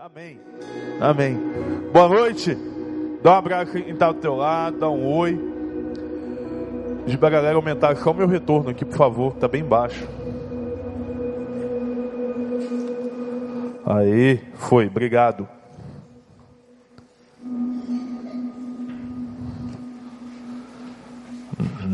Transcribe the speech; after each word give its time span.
Amém. 0.00 0.40
Amém. 0.98 1.38
Boa 1.92 2.08
noite. 2.08 2.56
Dá 3.22 3.32
um 3.32 3.34
abraço 3.34 3.76
em 3.76 3.94
tá 3.94 4.10
do 4.10 4.18
teu 4.18 4.34
lado, 4.34 4.78
dá 4.78 4.88
um 4.88 5.06
oi. 5.06 5.38
Diz 7.04 7.16
pra 7.16 7.28
galera 7.28 7.56
aumentar 7.56 7.94
só 7.96 8.10
o 8.10 8.14
meu 8.14 8.26
retorno 8.26 8.70
aqui, 8.70 8.82
por 8.82 8.96
favor. 8.96 9.34
Tá 9.34 9.46
bem 9.46 9.62
baixo. 9.62 10.08
Aí, 13.84 14.42
foi, 14.54 14.86
obrigado. 14.86 15.46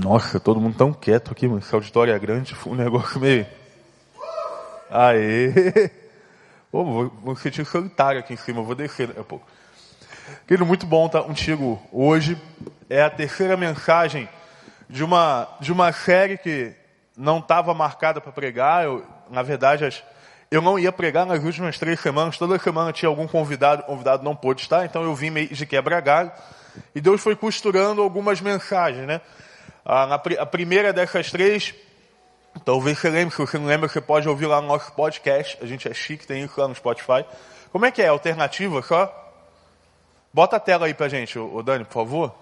Nossa, 0.00 0.38
todo 0.38 0.61
mundo 0.61 0.77
tão 0.77 0.93
quieto 0.93 1.32
aqui, 1.32 1.48
mas 1.48 1.66
essa 1.66 1.75
auditória 1.75 2.12
é 2.12 2.18
grande, 2.20 2.54
foi 2.54 2.73
um 2.73 2.77
negócio 2.77 3.18
meio. 3.18 3.45
Aê! 4.88 5.91
Pô, 6.77 6.84
vou, 6.84 7.12
vou 7.22 7.36
sentir 7.36 7.64
solitário 7.64 8.21
aqui 8.21 8.35
em 8.35 8.36
cima, 8.36 8.61
vou 8.61 8.75
descer 8.75 9.07
daqui 9.07 9.21
a 9.21 9.25
pouco. 9.25 9.46
Querido, 10.46 10.67
muito 10.67 10.84
bom 10.84 11.07
estar 11.07 11.22
contigo 11.22 11.80
hoje. 11.90 12.36
É 12.90 13.00
a 13.00 13.08
terceira 13.08 13.57
mensagem 13.57 14.29
de 14.86 15.03
uma, 15.03 15.48
de 15.58 15.72
uma 15.72 15.90
série 15.90 16.36
que 16.36 16.75
não 17.17 17.39
estava 17.39 17.72
marcada 17.72 18.20
para 18.20 18.31
pregar. 18.31 18.84
Eu, 18.84 19.03
na 19.31 19.43
verdade, 19.43 20.04
eu 20.50 20.61
não 20.61 20.79
ia 20.79 20.93
pregar 20.93 21.25
nas 21.25 21.43
últimas 21.43 21.79
três 21.79 21.98
semanas. 21.98 22.36
Toda 22.36 22.58
semana 22.58 22.93
tinha 22.93 23.08
algum 23.08 23.26
convidado, 23.26 23.81
o 23.84 23.86
convidado 23.86 24.22
não 24.22 24.36
pôde 24.36 24.61
estar, 24.61 24.84
então 24.84 25.03
eu 25.03 25.14
vim 25.14 25.31
meio 25.31 25.48
de 25.48 25.64
quebra 25.64 25.98
galho. 25.98 26.31
E 26.95 27.00
Deus 27.00 27.22
foi 27.22 27.34
costurando 27.34 28.03
algumas 28.03 28.39
mensagens, 28.43 29.06
né? 29.06 29.22
A, 29.82 30.17
a 30.17 30.45
primeira 30.45 30.93
dessas 30.93 31.31
três 31.31 31.75
Talvez 32.65 32.98
você 32.98 33.11
lembre, 33.11 33.34
se 33.34 33.41
você 33.41 33.59
não 33.59 33.67
lembra, 33.67 33.89
você 33.89 34.01
pode 34.01 34.28
ouvir 34.28 34.47
lá 34.47 34.61
no 34.61 34.69
nosso 34.69 34.92
podcast. 34.92 35.59
A 35.61 35.67
gente 35.67 35.89
é 35.89 35.95
chique, 35.95 36.27
tem 36.27 36.45
isso 36.45 36.61
lá 36.61 36.67
no 36.67 36.75
Spotify. 36.75 37.25
Como 37.70 37.84
é 37.84 37.91
que 37.91 38.03
é? 38.03 38.09
Alternativa 38.09 38.83
só? 38.83 39.23
Bota 40.33 40.57
a 40.57 40.61
tela 40.61 40.87
aí 40.87 40.95
pra 40.95 41.09
gente, 41.09 41.39
o 41.39 41.63
Dani, 41.63 41.85
por 41.85 41.95
favor. 41.95 42.35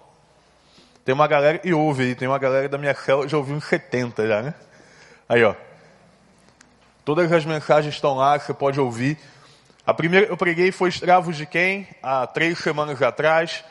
Tem 1.04 1.14
uma 1.14 1.26
galera, 1.26 1.60
e 1.62 1.74
ouve 1.74 2.04
aí, 2.04 2.14
tem 2.14 2.26
uma 2.26 2.38
galera 2.38 2.68
da 2.68 2.78
minha 2.78 2.94
célula, 2.94 3.28
já 3.28 3.36
ouviu 3.36 3.54
uns 3.54 3.64
70 3.64 4.26
já, 4.26 4.42
né? 4.42 4.54
Aí, 5.28 5.44
ó. 5.44 5.54
Todas 7.04 7.30
as 7.30 7.44
mensagens 7.44 7.94
estão 7.94 8.14
lá, 8.14 8.38
você 8.38 8.54
pode 8.54 8.80
ouvir. 8.80 9.18
A 9.86 9.92
primeira 9.92 10.26
eu 10.26 10.36
preguei 10.36 10.72
foi 10.72 10.88
Escravos 10.88 11.36
de 11.36 11.44
Quem, 11.44 11.86
há 12.02 12.26
três 12.26 12.58
semanas 12.58 13.00
atrás, 13.02 13.62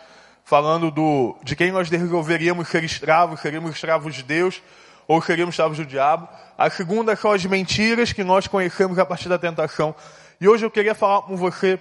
falando 0.45 0.91
do, 0.91 1.35
de 1.41 1.55
quem 1.55 1.71
nós 1.71 1.89
resolveríamos 1.89 2.67
ser 2.67 2.83
escravos, 2.83 3.39
seríamos 3.39 3.71
escravos 3.71 4.13
de 4.13 4.21
Deus 4.21 4.61
ou 5.07 5.21
seríamos 5.21 5.53
escravos 5.53 5.77
do 5.77 5.85
diabo. 5.85 6.27
A 6.57 6.69
segunda 6.69 7.15
são 7.15 7.31
as 7.31 7.45
mentiras 7.45 8.13
que 8.13 8.23
nós 8.23 8.47
conhecemos 8.47 8.97
a 8.99 9.05
partir 9.05 9.29
da 9.29 9.37
tentação. 9.37 9.95
E 10.39 10.47
hoje 10.47 10.65
eu 10.65 10.71
queria 10.71 10.95
falar 10.95 11.21
com 11.23 11.35
você 11.35 11.79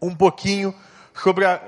um 0.00 0.14
pouquinho 0.14 0.74
sobre 1.14 1.44
a 1.44 1.60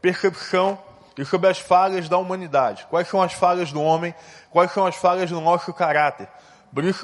percepção 0.00 0.78
e 1.18 1.24
sobre 1.24 1.48
as 1.48 1.58
falhas 1.58 2.08
da 2.08 2.18
humanidade. 2.18 2.86
Quais 2.90 3.08
são 3.08 3.22
as 3.22 3.32
falhas 3.32 3.72
do 3.72 3.82
homem? 3.82 4.14
Quais 4.50 4.70
são 4.72 4.86
as 4.86 4.96
falhas 4.96 5.30
do 5.30 5.40
nosso 5.40 5.72
caráter? 5.72 6.28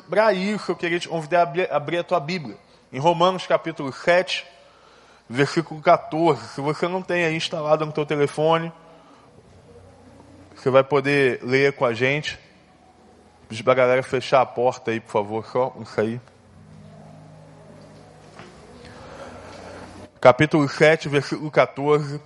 Para 0.08 0.32
isso 0.32 0.72
eu 0.72 0.76
queria 0.76 1.00
te 1.00 1.08
convidar 1.08 1.40
a 1.40 1.42
abrir, 1.42 1.72
abrir 1.72 1.98
a 1.98 2.04
tua 2.04 2.20
Bíblia. 2.20 2.56
Em 2.92 2.98
Romanos 2.98 3.46
capítulo 3.46 3.90
7, 3.92 4.46
versículo 5.28 5.80
14. 5.80 6.46
Se 6.48 6.60
você 6.60 6.86
não 6.86 7.00
tem 7.00 7.24
aí 7.24 7.34
instalado 7.34 7.86
no 7.86 7.92
teu 7.92 8.04
telefone, 8.04 8.70
você 10.54 10.68
vai 10.68 10.84
poder 10.84 11.40
ler 11.42 11.72
com 11.72 11.86
a 11.86 11.94
gente. 11.94 12.38
Para 13.60 13.72
a 13.72 13.76
galera 13.76 14.02
fechar 14.02 14.40
a 14.40 14.46
porta 14.46 14.92
aí, 14.92 15.00
por 15.00 15.10
favor, 15.10 15.44
só 15.44 15.74
isso 15.80 16.00
aí. 16.00 16.20
Capítulo 20.20 20.68
7, 20.68 21.08
versículo 21.08 21.50
14. 21.50 22.20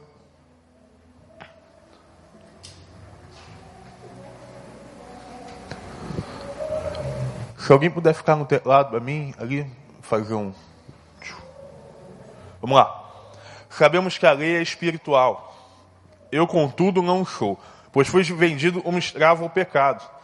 Se 7.59 7.73
alguém 7.73 7.91
puder 7.91 8.15
ficar 8.15 8.37
no 8.37 8.47
lado 8.65 8.91
para 8.91 9.01
mim, 9.01 9.35
ali, 9.39 9.67
fazer 10.03 10.35
um. 10.35 10.53
Vamos 12.61 12.77
lá. 12.77 13.05
Sabemos 13.69 14.17
que 14.17 14.27
a 14.27 14.33
lei 14.33 14.57
é 14.57 14.63
espiritual. 14.63 15.57
Eu, 16.31 16.47
contudo, 16.47 17.03
não 17.03 17.25
sou, 17.25 17.59
pois 17.91 18.07
fui 18.07 18.23
vendido 18.23 18.83
como 18.83 18.99
escravo 18.99 19.43
ao 19.43 19.51
pecado. 19.51 20.16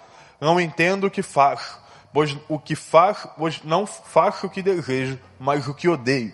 Não 0.43 0.61
entendo 0.61 1.07
o 1.07 1.11
que 1.11 1.23
faço, 1.23 1.79
pois 2.13 2.37
o 2.49 2.59
que 2.59 2.75
faço, 2.75 3.31
pois 3.39 3.63
não 3.63 3.87
faço 3.87 4.49
o 4.49 4.51
que 4.51 4.61
desejo, 4.61 5.17
mas 5.39 5.69
o 5.69 5.73
que 5.73 5.89
odeio. 5.89 6.33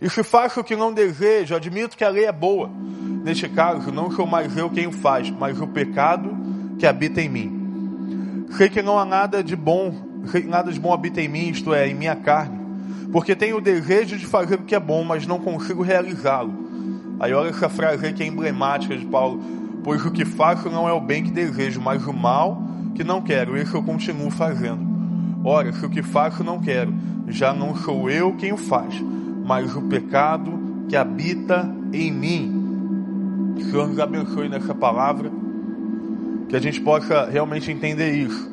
E 0.00 0.10
se 0.10 0.24
faço 0.24 0.58
o 0.58 0.64
que 0.64 0.74
não 0.74 0.92
desejo, 0.92 1.54
admito 1.54 1.96
que 1.96 2.02
a 2.02 2.08
lei 2.08 2.24
é 2.24 2.32
boa. 2.32 2.68
Neste 3.22 3.48
caso, 3.48 3.92
não 3.92 4.10
sou 4.10 4.26
mais 4.26 4.56
eu 4.56 4.68
quem 4.68 4.88
o 4.88 4.92
faz, 4.92 5.30
mas 5.30 5.60
o 5.60 5.68
pecado 5.68 6.36
que 6.80 6.84
habita 6.84 7.22
em 7.22 7.28
mim. 7.28 8.46
Sei 8.56 8.68
que 8.68 8.82
não 8.82 8.98
há 8.98 9.04
nada 9.04 9.40
de 9.40 9.54
bom, 9.54 9.94
nada 10.46 10.72
de 10.72 10.80
bom 10.80 10.92
habita 10.92 11.20
em 11.20 11.28
mim, 11.28 11.50
isto 11.50 11.72
é, 11.72 11.86
em 11.86 11.94
minha 11.94 12.16
carne. 12.16 12.58
Porque 13.12 13.36
tenho 13.36 13.58
o 13.58 13.60
desejo 13.60 14.18
de 14.18 14.26
fazer 14.26 14.56
o 14.56 14.64
que 14.64 14.74
é 14.74 14.80
bom, 14.80 15.04
mas 15.04 15.28
não 15.28 15.38
consigo 15.38 15.80
realizá-lo. 15.80 16.52
Aí 17.20 17.32
olha 17.32 17.50
essa 17.50 17.68
frase 17.68 18.04
aí 18.04 18.12
que 18.12 18.24
é 18.24 18.26
emblemática 18.26 18.96
de 18.96 19.06
Paulo. 19.06 19.40
Pois 19.84 20.04
o 20.04 20.10
que 20.10 20.24
faço 20.24 20.68
não 20.68 20.88
é 20.88 20.92
o 20.92 21.00
bem 21.00 21.22
que 21.22 21.30
desejo, 21.30 21.80
mas 21.80 22.04
o 22.04 22.12
mal 22.12 22.71
que 22.94 23.04
não 23.04 23.22
quero, 23.22 23.56
isso 23.56 23.76
eu 23.76 23.82
continuo 23.82 24.30
fazendo. 24.30 24.80
Ora, 25.44 25.72
se 25.72 25.84
o 25.84 25.90
que 25.90 26.02
faço 26.02 26.44
não 26.44 26.60
quero, 26.60 26.94
já 27.28 27.52
não 27.52 27.74
sou 27.74 28.10
eu 28.10 28.32
quem 28.36 28.52
o 28.52 28.56
faz, 28.56 28.94
mas 29.44 29.74
o 29.74 29.82
pecado 29.82 30.86
que 30.88 30.96
habita 30.96 31.68
em 31.92 32.12
mim. 32.12 33.54
Que 33.56 33.64
o 33.64 33.70
Senhor 33.70 33.88
nos 33.88 33.98
abençoe 33.98 34.48
nessa 34.48 34.74
palavra, 34.74 35.30
que 36.48 36.56
a 36.56 36.60
gente 36.60 36.80
possa 36.80 37.24
realmente 37.26 37.70
entender 37.70 38.12
isso. 38.12 38.50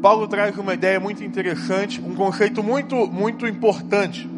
Paulo 0.00 0.26
traz 0.26 0.56
uma 0.58 0.74
ideia 0.74 0.98
muito 0.98 1.22
interessante, 1.22 2.00
um 2.00 2.14
conceito 2.14 2.62
muito, 2.62 3.06
muito 3.06 3.46
importante. 3.46 4.28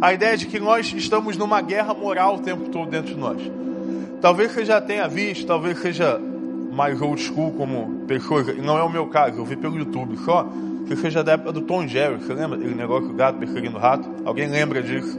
A 0.00 0.12
ideia 0.12 0.36
de 0.36 0.46
que 0.46 0.60
nós 0.60 0.92
estamos 0.94 1.36
numa 1.36 1.60
guerra 1.60 1.94
moral 1.94 2.36
o 2.36 2.40
tempo 2.40 2.68
todo 2.68 2.90
dentro 2.90 3.14
de 3.14 3.20
nós. 3.20 3.40
Talvez 4.20 4.52
você 4.52 4.64
já 4.64 4.80
tenha 4.80 5.08
visto, 5.08 5.46
talvez 5.46 5.78
seja 5.78 6.20
mais 6.80 6.98
old 7.02 7.20
school 7.20 7.52
como 7.52 8.06
pessoas, 8.06 8.56
não 8.56 8.78
é 8.78 8.82
o 8.82 8.88
meu 8.88 9.06
caso, 9.08 9.36
eu 9.36 9.44
vi 9.44 9.54
pelo 9.54 9.76
YouTube 9.76 10.16
só, 10.24 10.48
que 10.88 10.96
seja 10.96 11.22
da 11.22 11.32
época 11.32 11.52
do 11.52 11.60
Tom 11.60 11.86
Jerry, 11.86 12.16
você 12.16 12.32
lembra? 12.32 12.56
Aquele 12.56 12.74
negócio 12.74 13.06
do 13.06 13.12
gato 13.12 13.38
perseguindo 13.38 13.76
o 13.76 13.78
rato? 13.78 14.08
Alguém 14.24 14.48
lembra 14.48 14.82
disso? 14.82 15.18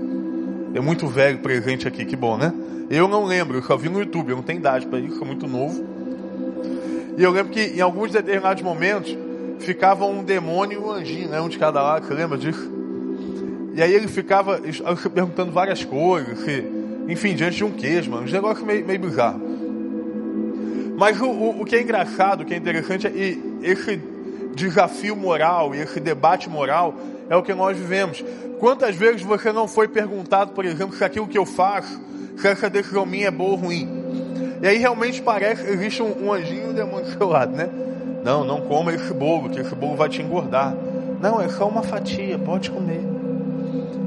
É 0.73 0.79
muito 0.79 1.05
velho 1.05 1.37
presente 1.37 1.87
aqui, 1.87 2.03
que 2.03 2.15
bom, 2.15 2.35
né? 2.35 2.51
Eu 2.89 3.07
não 3.07 3.25
lembro, 3.25 3.59
eu 3.59 3.61
só 3.61 3.77
vi 3.77 3.89
no 3.89 3.99
YouTube, 3.99 4.31
eu 4.31 4.37
não 4.37 4.43
tenho 4.43 4.57
idade 4.57 4.87
para 4.87 4.97
isso, 4.97 5.17
sou 5.17 5.27
muito 5.27 5.47
novo. 5.47 5.85
E 7.15 7.21
eu 7.21 7.29
lembro 7.29 7.51
que 7.51 7.61
em 7.61 7.79
alguns 7.79 8.11
determinados 8.11 8.63
momentos 8.63 9.15
ficava 9.59 10.03
um 10.03 10.23
demônio 10.23 10.81
e 10.81 10.83
um 10.83 10.89
anjinho, 10.89 11.29
né? 11.29 11.39
Um 11.41 11.47
de 11.47 11.59
cada 11.59 11.79
lado, 11.83 12.07
você 12.07 12.13
lembra 12.15 12.39
disso? 12.39 12.71
E 13.75 13.83
aí 13.83 13.93
ele 13.93 14.07
ficava 14.07 14.59
perguntando 15.13 15.51
várias 15.51 15.85
coisas, 15.85 16.39
se, 16.39 16.65
enfim, 17.07 17.35
diante 17.35 17.57
de 17.57 17.63
um 17.63 17.71
queijo, 17.71 18.09
mano, 18.09 18.27
um 18.27 18.31
negócio 18.31 18.65
meio, 18.65 18.83
meio 18.83 18.99
bizarro. 18.99 19.50
Mas 21.01 21.19
o, 21.19 21.25
o, 21.25 21.61
o, 21.63 21.65
que 21.65 21.75
é 21.75 21.81
engraçado, 21.81 22.41
o 22.41 22.45
que 22.45 22.53
é 22.53 22.57
interessante, 22.57 23.07
é 23.07 23.35
esse 23.67 23.99
desafio 24.53 25.15
moral 25.15 25.73
e 25.73 25.79
esse 25.79 25.99
debate 25.99 26.47
moral 26.47 26.93
é 27.27 27.35
o 27.35 27.41
que 27.41 27.55
nós 27.55 27.75
vivemos. 27.75 28.23
Quantas 28.59 28.95
vezes 28.95 29.23
você 29.23 29.51
não 29.51 29.67
foi 29.67 29.87
perguntado, 29.87 30.51
por 30.51 30.63
exemplo, 30.63 30.95
se 30.95 31.03
aquilo 31.03 31.27
que 31.27 31.39
eu 31.39 31.43
faço, 31.43 31.99
se 32.37 32.47
essa 32.47 32.69
decisão 32.69 33.03
minha 33.03 33.29
é 33.29 33.31
boa 33.31 33.49
ou 33.49 33.55
ruim? 33.55 33.89
E 34.61 34.67
aí 34.67 34.77
realmente 34.77 35.23
parece 35.23 35.63
que 35.63 35.71
existe 35.71 36.03
um, 36.03 36.27
um 36.27 36.33
anjinho 36.33 36.67
e 36.67 36.69
um 36.69 36.73
demônio 36.73 37.05
do 37.05 37.17
seu 37.17 37.27
lado, 37.27 37.51
né? 37.51 37.67
Não, 38.23 38.43
não 38.43 38.61
coma 38.61 38.93
esse 38.93 39.11
bolo, 39.11 39.49
que 39.49 39.59
esse 39.59 39.73
bolo 39.73 39.95
vai 39.95 40.07
te 40.07 40.21
engordar. 40.21 40.77
Não, 41.19 41.41
é 41.41 41.49
só 41.49 41.67
uma 41.67 41.81
fatia, 41.81 42.37
pode 42.37 42.69
comer. 42.69 43.01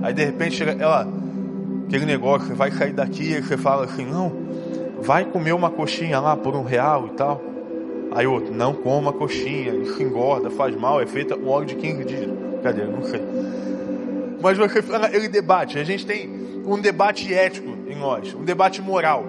Aí 0.00 0.14
de 0.14 0.24
repente 0.24 0.62
ela, 0.62 1.08
aquele 1.88 2.06
negócio, 2.06 2.46
você 2.46 2.54
vai 2.54 2.70
sair 2.70 2.92
daqui 2.92 3.32
e 3.32 3.42
você 3.42 3.56
fala 3.56 3.84
assim, 3.84 4.06
não, 4.06 4.43
vai 5.04 5.24
comer 5.26 5.52
uma 5.52 5.70
coxinha 5.70 6.18
lá 6.18 6.34
por 6.36 6.56
um 6.56 6.62
real 6.62 7.08
e 7.08 7.10
tal. 7.10 7.40
Aí 8.12 8.26
outro, 8.26 8.54
não 8.54 8.72
coma 8.72 9.12
coxinha, 9.12 9.74
engorda, 10.00 10.50
faz 10.50 10.74
mal, 10.74 11.00
é 11.00 11.06
feita 11.06 11.36
um 11.36 11.48
óleo 11.48 11.66
de 11.66 11.74
15 11.74 12.04
dias. 12.04 12.30
Cadê? 12.62 12.84
Não 12.84 13.02
sei. 13.02 13.20
Mas 14.40 14.56
você 14.56 14.82
fala, 14.82 15.14
ele 15.14 15.28
debate, 15.28 15.78
a 15.78 15.84
gente 15.84 16.06
tem 16.06 16.28
um 16.66 16.80
debate 16.80 17.32
ético 17.32 17.68
em 17.86 17.96
nós, 17.96 18.34
um 18.34 18.44
debate 18.44 18.80
moral. 18.80 19.24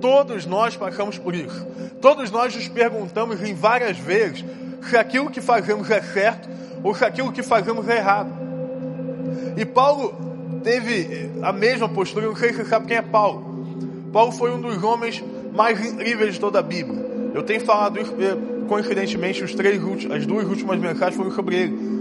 Todos 0.00 0.44
nós 0.44 0.76
passamos 0.76 1.16
por 1.18 1.34
isso. 1.34 1.66
Todos 2.00 2.30
nós 2.30 2.54
nos 2.54 2.68
perguntamos 2.68 3.42
em 3.42 3.54
várias 3.54 3.96
vezes 3.98 4.44
se 4.82 4.96
aquilo 4.96 5.30
que 5.30 5.40
fazemos 5.40 5.90
é 5.90 6.02
certo 6.02 6.48
ou 6.82 6.94
se 6.94 7.04
aquilo 7.04 7.32
que 7.32 7.42
fazemos 7.42 7.88
é 7.88 7.96
errado. 7.96 8.30
E 9.56 9.64
Paulo 9.64 10.14
teve 10.62 11.30
a 11.42 11.52
mesma 11.52 11.88
postura, 11.88 12.26
não 12.26 12.36
sei 12.36 12.50
se 12.50 12.56
você 12.56 12.64
sabe 12.66 12.86
quem 12.86 12.96
é 12.96 13.02
Paulo. 13.02 13.53
Paulo 14.14 14.30
foi 14.30 14.52
um 14.52 14.60
dos 14.60 14.80
homens 14.80 15.24
mais 15.52 15.84
incríveis 15.84 16.34
de 16.34 16.40
toda 16.40 16.60
a 16.60 16.62
Bíblia. 16.62 17.04
Eu 17.34 17.42
tenho 17.42 17.60
falado 17.62 18.00
isso, 18.00 18.14
coincidentemente, 18.68 19.42
os 19.42 19.52
três, 19.56 19.82
as 20.08 20.24
duas 20.24 20.46
últimas 20.46 20.78
mensagens 20.78 21.16
foram 21.16 21.32
sobre 21.32 21.56
ele. 21.56 21.94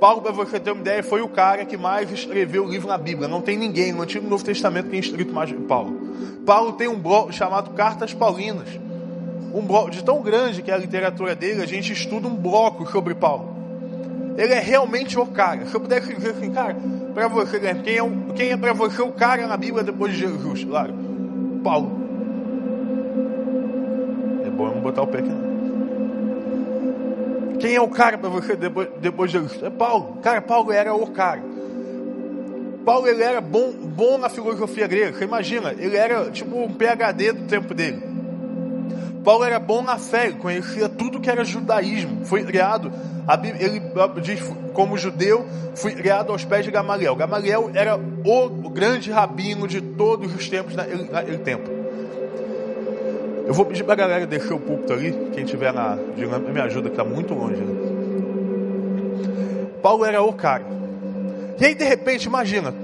Paulo, 0.00 0.22
para 0.22 0.32
você 0.32 0.58
ter 0.58 0.70
uma 0.70 0.80
ideia, 0.80 1.02
foi 1.02 1.20
o 1.20 1.28
cara 1.28 1.66
que 1.66 1.76
mais 1.76 2.10
escreveu 2.10 2.64
o 2.64 2.68
livro 2.70 2.88
na 2.88 2.96
Bíblia. 2.96 3.28
Não 3.28 3.42
tem 3.42 3.58
ninguém 3.58 3.92
no 3.92 4.00
Antigo 4.00 4.26
e 4.26 4.30
Novo 4.30 4.42
Testamento 4.42 4.84
que 4.84 4.92
tenha 4.92 5.02
escrito 5.02 5.34
mais 5.34 5.52
que 5.52 5.60
Paulo. 5.60 5.94
Paulo 6.46 6.72
tem 6.72 6.88
um 6.88 6.98
bloco 6.98 7.30
chamado 7.30 7.72
Cartas 7.72 8.14
Paulinas. 8.14 8.68
Um 9.52 9.60
bloco 9.60 9.90
de 9.90 10.02
tão 10.02 10.22
grande 10.22 10.62
que 10.62 10.70
é 10.70 10.74
a 10.74 10.78
literatura 10.78 11.34
dele, 11.34 11.62
a 11.62 11.66
gente 11.66 11.92
estuda 11.92 12.26
um 12.26 12.34
bloco 12.34 12.90
sobre 12.90 13.14
Paulo. 13.14 13.54
Ele 14.38 14.54
é 14.54 14.60
realmente 14.60 15.18
o 15.18 15.26
cara. 15.26 15.66
Se 15.66 15.74
eu 15.74 15.80
pudesse 15.80 16.14
dizer 16.14 16.30
assim, 16.30 16.50
cara, 16.50 16.74
para 17.12 17.28
você, 17.28 17.60
quem 17.60 17.98
é, 17.98 18.32
quem 18.34 18.50
é 18.50 18.56
para 18.56 18.72
você 18.72 19.02
o 19.02 19.12
cara 19.12 19.46
na 19.46 19.58
Bíblia 19.58 19.84
depois 19.84 20.12
de 20.12 20.20
Jesus? 20.20 20.64
Claro, 20.64 21.03
Paulo. 21.64 21.90
É 24.44 24.50
bom 24.50 24.66
não 24.66 24.80
botar 24.80 25.02
o 25.02 25.06
pé 25.06 25.18
aqui 25.18 25.30
não. 25.30 25.54
Quem 27.58 27.74
é 27.74 27.80
o 27.80 27.88
cara 27.88 28.18
para 28.18 28.28
você 28.28 28.54
depois, 28.54 28.88
depois 29.00 29.30
de 29.30 29.38
Jesus? 29.38 29.62
É 29.62 29.70
Paulo. 29.70 30.18
Cara, 30.22 30.42
Paulo 30.42 30.70
era 30.70 30.94
o 30.94 31.06
cara. 31.06 31.42
Paulo 32.84 33.08
ele 33.08 33.22
era 33.22 33.40
bom, 33.40 33.72
bom 33.72 34.18
na 34.18 34.28
filosofia 34.28 34.86
grega. 34.86 35.16
Você 35.16 35.24
imagina, 35.24 35.74
ele 35.78 35.96
era 35.96 36.30
tipo 36.30 36.54
um 36.56 36.68
PhD 36.68 37.32
do 37.32 37.46
tempo 37.46 37.72
dele. 37.72 38.13
Paulo 39.24 39.42
era 39.42 39.58
bom 39.58 39.82
na 39.82 39.96
fé, 39.96 40.30
conhecia 40.32 40.86
tudo 40.86 41.18
que 41.18 41.30
era 41.30 41.42
judaísmo. 41.44 42.26
Foi 42.26 42.44
criado, 42.44 42.92
ele 43.58 43.80
diz, 44.20 44.40
como 44.74 44.98
judeu, 44.98 45.46
foi 45.74 45.92
criado 45.92 46.30
aos 46.30 46.44
pés 46.44 46.64
de 46.64 46.70
Gamaliel. 46.70 47.16
Gamaliel 47.16 47.70
era 47.72 47.96
o 47.96 48.68
grande 48.68 49.10
rabino 49.10 49.66
de 49.66 49.80
todos 49.80 50.32
os 50.34 50.48
tempos 50.48 50.76
naquele, 50.76 51.10
naquele 51.10 51.38
tempo. 51.38 51.70
Eu 53.46 53.54
vou 53.54 53.64
pedir 53.64 53.82
para 53.84 53.94
a 53.94 53.96
galera 53.96 54.26
deixar 54.26 54.54
o 54.54 54.60
púlpito 54.60 54.92
ali, 54.92 55.12
quem 55.32 55.44
tiver 55.44 55.72
na 55.72 55.98
dinâmica 56.14 56.52
me 56.52 56.60
ajuda, 56.60 56.90
que 56.90 57.00
está 57.00 57.04
muito 57.04 57.34
longe. 57.34 57.62
Né? 57.62 57.74
Paulo 59.82 60.04
era 60.04 60.22
o 60.22 60.32
cara. 60.32 60.64
E 61.58 61.64
aí, 61.64 61.74
de 61.74 61.84
repente, 61.84 62.24
imagina, 62.24 62.74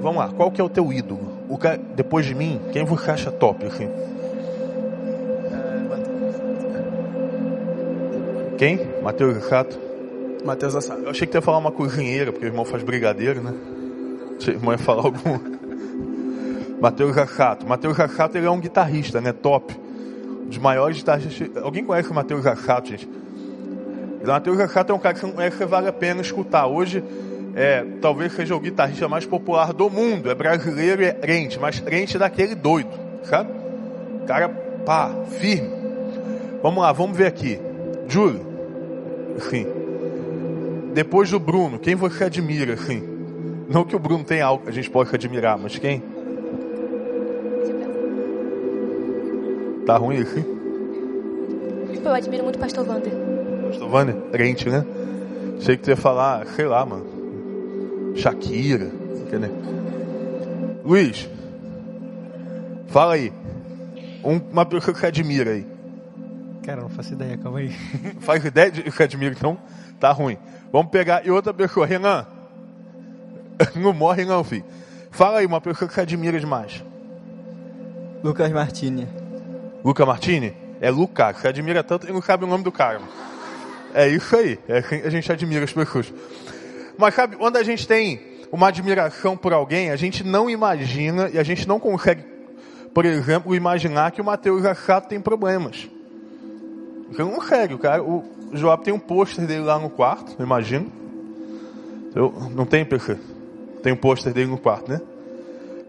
vamos 0.00 0.18
lá, 0.18 0.30
qual 0.36 0.50
que 0.50 0.60
é 0.60 0.64
o 0.64 0.68
teu 0.68 0.92
ídolo? 0.92 1.20
O 1.48 1.58
cara, 1.58 1.80
depois 1.94 2.26
de 2.26 2.34
mim, 2.34 2.60
quem 2.72 2.84
você 2.84 3.10
acha 3.10 3.30
top, 3.30 3.66
assim? 3.66 3.88
Quem? 8.58 8.80
Mateus 9.02 9.46
Rato? 9.48 9.78
Mateus 10.44 10.74
Assado. 10.74 11.02
Eu 11.02 11.10
achei 11.10 11.26
que 11.26 11.36
ia 11.36 11.42
falar 11.42 11.58
uma 11.58 11.72
cozinheira, 11.72 12.32
porque 12.32 12.46
o 12.46 12.48
irmão 12.48 12.64
faz 12.64 12.82
brigadeiro, 12.82 13.42
né? 13.42 13.52
O 13.52 14.50
irmão 14.50 14.72
ia 14.72 14.78
falar 14.78 15.04
algum. 15.04 15.38
Mateus 16.80 17.14
Rachato. 17.14 17.66
Mateus 17.66 17.96
Rachato 17.96 18.38
ele 18.38 18.46
é 18.46 18.50
um 18.50 18.60
guitarrista, 18.60 19.20
né? 19.20 19.32
Top 19.32 19.74
dos 20.46 20.58
maiores 20.58 20.98
guitarristas. 20.98 21.50
Alguém 21.62 21.84
conhece 21.84 22.10
o 22.10 22.14
Matheus 22.14 22.42
Gassato, 22.42 22.88
gente? 22.88 23.08
O 24.22 24.26
Matheus 24.26 24.56
Gassato 24.56 24.92
é 24.92 24.94
um 24.94 24.98
cara 24.98 25.14
que 25.14 25.26
você 25.26 25.66
vale 25.66 25.88
a 25.88 25.92
pena 25.92 26.20
escutar. 26.20 26.66
Hoje, 26.66 27.02
é, 27.54 27.84
talvez 28.00 28.32
seja 28.32 28.54
o 28.54 28.60
guitarrista 28.60 29.08
mais 29.08 29.26
popular 29.26 29.72
do 29.72 29.90
mundo. 29.90 30.30
É 30.30 30.34
brasileiro 30.34 31.02
e 31.02 31.06
é 31.06 31.12
crente, 31.12 31.58
mas 31.58 31.80
crente 31.80 32.18
daquele 32.18 32.54
doido, 32.54 32.90
sabe? 33.24 33.50
Cara, 34.26 34.48
pá, 34.84 35.10
firme. 35.38 35.70
Vamos 36.62 36.82
lá, 36.82 36.92
vamos 36.92 37.16
ver 37.16 37.26
aqui. 37.26 37.58
Júlio, 38.08 38.45
sim. 39.38 39.66
Depois 40.94 41.30
do 41.30 41.38
Bruno, 41.38 41.78
quem 41.78 41.94
você 41.94 42.24
admira, 42.24 42.74
assim? 42.74 43.02
Não 43.68 43.84
que 43.84 43.94
o 43.94 43.98
Bruno 43.98 44.24
tenha 44.24 44.46
algo 44.46 44.64
que 44.64 44.70
a 44.70 44.72
gente 44.72 44.88
possa 44.90 45.16
admirar, 45.16 45.58
mas 45.58 45.76
quem? 45.78 46.02
Tá 49.84 49.96
ruim 49.96 50.20
aqui? 50.20 50.44
Eu 52.04 52.14
admiro 52.14 52.44
muito 52.44 52.56
o 52.56 52.58
pastor 52.60 52.86
Wander. 52.86 53.12
Pastor 53.66 53.90
Wander? 53.92 54.14
Crente, 54.32 54.68
né? 54.68 54.84
Sei 55.60 55.76
que 55.76 55.82
tu 55.82 55.90
ia 55.90 55.96
falar, 55.96 56.46
sei 56.46 56.66
lá, 56.66 56.86
mano. 56.86 57.04
Shakira. 58.14 58.90
Entendeu? 59.26 59.50
Luiz, 60.84 61.28
fala 62.86 63.14
aí. 63.14 63.32
Um, 64.24 64.40
uma 64.52 64.64
pessoa 64.64 64.94
que 64.94 65.00
você 65.00 65.06
admira 65.06 65.50
aí. 65.50 65.66
Cara, 66.66 66.80
não 66.80 66.88
faço 66.88 67.12
ideia, 67.12 67.38
calma 67.38 67.60
aí. 67.60 67.70
Faz 68.18 68.44
ideia 68.44 68.72
de 68.72 68.82
que 68.90 69.02
admira, 69.02 69.32
então? 69.32 69.56
Tá 70.00 70.10
ruim. 70.10 70.36
Vamos 70.72 70.90
pegar. 70.90 71.24
E 71.24 71.30
outra 71.30 71.54
pessoa, 71.54 71.86
Renan. 71.86 72.26
Não 73.76 73.94
morre 73.94 74.24
não, 74.24 74.44
filho. 74.44 74.64
Fala 75.12 75.38
aí, 75.38 75.46
uma 75.46 75.60
pessoa 75.60 75.88
que 75.88 75.94
você 75.94 76.00
admira 76.02 76.38
demais. 76.38 76.84
Lucas 78.22 78.50
Martini. 78.52 79.08
Luca 79.82 80.04
Martini? 80.04 80.54
É 80.80 80.90
Luca, 80.90 81.32
você 81.32 81.48
admira 81.48 81.82
tanto 81.82 82.06
e 82.06 82.12
não 82.12 82.20
sabe 82.20 82.44
o 82.44 82.46
nome 82.46 82.64
do 82.64 82.72
cara. 82.72 83.00
É 83.94 84.08
isso 84.08 84.36
aí, 84.36 84.58
é 84.68 85.06
a 85.06 85.08
gente 85.08 85.32
admira 85.32 85.64
as 85.64 85.72
pessoas. 85.72 86.12
Mas 86.98 87.14
sabe, 87.14 87.36
quando 87.36 87.56
a 87.56 87.62
gente 87.62 87.88
tem 87.88 88.20
uma 88.52 88.68
admiração 88.68 89.38
por 89.38 89.54
alguém, 89.54 89.90
a 89.90 89.96
gente 89.96 90.22
não 90.22 90.50
imagina 90.50 91.30
e 91.32 91.38
a 91.38 91.42
gente 91.42 91.66
não 91.66 91.80
consegue, 91.80 92.24
por 92.92 93.06
exemplo, 93.06 93.54
imaginar 93.54 94.10
que 94.10 94.20
o 94.20 94.24
Mateus 94.24 94.66
Achato 94.66 95.08
tem 95.08 95.18
problemas. 95.18 95.88
Você 97.10 97.22
não 97.22 97.32
consegue, 97.32 97.74
o 97.74 97.78
cara, 97.78 98.02
o 98.02 98.24
Joab 98.52 98.84
tem 98.84 98.92
um 98.92 98.98
pôster 98.98 99.46
dele 99.46 99.62
lá 99.62 99.78
no 99.78 99.90
quarto, 99.90 100.34
eu 100.38 100.44
imagino. 100.44 100.90
Eu, 102.14 102.32
não 102.50 102.64
tem, 102.64 102.84
PC? 102.84 103.16
Tem 103.82 103.92
um 103.92 103.96
pôster 103.96 104.32
dele 104.32 104.50
no 104.50 104.58
quarto, 104.58 104.90
né? 104.90 105.00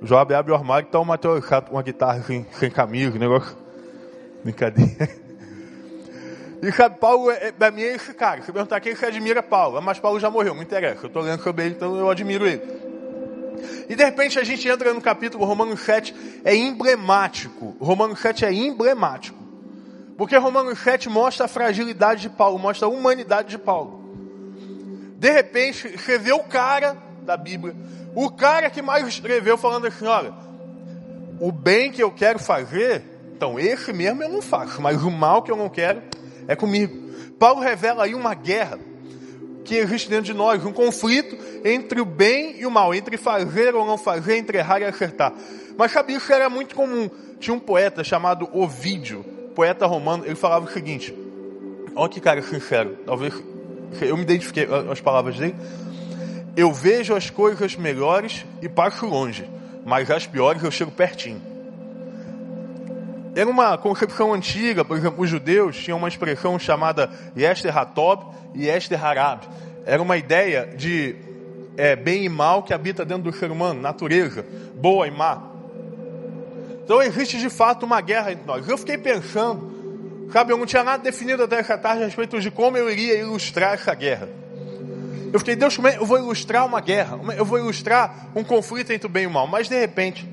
O 0.01 0.05
Joab 0.05 0.33
abre 0.33 0.51
o 0.51 0.55
armário 0.55 0.87
e 0.87 0.91
tá 0.91 1.61
com 1.61 1.75
uma 1.75 1.83
guitarra 1.83 2.21
sem, 2.21 2.45
sem 2.51 2.69
camisa, 2.69 3.17
negócio 3.17 3.55
Brincadeira. 4.43 5.09
E 6.59 6.71
sabe, 6.71 6.97
Paulo, 6.97 7.29
é, 7.29 7.51
pra 7.51 7.69
mim 7.69 7.83
é 7.83 7.93
esse 7.93 8.11
cara. 8.15 8.41
Se 8.41 8.51
perguntar 8.51 8.79
quem 8.79 8.95
você 8.95 9.05
admira 9.05 9.43
Paulo, 9.43 9.79
mas 9.79 9.99
Paulo 9.99 10.19
já 10.19 10.31
morreu, 10.31 10.55
não 10.55 10.63
interessa. 10.63 11.03
Eu 11.03 11.07
estou 11.07 11.21
lendo 11.21 11.43
sobre 11.43 11.65
ele, 11.65 11.75
então 11.75 11.95
eu 11.95 12.09
admiro 12.09 12.47
ele. 12.47 12.63
E 13.87 13.95
de 13.95 14.03
repente 14.03 14.39
a 14.39 14.43
gente 14.43 14.67
entra 14.67 14.91
no 14.91 14.99
capítulo 14.99 15.45
Romanos 15.45 15.79
7, 15.81 16.15
é 16.43 16.55
emblemático. 16.55 17.75
Romanos 17.79 18.19
7 18.19 18.43
é 18.45 18.51
emblemático. 18.51 19.37
Porque 20.17 20.35
Romanos 20.35 20.79
7 20.79 21.09
mostra 21.09 21.45
a 21.45 21.47
fragilidade 21.47 22.21
de 22.21 22.29
Paulo, 22.29 22.57
mostra 22.57 22.87
a 22.87 22.89
humanidade 22.89 23.49
de 23.49 23.57
Paulo. 23.57 24.03
De 25.17 25.31
repente, 25.31 25.87
vê 26.19 26.31
o 26.31 26.43
cara 26.43 26.97
da 27.21 27.37
Bíblia, 27.37 27.75
o 28.15 28.29
cara 28.31 28.69
que 28.69 28.81
mais 28.81 29.07
escreveu 29.07 29.57
falando 29.57 29.85
assim, 29.85 30.05
olha, 30.07 30.33
o 31.39 31.51
bem 31.51 31.91
que 31.91 32.01
eu 32.01 32.11
quero 32.11 32.39
fazer, 32.39 33.03
então, 33.35 33.59
esse 33.59 33.93
mesmo 33.93 34.23
eu 34.23 34.29
não 34.29 34.41
faço, 34.41 34.81
mas 34.81 35.03
o 35.03 35.11
mal 35.11 35.43
que 35.43 35.51
eu 35.51 35.55
não 35.55 35.69
quero 35.69 36.01
é 36.47 36.55
comigo. 36.55 37.07
Paulo 37.37 37.61
revela 37.61 38.05
aí 38.05 38.15
uma 38.15 38.33
guerra 38.33 38.79
que 39.63 39.75
existe 39.75 40.09
dentro 40.09 40.25
de 40.25 40.33
nós, 40.33 40.65
um 40.65 40.73
conflito 40.73 41.37
entre 41.63 42.01
o 42.01 42.05
bem 42.05 42.59
e 42.59 42.65
o 42.65 42.71
mal, 42.71 42.95
entre 42.95 43.17
fazer 43.17 43.75
ou 43.75 43.85
não 43.85 43.97
fazer, 43.97 44.37
entre 44.37 44.57
errar 44.57 44.79
e 44.79 44.85
acertar. 44.85 45.33
Mas 45.77 45.91
sabe, 45.91 46.13
isso 46.13 46.33
era 46.33 46.49
muito 46.49 46.73
comum. 46.73 47.07
Tinha 47.39 47.53
um 47.53 47.59
poeta 47.59 48.03
chamado 48.03 48.49
Ovídio, 48.51 49.23
poeta 49.57 49.87
romano, 49.87 50.23
ele 50.23 50.35
falava 50.35 50.65
o 50.65 50.71
seguinte: 50.71 51.11
olha 51.95 52.09
que 52.09 52.21
cara 52.21 52.43
sincero, 52.43 52.95
talvez 53.03 53.33
eu 53.99 54.15
me 54.15 54.21
identifiquei 54.21 54.67
com 54.67 54.91
as 54.91 55.01
palavras 55.01 55.35
dele. 55.35 55.55
Eu 56.55 56.71
vejo 56.71 57.15
as 57.15 57.31
coisas 57.31 57.75
melhores 57.75 58.45
e 58.61 58.69
passo 58.69 59.07
longe, 59.07 59.49
mas 59.83 60.11
as 60.11 60.27
piores 60.27 60.61
eu 60.63 60.69
chego 60.69 60.91
pertinho. 60.91 61.41
Era 63.35 63.49
uma 63.49 63.77
concepção 63.77 64.33
antiga, 64.33 64.85
por 64.85 64.95
exemplo, 64.95 65.23
os 65.23 65.29
judeus 65.29 65.75
tinham 65.77 65.97
uma 65.97 66.07
expressão 66.07 66.57
chamada 66.59 67.09
Yester 67.35 67.75
Hatob 67.75 68.25
e 68.53 68.67
Yester 68.67 69.03
Harab. 69.03 69.41
Era 69.85 70.01
uma 70.01 70.17
ideia 70.17 70.67
de 70.75 71.15
é, 71.75 71.95
bem 71.95 72.25
e 72.25 72.29
mal 72.29 72.61
que 72.63 72.73
habita 72.73 73.05
dentro 73.05 73.31
do 73.31 73.37
ser 73.37 73.51
humano, 73.51 73.79
natureza, 73.81 74.45
boa 74.75 75.07
e 75.07 75.11
má. 75.11 75.56
Então 76.87 77.01
existe 77.01 77.37
de 77.37 77.49
fato 77.49 77.85
uma 77.85 77.99
guerra 77.99 78.31
entre 78.31 78.45
nós. 78.45 78.65
Eu 78.65 78.77
fiquei 78.77 78.97
pensando, 78.97 80.29
sabe, 80.31 80.53
eu 80.53 80.57
não 80.57 80.65
tinha 80.65 80.85
nada 80.85 81.03
definido 81.03 81.43
até 81.43 81.59
essa 81.59 81.77
tarde 81.77 82.03
a 82.03 82.05
respeito 82.05 82.39
de 82.39 82.49
como 82.49 82.77
eu 82.77 82.89
iria 82.89 83.19
ilustrar 83.19 83.73
essa 83.73 83.93
guerra. 83.93 84.29
Eu 85.33 85.37
fiquei, 85.37 85.57
Deus, 85.57 85.75
como 85.75 85.89
é, 85.89 85.97
eu 85.97 86.05
vou 86.05 86.17
ilustrar 86.17 86.65
uma 86.65 86.79
guerra, 86.79 87.19
eu 87.35 87.43
vou 87.43 87.59
ilustrar 87.59 88.29
um 88.33 88.41
conflito 88.41 88.93
entre 88.93 89.05
o 89.05 89.09
bem 89.09 89.25
e 89.25 89.27
o 89.27 89.29
mal. 89.29 89.45
Mas 89.47 89.67
de 89.67 89.77
repente, 89.77 90.25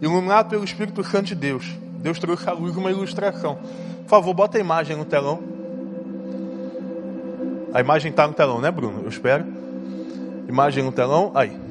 iluminado 0.00 0.48
pelo 0.48 0.64
Espírito 0.64 1.04
Santo 1.04 1.26
de 1.26 1.34
Deus, 1.34 1.66
Deus 1.98 2.18
trouxe 2.18 2.48
à 2.48 2.52
luz 2.52 2.74
uma 2.74 2.90
ilustração. 2.90 3.56
Por 4.04 4.08
favor, 4.08 4.32
bota 4.32 4.56
a 4.56 4.60
imagem 4.62 4.96
no 4.96 5.04
telão. 5.04 5.42
A 7.74 7.80
imagem 7.80 8.10
está 8.10 8.26
no 8.26 8.32
telão, 8.32 8.62
né, 8.62 8.70
Bruno? 8.70 9.02
Eu 9.02 9.10
espero. 9.10 9.44
Imagem 10.48 10.82
no 10.82 10.90
telão. 10.90 11.32
Aí. 11.34 11.67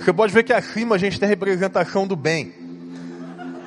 Você 0.00 0.12
pode 0.12 0.32
ver 0.32 0.42
que 0.42 0.52
acima 0.52 0.94
a 0.94 0.98
gente 0.98 1.20
tem 1.20 1.26
a 1.26 1.28
representação 1.28 2.06
do 2.06 2.16
bem. 2.16 2.52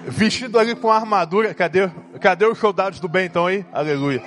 Vestido 0.07 0.59
ali 0.59 0.75
com 0.75 0.91
armadura. 0.91 1.53
Cadê, 1.53 1.89
cadê 2.19 2.45
os 2.45 2.57
soldados 2.57 2.99
do 2.99 3.07
bem 3.07 3.27
então 3.27 3.45
aí? 3.45 3.65
Aleluia. 3.71 4.21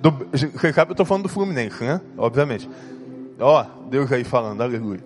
Do, 0.00 0.10
você 0.32 0.72
sabe, 0.72 0.90
eu 0.90 0.94
estou 0.94 1.06
falando 1.06 1.24
do 1.24 1.28
Fluminense, 1.28 1.84
né? 1.84 2.00
Obviamente. 2.16 2.68
Ó, 3.38 3.64
Deus 3.88 4.10
aí 4.10 4.24
falando, 4.24 4.60
aleluia. 4.62 5.00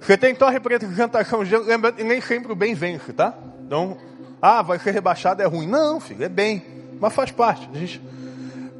Você 0.00 0.16
tem 0.16 0.32
então 0.32 0.48
a 0.48 0.50
representação, 0.50 1.40
lembrando, 1.40 2.00
e 2.00 2.04
nem 2.04 2.20
sempre 2.20 2.50
o 2.50 2.56
bem 2.56 2.74
vence, 2.74 3.12
tá? 3.12 3.34
Então, 3.64 3.96
ah, 4.40 4.62
vai 4.62 4.78
ser 4.78 4.92
rebaixado, 4.92 5.42
é 5.42 5.46
ruim. 5.46 5.66
Não, 5.66 6.00
filho, 6.00 6.24
é 6.24 6.28
bem, 6.28 6.64
mas 6.98 7.12
faz 7.12 7.30
parte. 7.30 7.68
A 7.72 7.78
gente, 7.78 8.00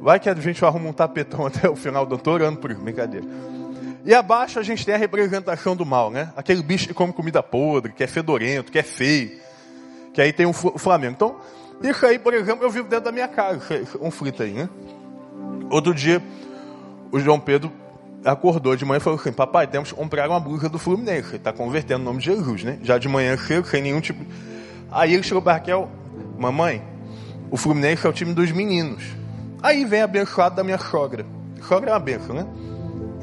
Vai 0.01 0.19
que 0.19 0.27
a 0.27 0.33
gente 0.33 0.65
arruma 0.65 0.89
um 0.89 0.93
tapetão 0.93 1.45
até 1.47 1.69
o 1.69 1.75
final 1.75 2.05
do 2.05 2.19
orando 2.29 2.57
por 2.57 2.71
isso, 2.71 2.81
brincadeira. 2.81 3.25
E 4.03 4.13
abaixo 4.13 4.59
a 4.59 4.63
gente 4.63 4.85
tem 4.85 4.95
a 4.95 4.97
representação 4.97 5.75
do 5.75 5.85
mal, 5.85 6.09
né? 6.09 6.31
Aquele 6.35 6.63
bicho 6.63 6.87
que 6.87 6.93
come 6.93 7.13
comida 7.13 7.43
podre, 7.43 7.91
que 7.91 8.03
é 8.03 8.07
fedorento, 8.07 8.71
que 8.71 8.79
é 8.79 8.83
feio. 8.83 9.39
Que 10.13 10.21
aí 10.21 10.33
tem 10.33 10.45
o 10.45 10.53
Flamengo. 10.53 11.13
Então, 11.13 11.35
isso 11.81 12.05
aí, 12.05 12.19
por 12.19 12.33
exemplo, 12.33 12.65
eu 12.65 12.69
vivo 12.69 12.87
dentro 12.87 13.05
da 13.05 13.11
minha 13.11 13.27
casa, 13.27 13.61
um 14.01 14.11
frito 14.11 14.43
aí, 14.43 14.51
né? 14.51 14.69
Outro 15.69 15.93
dia, 15.93 16.21
o 17.11 17.19
João 17.19 17.39
Pedro 17.39 17.71
acordou 18.25 18.75
de 18.75 18.85
manhã 18.85 18.97
e 18.97 19.01
falou 19.01 19.19
assim, 19.19 19.31
papai, 19.31 19.67
temos 19.67 19.91
que 19.91 19.97
comprar 19.97 20.29
uma 20.29 20.39
blusa 20.39 20.69
do 20.69 20.77
Fluminense. 20.77 21.29
Ele 21.29 21.37
está 21.37 21.53
convertendo 21.53 22.01
o 22.01 22.05
nome 22.05 22.19
de 22.19 22.25
Jesus, 22.25 22.63
né? 22.63 22.77
Já 22.83 22.97
de 22.97 23.07
manhã 23.07 23.37
cedo, 23.37 23.67
sem 23.67 23.81
nenhum 23.81 24.01
tipo... 24.01 24.23
Aí 24.91 25.13
ele 25.13 25.23
chegou 25.23 25.41
para 25.41 25.53
Raquel, 25.53 25.89
mamãe, 26.37 26.83
o 27.49 27.57
Fluminense 27.57 28.05
é 28.05 28.09
o 28.09 28.13
time 28.13 28.33
dos 28.33 28.51
meninos. 28.51 29.03
Aí 29.63 29.85
vem 29.85 30.01
abençoado 30.01 30.55
da 30.55 30.63
minha 30.63 30.77
sogra. 30.77 31.25
Sogra 31.67 31.91
é 31.91 31.93
uma 31.93 31.99
benção, 31.99 32.35
né? 32.35 32.45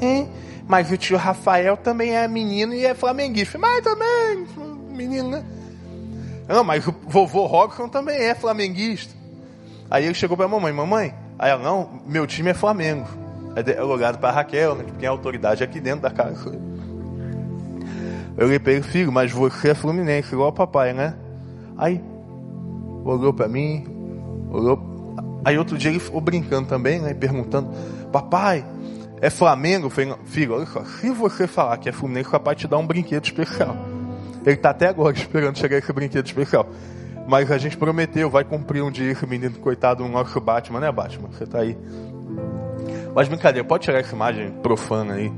É, 0.01 0.27
mas 0.69 0.91
o 0.91 0.97
tio 0.97 1.17
Rafael 1.17 1.75
também 1.75 2.15
é 2.15 2.27
menino 2.27 2.75
e 2.75 2.85
é 2.85 2.93
flamenguista. 2.93 3.57
Mas 3.57 3.83
também, 3.83 4.45
menino, 4.91 5.29
né? 5.29 5.43
Não, 6.47 6.63
mas 6.63 6.87
o 6.87 6.93
vovô 7.07 7.47
Robson 7.47 7.87
também 7.89 8.15
é 8.15 8.35
flamenguista. 8.35 9.11
Aí 9.89 10.05
ele 10.05 10.13
chegou 10.13 10.37
para 10.37 10.45
a 10.45 10.49
mamãe, 10.49 10.71
mamãe, 10.71 11.15
aí 11.39 11.49
ela, 11.49 11.63
não, 11.63 11.99
meu 12.05 12.27
time 12.27 12.51
é 12.51 12.53
Flamengo. 12.53 13.07
É 13.55 13.81
logado 13.81 14.19
para 14.19 14.29
Raquel, 14.29 14.75
né? 14.75 14.85
Quem 14.99 15.07
é 15.07 15.09
autoridade 15.09 15.63
aqui 15.63 15.79
dentro 15.79 16.01
da 16.01 16.11
casa. 16.11 16.51
Eu 18.37 18.47
lhe 18.47 18.59
para 18.59 18.79
filho, 18.83 19.11
mas 19.11 19.31
você 19.31 19.69
é 19.69 19.73
Fluminense, 19.73 20.31
igual 20.31 20.49
o 20.49 20.53
papai, 20.53 20.93
né? 20.93 21.15
Aí, 21.79 21.99
olhou 23.03 23.33
para 23.33 23.47
mim, 23.47 23.87
olhou. 24.51 25.15
Aí 25.43 25.57
outro 25.57 25.79
dia 25.79 25.89
ele 25.89 25.99
ficou 25.99 26.21
brincando 26.21 26.69
também, 26.69 26.99
né? 26.99 27.11
Perguntando, 27.15 27.71
papai, 28.11 28.63
é 29.21 29.29
Flamengo? 29.29 29.89
Falei, 29.89 30.13
filho, 30.25 30.55
olha 30.55 30.65
só, 30.65 30.83
se 30.83 31.09
você 31.09 31.47
falar 31.47 31.77
que 31.77 31.89
é 31.89 31.91
Fluminense, 31.91 32.29
o 32.29 32.31
papai 32.31 32.55
te 32.55 32.67
dá 32.67 32.77
um 32.77 32.85
brinquedo 32.85 33.23
especial. 33.23 33.75
Ele 34.45 34.55
está 34.55 34.69
até 34.69 34.87
agora 34.87 35.15
esperando 35.15 35.57
chegar 35.57 35.77
esse 35.77 35.91
brinquedo 35.91 36.25
especial. 36.25 36.67
Mas 37.27 37.51
a 37.51 37.57
gente 37.57 37.77
prometeu, 37.77 38.29
vai 38.29 38.43
cumprir 38.43 38.81
um 38.81 38.89
dia 38.89 39.11
esse 39.11 39.25
menino, 39.27 39.55
coitado, 39.59 40.03
o 40.03 40.07
nosso 40.07 40.39
Batman, 40.39 40.79
né, 40.79 40.91
Batman? 40.91 41.29
Você 41.31 41.43
está 41.43 41.59
aí. 41.59 41.77
Mas 43.13 43.27
brincadeira, 43.27 43.67
pode 43.67 43.83
tirar 43.83 43.99
essa 43.99 44.15
imagem 44.15 44.51
profana 44.63 45.15
aí. 45.15 45.31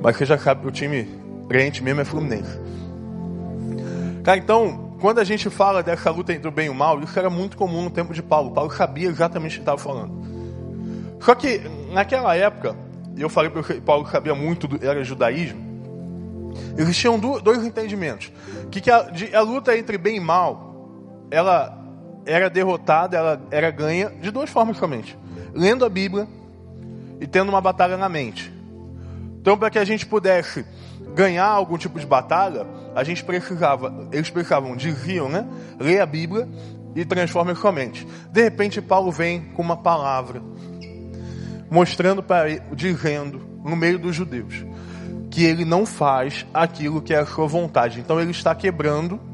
Mas 0.00 0.16
você 0.16 0.24
já 0.24 0.38
sabe 0.38 0.62
que 0.62 0.68
o 0.68 0.70
time 0.70 1.08
crente 1.48 1.82
mesmo 1.82 2.00
é 2.00 2.04
Fluminense. 2.04 2.60
Cara, 4.22 4.38
então, 4.38 4.94
quando 5.00 5.18
a 5.18 5.24
gente 5.24 5.48
fala 5.48 5.82
dessa 5.82 6.10
luta 6.10 6.32
entre 6.32 6.46
o 6.46 6.52
bem 6.52 6.66
e 6.66 6.70
o 6.70 6.74
mal, 6.74 7.00
isso 7.00 7.18
era 7.18 7.30
muito 7.30 7.56
comum 7.56 7.82
no 7.82 7.90
tempo 7.90 8.12
de 8.12 8.22
Paulo. 8.22 8.52
Paulo 8.52 8.70
sabia 8.70 9.08
exatamente 9.08 9.52
o 9.52 9.54
que 9.54 9.62
estava 9.62 9.78
falando. 9.78 10.37
Só 11.20 11.34
que, 11.34 11.60
naquela 11.92 12.36
época, 12.36 12.76
eu 13.16 13.28
falei 13.28 13.50
que 13.50 13.80
Paulo 13.80 14.08
sabia 14.08 14.34
muito 14.34 14.68
do 14.68 14.84
era 14.84 15.02
judaísmo, 15.02 16.52
existiam 16.76 17.18
dois 17.18 17.64
entendimentos. 17.64 18.32
Que, 18.70 18.80
que 18.80 18.90
a, 18.90 19.10
a 19.34 19.40
luta 19.40 19.76
entre 19.76 19.98
bem 19.98 20.16
e 20.16 20.20
mal, 20.20 21.26
ela 21.30 21.76
era 22.24 22.48
derrotada, 22.48 23.16
ela 23.16 23.42
era 23.50 23.70
ganha 23.70 24.10
de 24.10 24.30
duas 24.30 24.50
formas 24.50 24.76
somente 24.76 25.16
lendo 25.54 25.84
a 25.84 25.88
Bíblia 25.88 26.28
e 27.20 27.26
tendo 27.26 27.48
uma 27.48 27.60
batalha 27.60 27.96
na 27.96 28.08
mente. 28.08 28.52
Então, 29.40 29.56
para 29.56 29.70
que 29.70 29.78
a 29.78 29.84
gente 29.84 30.06
pudesse 30.06 30.64
ganhar 31.14 31.46
algum 31.46 31.76
tipo 31.76 31.98
de 31.98 32.06
batalha, 32.06 32.66
a 32.94 33.02
gente 33.02 33.24
precisava, 33.24 34.08
eles 34.12 34.30
precisavam, 34.30 34.76
diziam, 34.76 35.28
né? 35.28 35.46
Ler 35.78 36.00
a 36.00 36.06
Bíblia 36.06 36.48
e 36.94 37.04
transformar 37.04 37.54
sua 37.56 37.72
mente. 37.72 38.06
De 38.30 38.42
repente, 38.42 38.80
Paulo 38.80 39.10
vem 39.10 39.42
com 39.52 39.62
uma 39.62 39.76
palavra, 39.76 40.42
mostrando 41.70 42.22
para 42.22 42.58
dizendo, 42.72 43.40
no 43.64 43.76
meio 43.76 43.98
dos 43.98 44.14
judeus, 44.14 44.64
que 45.30 45.44
ele 45.44 45.64
não 45.64 45.84
faz 45.84 46.46
aquilo 46.52 47.02
que 47.02 47.12
é 47.12 47.18
a 47.18 47.26
sua 47.26 47.46
vontade. 47.46 48.00
Então, 48.00 48.20
ele 48.20 48.30
está 48.30 48.54
quebrando 48.54 49.28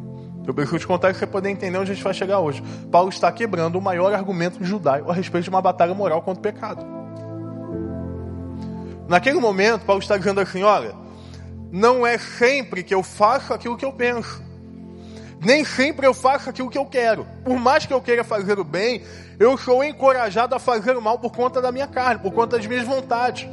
eu 0.46 0.52
preciso 0.52 0.78
te 0.78 0.86
contar 0.86 1.08
para 1.08 1.18
você 1.18 1.26
poder 1.26 1.48
entender 1.48 1.78
onde 1.78 1.90
a 1.90 1.94
gente 1.94 2.04
vai 2.04 2.12
chegar 2.12 2.38
hoje. 2.38 2.62
Paulo 2.90 3.08
está 3.08 3.32
quebrando 3.32 3.78
o 3.78 3.80
maior 3.80 4.12
argumento 4.12 4.62
judaico 4.62 5.10
a 5.10 5.14
respeito 5.14 5.44
de 5.44 5.50
uma 5.50 5.62
batalha 5.62 5.94
moral 5.94 6.20
contra 6.20 6.38
o 6.38 6.42
pecado. 6.42 6.84
Naquele 9.08 9.38
momento, 9.40 9.84
Paulo 9.84 10.02
está 10.02 10.16
dizendo 10.16 10.40
assim: 10.40 10.62
olha, 10.62 10.94
não 11.72 12.06
é 12.06 12.18
sempre 12.18 12.82
que 12.82 12.94
eu 12.94 13.02
faço 13.02 13.54
aquilo 13.54 13.76
que 13.76 13.84
eu 13.84 13.92
penso. 13.92 14.42
Nem 15.40 15.64
sempre 15.64 16.06
eu 16.06 16.14
faço 16.14 16.48
aquilo 16.48 16.70
que 16.70 16.78
eu 16.78 16.86
quero. 16.86 17.26
Por 17.44 17.58
mais 17.58 17.84
que 17.84 17.92
eu 17.92 18.00
queira 18.00 18.24
fazer 18.24 18.58
o 18.58 18.64
bem, 18.64 19.02
eu 19.38 19.56
sou 19.58 19.82
encorajado 19.84 20.54
a 20.54 20.58
fazer 20.58 20.96
o 20.96 21.02
mal 21.02 21.18
por 21.18 21.32
conta 21.32 21.60
da 21.60 21.72
minha 21.72 21.86
carne, 21.86 22.20
por 22.20 22.32
conta 22.32 22.56
das 22.56 22.66
minhas 22.66 22.86
vontades. 22.86 23.48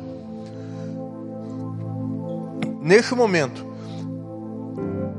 Nesse 2.81 3.13
momento, 3.13 3.65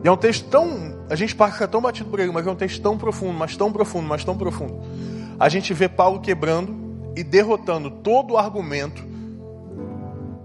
e 0.05 0.09
é 0.09 0.11
um 0.11 0.17
texto 0.17 0.49
tão 0.49 0.93
a 1.13 1.15
gente 1.15 1.35
passa 1.35 1.69
tão 1.69 1.83
batido 1.83 2.09
por 2.09 2.21
ele, 2.21 2.33
mas 2.33 2.47
é 2.47 2.51
um 2.51 2.55
texto 2.55 2.81
tão 2.81 2.97
profundo, 2.97 3.39
mas 3.39 3.55
tão 3.55 3.71
profundo, 3.71 4.09
mas 4.09 4.25
tão 4.25 4.35
profundo. 4.35 4.81
A 5.39 5.47
gente 5.51 5.75
vê 5.75 5.87
Paulo 5.87 6.21
quebrando 6.21 6.75
e 7.15 7.23
derrotando 7.23 7.91
todo 7.91 8.33
o 8.33 8.39
argumento, 8.39 9.05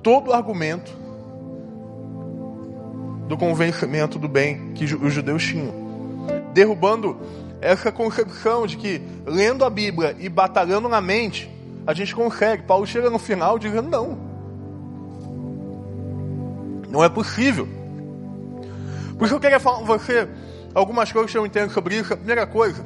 todo 0.03 0.29
o 0.29 0.33
argumento 0.33 0.91
do 3.29 3.37
convencimento 3.37 4.19
do 4.19 4.27
bem 4.27 4.73
que 4.73 4.83
os 4.83 5.13
judeus 5.13 5.45
tinham. 5.45 5.73
Derrubando 6.53 7.17
essa 7.61 7.91
concepção 7.91 8.67
de 8.67 8.77
que 8.77 9.01
lendo 9.25 9.65
a 9.65 9.69
Bíblia 9.69 10.15
e 10.19 10.29
batalhando 10.29 10.87
na 10.87 11.01
mente, 11.01 11.49
a 11.85 11.93
gente 11.93 12.13
consegue. 12.13 12.63
Paulo 12.63 12.85
chega 12.85 13.09
no 13.09 13.19
final 13.19 13.57
dizendo: 13.57 13.89
não. 13.89 14.17
Não 16.89 17.03
é 17.03 17.09
possível. 17.09 17.67
Por 19.17 19.25
isso 19.25 19.35
eu 19.35 19.39
queria 19.39 19.59
falar 19.59 19.79
com 19.79 19.85
você 19.85 20.27
algumas 20.73 21.11
coisas 21.11 21.31
que 21.31 21.37
eu 21.37 21.45
entendo 21.45 21.71
sobre 21.71 21.95
isso. 21.95 22.13
A 22.13 22.17
primeira 22.17 22.45
coisa 22.45 22.85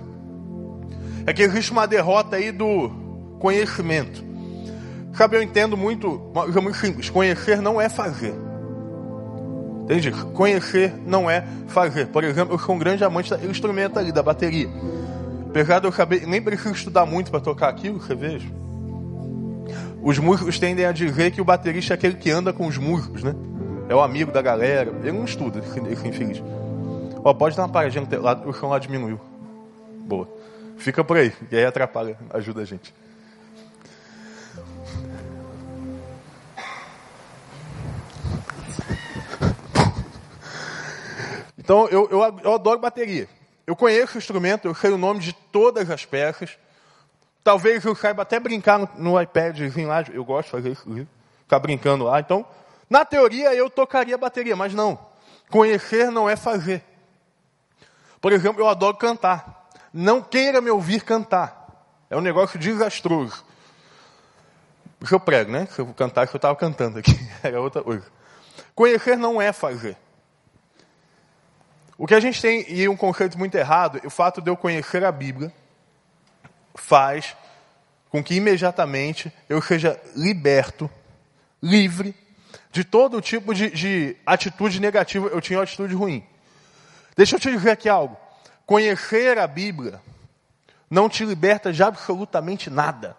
é 1.26 1.34
que 1.34 1.42
existe 1.42 1.72
uma 1.72 1.86
derrota 1.86 2.38
aí 2.38 2.52
do 2.52 2.90
conhecimento. 3.40 4.24
Sabe, 5.14 5.36
eu 5.36 5.44
entendo 5.44 5.76
muito, 5.76 6.32
é 6.56 6.62
muito 6.62 6.78
simples. 6.78 7.10
Conhecer 7.10 7.62
não 7.62 7.82
é 7.82 7.90
fazer. 7.90 8.34
Entende? 9.84 10.12
Conhecer 10.12 10.94
não 11.06 11.30
é 11.30 11.44
fazer. 11.68 12.08
Por 12.08 12.24
exemplo, 12.24 12.54
eu 12.54 12.60
sou 12.60 12.76
um 12.76 12.80
grande 12.80 13.04
amante 13.04 13.34
instrumento 13.46 13.98
ali, 13.98 14.12
da 14.12 14.24
bateria. 14.24 14.70
Apesar 15.50 15.80
de 15.80 15.88
eu 15.88 15.92
saber, 15.92 16.26
nem 16.26 16.42
preciso 16.42 16.74
estudar 16.74 17.06
muito 17.06 17.30
para 17.30 17.40
tocar 17.40 17.70
aquilo, 17.70 18.00
você 18.00 18.16
veja. 18.16 18.48
Os 20.02 20.18
músicos 20.18 20.58
tendem 20.58 20.86
a 20.86 20.92
dizer 20.92 21.32
que 21.32 21.42
o 21.42 21.46
baterista 21.46 21.94
é 21.94 21.96
aquele 21.96 22.16
que 22.16 22.32
anda 22.32 22.54
com 22.54 22.66
os 22.66 22.78
músicos, 22.78 23.24
né? 23.24 23.36
É 23.90 23.94
o 23.94 24.02
amigo 24.02 24.32
da 24.32 24.42
galera. 24.42 24.92
Ele 25.02 25.12
não 25.12 25.26
estuda, 25.26 25.60
esse 25.60 26.08
infeliz. 26.08 26.42
Ó, 27.24 27.34
pode 27.34 27.56
dar 27.56 27.64
uma 27.64 27.70
paradinha 27.70 28.02
no 28.02 28.08
teu 28.08 28.22
lado, 28.22 28.50
o 28.50 28.54
chão 28.54 28.70
lá 28.70 28.80
diminuiu. 28.80 29.20
Boa. 30.06 30.28
Fica 30.78 31.04
por 31.04 31.18
aí, 31.18 31.32
e 31.52 31.56
aí 31.56 31.66
atrapalha, 31.66 32.18
ajuda 32.32 32.62
a 32.62 32.66
gente. 32.66 32.94
Então, 41.72 41.88
eu, 41.88 42.06
eu, 42.12 42.40
eu, 42.44 42.54
adoro 42.54 42.80
bateria. 42.80 43.30
Eu 43.66 43.78
conheço 43.78 44.16
o 44.16 44.18
instrumento, 44.18 44.68
eu 44.68 44.76
sei 44.76 44.92
o 44.92 44.98
nome 44.98 45.22
de 45.22 45.32
todas 45.32 45.90
as 45.90 46.04
peças. 46.04 46.58
Talvez 47.46 47.86
eu 47.86 47.96
saiba 47.96 48.24
até 48.24 48.42
brincar 48.42 48.78
no, 48.78 48.90
no 48.98 49.22
iPad, 49.22 49.58
lá, 49.88 50.04
eu 50.12 50.26
gosto 50.26 50.48
de 50.48 50.52
fazer 50.52 50.72
isso, 50.72 51.08
ficar 51.44 51.60
brincando 51.60 52.04
lá. 52.04 52.20
Então, 52.20 52.46
na 52.90 53.06
teoria, 53.06 53.54
eu 53.56 53.70
tocaria 53.70 54.18
bateria, 54.18 54.54
mas 54.54 54.74
não. 54.74 55.00
Conhecer 55.50 56.12
não 56.12 56.30
é 56.30 56.36
fazer. 56.36 56.84
Por 58.20 58.34
exemplo, 58.34 58.62
eu 58.62 58.68
adoro 58.68 58.98
cantar. 58.98 59.70
Não 59.94 60.22
queira 60.22 60.60
me 60.60 60.70
ouvir 60.70 61.06
cantar. 61.06 61.88
É 62.10 62.18
um 62.18 62.22
negócio 62.22 62.60
desastroso. 62.60 63.46
Porque 65.00 65.16
eu 65.16 65.22
prego, 65.22 65.50
né? 65.50 65.70
Se 65.72 65.80
eu 65.80 65.86
cantar, 65.94 66.28
que 66.28 66.36
eu 66.36 66.38
estava 66.38 66.56
cantando 66.58 67.00
aqui. 67.00 67.18
Era 67.42 67.62
outra 67.62 67.82
coisa. 67.82 68.06
Conhecer 68.76 69.16
não 69.16 69.42
é 69.42 69.54
fazer. 69.54 69.96
O 72.02 72.08
que 72.08 72.16
a 72.16 72.20
gente 72.20 72.42
tem, 72.42 72.66
e 72.68 72.90
um 72.90 72.98
conceito 72.98 73.38
muito 73.38 73.54
errado, 73.54 74.02
o 74.04 74.10
fato 74.10 74.42
de 74.42 74.50
eu 74.50 74.58
conhecer 74.58 75.06
a 75.06 75.12
Bíblia 75.12 75.54
faz 76.74 77.38
com 78.10 78.24
que 78.24 78.34
imediatamente 78.34 79.32
eu 79.48 79.62
seja 79.62 80.02
liberto, 80.16 80.90
livre, 81.62 82.16
de 82.72 82.84
todo 82.84 83.22
tipo 83.22 83.54
de, 83.54 83.70
de 83.70 84.18
atitude 84.26 84.82
negativa. 84.82 85.28
Eu 85.28 85.40
tinha 85.40 85.60
uma 85.60 85.64
atitude 85.64 85.94
ruim. 85.94 86.26
Deixa 87.16 87.36
eu 87.36 87.40
te 87.40 87.52
dizer 87.52 87.70
aqui 87.70 87.88
algo. 87.88 88.18
Conhecer 88.66 89.38
a 89.38 89.46
Bíblia 89.46 90.02
não 90.90 91.08
te 91.08 91.24
liberta 91.24 91.72
de 91.72 91.84
absolutamente 91.84 92.68
nada. 92.72 93.16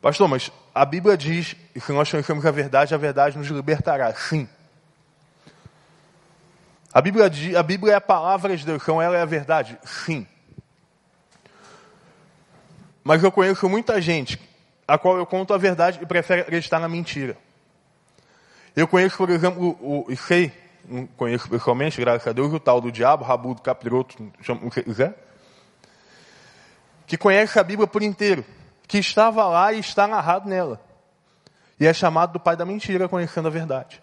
Pastor, 0.00 0.26
mas 0.26 0.50
a 0.74 0.86
Bíblia 0.86 1.18
diz 1.18 1.54
que 1.74 1.80
se 1.80 1.92
nós 1.92 2.10
conhecemos 2.10 2.46
a 2.46 2.50
verdade, 2.50 2.94
a 2.94 2.96
verdade 2.96 3.36
nos 3.36 3.48
libertará. 3.48 4.14
Sim. 4.14 4.48
A 6.92 7.00
Bíblia, 7.00 7.30
a 7.58 7.62
Bíblia 7.62 7.92
é 7.94 7.96
a 7.96 8.00
palavra 8.00 8.56
de 8.56 8.66
Deus, 8.66 8.82
então 8.82 9.00
ela 9.00 9.16
é 9.16 9.22
a 9.22 9.26
verdade? 9.26 9.78
Sim. 9.82 10.26
Mas 13.02 13.22
eu 13.24 13.32
conheço 13.32 13.68
muita 13.68 14.00
gente 14.00 14.38
a 14.86 14.98
qual 14.98 15.16
eu 15.16 15.24
conto 15.24 15.54
a 15.54 15.58
verdade 15.58 15.98
e 16.02 16.06
prefere 16.06 16.42
acreditar 16.42 16.78
na 16.78 16.88
mentira. 16.88 17.36
Eu 18.76 18.86
conheço, 18.86 19.16
por 19.16 19.30
exemplo, 19.30 19.76
o, 19.80 20.04
o 20.06 20.16
sei, 20.16 20.52
não 20.86 21.06
conheço 21.06 21.48
pessoalmente, 21.48 22.00
graças 22.00 22.26
a 22.26 22.32
Deus, 22.32 22.52
o 22.52 22.60
tal 22.60 22.80
do 22.80 22.92
diabo, 22.92 23.24
rabudo, 23.24 23.62
capiroto, 23.62 24.30
chama 24.40 24.60
o 24.64 24.70
que 24.70 24.82
quiser, 24.82 25.14
que 27.06 27.16
conhece 27.16 27.58
a 27.58 27.62
Bíblia 27.62 27.86
por 27.86 28.02
inteiro, 28.02 28.44
que 28.86 28.98
estava 28.98 29.46
lá 29.46 29.72
e 29.72 29.80
está 29.80 30.06
narrado 30.06 30.48
nela. 30.48 30.80
E 31.80 31.86
é 31.86 31.92
chamado 31.92 32.34
do 32.34 32.40
pai 32.40 32.56
da 32.56 32.64
mentira, 32.64 33.08
conhecendo 33.08 33.48
a 33.48 33.50
verdade. 33.50 34.02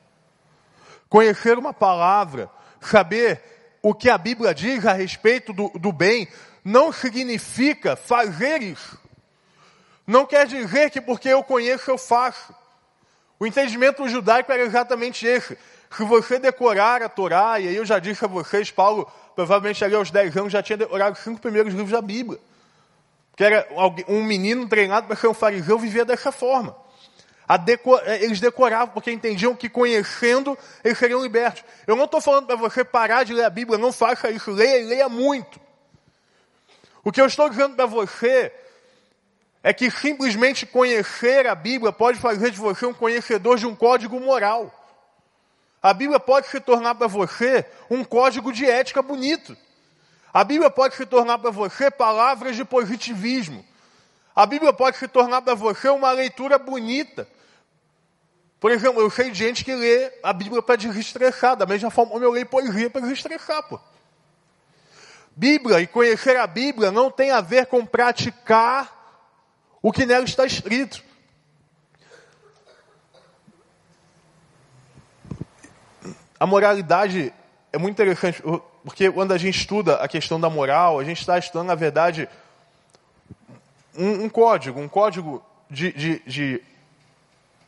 Conhecer 1.08 1.58
uma 1.58 1.74
palavra, 1.74 2.50
saber 2.82 3.42
o 3.82 3.94
que 3.94 4.10
a 4.10 4.18
Bíblia 4.18 4.54
diz 4.54 4.86
a 4.86 4.94
respeito 4.94 5.54
do, 5.54 5.70
do 5.70 5.92
bem, 5.92 6.28
não 6.64 6.92
significa 6.92 7.96
fazer 7.96 8.62
isso. 8.62 9.00
Não 10.06 10.26
quer 10.26 10.48
dizer 10.48 10.90
que 10.90 11.00
porque 11.00 11.30
eu 11.30 11.44
conheço 11.44 11.90
eu 11.90 11.98
faço. 11.98 12.54
O 13.40 13.46
entendimento 13.46 14.08
judaico 14.10 14.52
era 14.52 14.64
exatamente 14.64 15.26
esse. 15.26 15.58
Se 15.96 16.04
você 16.04 16.38
decorar 16.38 17.02
a 17.02 17.10
Torá, 17.10 17.60
e 17.60 17.68
aí 17.68 17.76
eu 17.76 17.86
já 17.86 18.00
disse 18.00 18.26
a 18.26 18.28
vocês, 18.28 18.70
Paulo, 18.70 19.10
provavelmente 19.36 19.84
ali 19.84 19.96
aos 19.96 20.12
10 20.12 20.36
anos 20.38 20.52
já 20.52 20.62
tinha 20.62 20.78
decorado 20.78 21.14
os 21.14 21.24
cinco 21.24 21.40
primeiros 21.40 21.74
livros 21.74 21.92
da 21.92 22.02
Bíblia. 22.02 22.40
Que 23.36 23.44
era 23.44 23.68
um 24.08 24.24
menino 24.24 24.68
treinado 24.68 25.08
para 25.08 25.16
ser 25.16 25.28
um 25.28 25.34
fariseu, 25.34 25.80
vivia 25.80 26.04
dessa 26.04 26.32
forma. 26.32 26.76
Decor... 27.58 28.02
É, 28.06 28.24
eles 28.24 28.40
decoravam 28.40 28.94
porque 28.94 29.12
entendiam 29.12 29.56
que 29.56 29.68
conhecendo 29.68 30.58
eles 30.84 30.98
seriam 30.98 31.22
libertos. 31.22 31.64
Eu 31.88 31.96
não 31.96 32.06
estou 32.06 32.22
falando 32.22 32.46
para 32.46 32.56
você 32.56 32.84
parar 32.84 33.24
de 33.24 33.34
ler 33.34 33.46
a 33.46 33.50
Bíblia, 33.50 33.78
não 33.78 33.92
faça 33.92 34.30
isso, 34.30 34.52
leia 34.52 34.80
e 34.80 34.86
leia 34.86 35.10
muito. 35.10 35.60
O 37.04 37.12
que 37.12 37.20
eu 37.20 37.26
estou 37.26 37.50
dizendo 37.50 37.76
para 37.76 37.86
você 37.86 38.54
é 39.64 39.74
que 39.74 39.90
simplesmente 39.90 40.66
conhecer 40.66 41.48
a 41.48 41.56
Bíblia 41.56 41.92
pode 41.92 42.20
fazer 42.20 42.52
de 42.52 42.58
você 42.58 42.86
um 42.86 42.94
conhecedor 42.94 43.58
de 43.58 43.66
um 43.66 43.76
código 43.76 44.20
moral. 44.20 44.74
A 45.82 45.94
Bíblia 45.94 46.20
pode 46.20 46.48
se 46.48 46.60
tornar 46.60 46.96
para 46.96 47.08
você 47.08 47.66
um 47.90 48.04
código 48.04 48.52
de 48.52 48.66
ética 48.66 49.02
bonito. 49.02 49.58
A 50.34 50.44
Bíblia 50.44 50.70
pode 50.70 50.96
se 50.96 51.06
tornar 51.06 51.40
para 51.40 51.50
você 51.50 51.90
palavras 51.90 52.56
de 52.56 52.64
positivismo. 52.64 53.66
A 54.36 54.46
Bíblia 54.46 54.72
pode 54.72 54.98
se 54.98 55.08
tornar 55.08 55.42
para 55.42 55.56
você 55.56 55.90
uma 55.90 56.12
leitura 56.12 56.60
bonita. 56.60 57.28
Por 58.60 58.72
exemplo, 58.72 59.02
eu 59.02 59.10
sei 59.10 59.32
de 59.32 59.38
gente 59.38 59.64
que 59.64 59.74
lê 59.74 60.12
a 60.22 60.34
Bíblia 60.34 60.62
para 60.62 60.76
desestressar, 60.76 61.56
da 61.56 61.66
mesma 61.66 61.90
forma 61.90 62.12
como 62.12 62.24
eu 62.24 62.32
leio 62.32 62.46
poesia 62.46 62.90
para 62.90 63.02
desestressar, 63.02 63.64
pô. 63.64 63.80
Bíblia 65.36 65.80
e 65.80 65.88
conhecer 65.88 66.36
a 66.36 66.46
Bíblia 66.46 66.92
não 66.92 67.10
tem 67.10 67.32
a 67.32 67.40
ver 67.40 67.68
com 67.68 67.86
praticar 67.86 69.00
o 69.82 69.92
que 69.92 70.06
nela 70.06 70.26
está 70.26 70.46
escrito. 70.46 71.02
A 76.38 76.46
moralidade 76.46 77.34
é 77.72 77.78
muito 77.78 77.94
interessante, 77.94 78.42
porque 78.84 79.10
quando 79.10 79.32
a 79.32 79.38
gente 79.38 79.58
estuda 79.58 79.96
a 79.96 80.08
questão 80.10 80.40
da 80.40 80.50
moral, 80.50 81.00
a 81.00 81.04
gente 81.06 81.20
está 81.22 81.38
estudando, 81.38 81.68
na 81.68 81.76
verdade, 81.76 82.28
um, 83.98 84.26
um 84.26 84.30
código, 84.30 84.80
um 84.80 84.90
código 84.90 85.42
de, 85.70 85.94
de, 85.94 86.20
de 86.26 86.64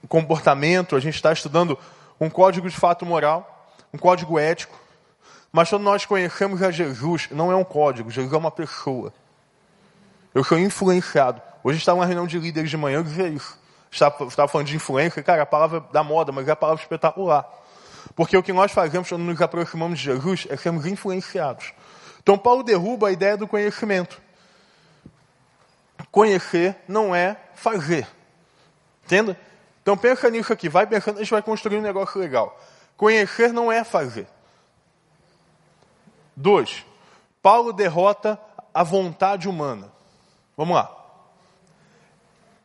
comportamento, 0.08 0.96
a 0.96 1.00
gente 1.00 1.16
está 1.16 1.32
estudando 1.32 1.78
um 2.20 2.30
código 2.30 2.70
de 2.70 2.76
fato 2.76 3.06
moral, 3.06 3.72
um 3.94 3.98
código 3.98 4.38
ético. 4.40 4.80
Mas 5.52 5.70
quando 5.70 5.84
nós 5.84 6.06
conhecemos 6.06 6.62
a 6.62 6.72
Jesus, 6.72 7.28
não 7.32 7.52
é 7.52 7.56
um 7.56 7.64
código, 7.64 8.10
Jesus 8.10 8.34
é 8.34 8.38
uma 8.38 8.52
pessoa. 8.52 9.14
Eu 10.34 10.44
sou 10.44 10.58
influenciado. 10.58 11.42
Hoje 11.64 11.78
estava 11.78 12.00
uma 12.00 12.06
reunião 12.06 12.26
de 12.26 12.40
líderes 12.40 12.70
de 12.70 12.78
manhã, 12.78 12.98
eu 12.98 13.04
dizia 13.04 13.28
isso. 13.28 13.60
Estava, 13.92 14.24
estava 14.24 14.48
falando 14.48 14.68
de 14.68 14.76
influência, 14.76 15.22
cara, 15.22 15.44
a 15.44 15.46
palavra 15.46 15.82
da 15.92 16.04
moda, 16.04 16.32
mas 16.32 16.48
é 16.48 16.52
a 16.52 16.56
palavra 16.56 16.82
espetacular. 16.82 17.46
Porque 18.16 18.38
o 18.38 18.44
que 18.44 18.54
nós 18.54 18.72
fazemos 18.72 19.10
quando 19.10 19.24
nos 19.24 19.42
aproximamos 19.42 20.00
de 20.00 20.06
Jesus 20.06 20.48
é 20.50 20.56
sermos 20.56 20.86
influenciados. 20.86 21.74
Então 22.22 22.38
Paulo 22.38 22.64
derruba 22.64 23.10
a 23.10 23.12
ideia 23.12 23.36
do 23.36 23.48
conhecimento. 23.48 24.22
Conhecer 26.12 26.76
não 26.88 27.14
é 27.14 27.38
fazer. 27.54 28.08
Entenda? 29.04 29.38
Então 29.82 29.98
pensa 29.98 30.30
nisso 30.30 30.54
aqui, 30.54 30.70
vai 30.70 30.86
pensando, 30.86 31.18
a 31.18 31.20
gente 31.20 31.32
vai 31.32 31.42
construir 31.42 31.78
um 31.78 31.82
negócio 31.82 32.20
legal. 32.20 32.60
Conhecer 32.96 33.52
não 33.52 33.72
é 33.72 33.84
fazer. 33.84 34.28
Dois, 36.36 36.86
Paulo 37.42 37.74
derrota 37.74 38.40
a 38.74 38.84
vontade 38.84 39.50
humana. 39.50 39.92
Vamos 40.56 40.76
lá. 40.76 40.98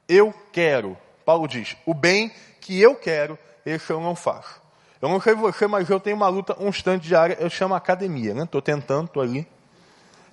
Eu 0.09 0.33
quero, 0.53 0.97
Paulo 1.25 1.49
diz, 1.49 1.77
o 1.85 1.95
bem 1.95 2.31
que 2.61 2.81
eu 2.81 2.95
quero, 2.95 3.39
esse 3.65 3.91
eu 3.91 4.01
não 4.01 4.15
faço. 4.15 4.61
Eu 5.01 5.09
não 5.09 5.21
sei 5.21 5.35
você, 5.35 5.67
mas 5.67 5.89
eu 5.91 5.99
tenho 5.99 6.17
uma 6.17 6.29
luta 6.29 6.55
constante 6.55 7.07
diária, 7.07 7.37
eu 7.41 7.51
chamo 7.51 7.75
academia, 7.75 8.35
né? 8.35 8.45
Estou 8.45 8.63
tentando, 8.63 9.07
estou 9.07 9.23
ali. 9.23 9.47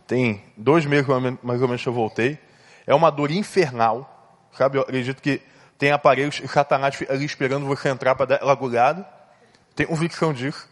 Tem 0.06 0.44
dois 0.56 0.86
meses 0.86 1.08
mais 1.42 1.62
ou 1.62 1.68
menos 1.68 1.82
que 1.82 1.90
eu 1.90 1.94
voltei. 1.94 2.38
É 2.86 2.94
uma 2.94 3.10
dor 3.10 3.32
infernal, 3.32 4.38
sabe? 4.52 4.78
Eu 4.78 4.82
acredito 4.82 5.22
que 5.22 5.42
tem 5.84 5.92
aparelhos 5.92 6.40
e 6.42 6.48
Satanás 6.48 6.98
ali 7.10 7.26
esperando 7.26 7.66
você 7.66 7.90
entrar 7.90 8.16
para 8.16 8.26
dar 8.26 8.42
lagulhada. 8.42 9.06
Tem 9.76 9.86
convicção 9.86 10.32
disso. 10.32 10.66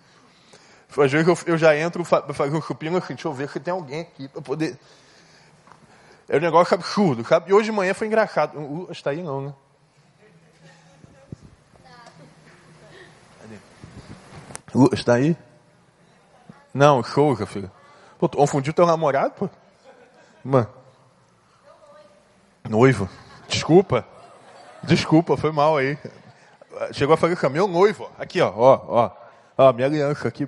Às 0.89 1.11
vezes 1.11 1.27
eu, 1.27 1.37
eu 1.47 1.57
já 1.57 1.75
entro 1.75 2.05
para 2.05 2.33
fazer 2.33 2.55
um 2.55 2.61
chupinho 2.61 2.95
assim, 2.95 3.13
deixa 3.13 3.27
eu 3.27 3.33
ver 3.33 3.49
se 3.49 3.59
tem 3.59 3.73
alguém 3.73 3.99
aqui 3.99 4.29
para 4.29 4.41
poder. 4.41 4.79
É 6.29 6.37
um 6.37 6.39
negócio 6.39 6.73
absurdo, 6.73 7.25
sabe? 7.27 7.49
E 7.49 7.53
hoje 7.53 7.65
de 7.65 7.71
manhã 7.73 7.93
foi 7.93 8.07
engraçado. 8.07 8.57
O 8.57 8.87
está 8.89 9.09
aí 9.09 9.21
não, 9.21 9.41
né? 9.41 9.53
Está 14.93 15.15
aí? 15.15 15.35
Não, 16.73 17.03
show, 17.03 17.35
filho. 17.45 17.69
Pô, 18.17 18.29
confundiu 18.29 18.71
teu 18.71 18.85
namorado, 18.85 19.33
pô? 19.33 19.49
Mano. 20.41 20.69
Noivo. 22.69 23.09
Desculpa. 23.49 24.07
Desculpa, 24.83 25.37
foi 25.37 25.51
mal 25.51 25.77
aí. 25.77 25.97
Chegou 26.93 27.13
a 27.13 27.17
fazer 27.17 27.35
com 27.35 27.49
meu 27.49 27.67
noivo. 27.67 28.09
Aqui, 28.17 28.41
ó, 28.41 28.51
ó, 28.55 28.81
ó. 28.87 29.11
Ó, 29.57 29.73
minha 29.73 29.87
aliança 29.87 30.27
aqui. 30.27 30.47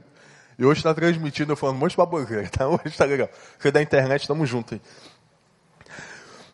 E 0.57 0.65
hoje 0.65 0.79
está 0.79 0.93
transmitindo, 0.93 1.51
eu 1.51 1.55
falando 1.55 1.75
um 1.75 1.79
monte 1.79 1.91
de 1.91 1.97
baboseira, 1.97 2.47
tá? 2.49 2.67
Hoje 2.69 2.81
está 2.85 3.05
legal. 3.05 3.27
Você 3.57 3.71
da 3.71 3.81
internet, 3.81 4.21
estamos 4.21 4.47
juntos 4.47 4.73
aí. 4.73 4.81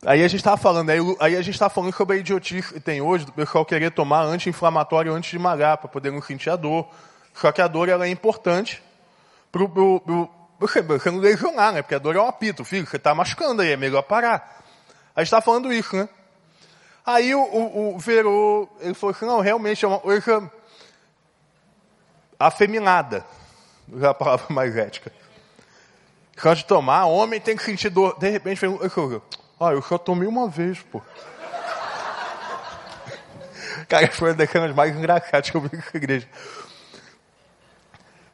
Aí 0.05 0.23
a 0.23 0.27
gente 0.29 0.39
estava 0.39 0.55
falando, 0.55 0.89
aí, 0.89 0.99
aí 1.19 1.35
a 1.35 1.41
gente 1.41 1.55
estava 1.55 1.69
falando 1.69 1.93
sobre 1.93 2.15
a 2.15 2.19
idiotice 2.19 2.73
que 2.73 2.79
tem 2.79 3.01
hoje, 3.01 3.25
do 3.25 3.33
pessoal 3.33 3.65
querer 3.65 3.91
tomar 3.91 4.23
anti-inflamatório 4.23 5.13
antes 5.13 5.29
de 5.29 5.37
malhar, 5.37 5.77
para 5.77 5.89
poder 5.89 6.09
não 6.09 6.21
sentir 6.21 6.49
a 6.49 6.55
dor. 6.55 6.87
Só 7.33 7.51
que 7.51 7.61
a 7.61 7.67
dor 7.67 7.89
ela 7.89 8.05
é 8.05 8.09
importante 8.09 8.81
para 9.51 9.61
você, 10.57 10.81
você 10.81 11.11
não 11.11 11.19
lesionar, 11.19 11.73
né? 11.73 11.81
Porque 11.81 11.95
a 11.95 11.99
dor 11.99 12.15
é 12.15 12.21
um 12.21 12.27
apito, 12.27 12.63
filho, 12.63 12.87
você 12.87 12.95
está 12.95 13.13
machucando 13.13 13.61
aí, 13.61 13.71
é 13.71 13.77
melhor 13.77 14.01
parar. 14.03 14.63
A 15.13 15.19
gente 15.19 15.27
está 15.27 15.41
falando 15.41 15.71
isso, 15.73 15.93
né? 15.95 16.07
Aí 17.05 17.33
o, 17.33 17.41
o, 17.41 17.95
o 17.95 17.99
Verô, 17.99 18.69
ele 18.79 18.93
falou 18.93 19.15
assim, 19.15 19.25
não, 19.25 19.39
realmente 19.39 19.83
é 19.83 19.88
uma 19.88 19.99
coisa 19.99 20.51
afeminada 22.39 23.25
é 24.01 24.05
a 24.05 24.13
palavra 24.13 24.45
mais 24.53 24.75
ética. 24.75 25.12
Antes 26.43 26.59
de 26.59 26.65
tomar, 26.65 27.05
homem 27.05 27.39
tem 27.39 27.55
que 27.57 27.63
sentir 27.63 27.89
dor. 27.89 28.17
De 28.17 28.29
repente, 28.29 28.59
falou, 28.59 28.79
ah, 29.59 29.71
eu 29.71 29.81
só 29.81 29.97
tomei 29.97 30.27
uma 30.27 30.47
vez, 30.47 30.79
pô. 30.83 31.01
Cara, 33.89 34.09
foi 34.12 34.29
uma 34.29 34.35
das 34.35 34.49
cenas 34.49 34.73
mais 34.73 34.95
engraçadas 34.95 35.49
que 35.49 35.57
eu 35.57 35.62
vi 35.62 35.75
na 35.75 35.83
igreja. 35.93 36.27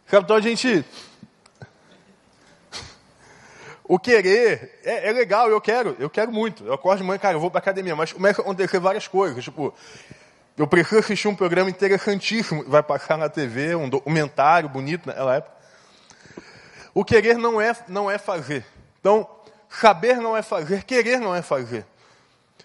Então 0.07 0.35
a 0.35 0.41
gente. 0.41 0.85
O 3.87 3.99
querer 3.99 4.79
é, 4.83 5.09
é, 5.09 5.11
legal, 5.11 5.47
eu 5.47 5.61
quero, 5.61 5.95
eu 5.99 6.09
quero 6.09 6.31
muito. 6.31 6.65
Eu 6.65 6.73
acordo 6.73 6.99
de 6.99 7.03
manhã, 7.03 7.19
cara, 7.19 7.35
eu 7.35 7.39
vou 7.39 7.51
pra 7.51 7.59
academia, 7.59 7.95
mas 7.95 8.11
começa 8.11 8.41
a 8.41 8.43
acontecer 8.43 8.79
várias 8.79 9.07
coisas. 9.07 9.43
Tipo, 9.43 9.71
eu 10.57 10.65
preciso 10.65 10.99
assistir 10.99 11.27
um 11.27 11.35
programa 11.35 11.69
interessantíssimo, 11.69 12.63
vai 12.67 12.81
passar 12.81 13.15
na 13.15 13.29
TV, 13.29 13.75
um 13.75 13.87
documentário 13.87 14.67
bonito 14.67 15.05
naquela 15.05 15.35
época. 15.35 15.55
O 16.95 17.05
querer 17.05 17.37
não 17.37 17.61
é, 17.61 17.75
não 17.87 18.09
é 18.09 18.17
fazer. 18.17 18.65
Então, 18.99 19.29
saber 19.69 20.17
não 20.17 20.35
é 20.35 20.41
fazer, 20.41 20.83
querer 20.83 21.19
não 21.19 21.35
é 21.35 21.43
fazer. 21.43 21.85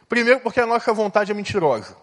Primeiro 0.09 0.41
porque 0.41 0.61
a 0.61 0.67
nossa 0.67 0.91
vontade 0.95 1.31
é 1.31 1.35
mentirosa. 1.35 1.95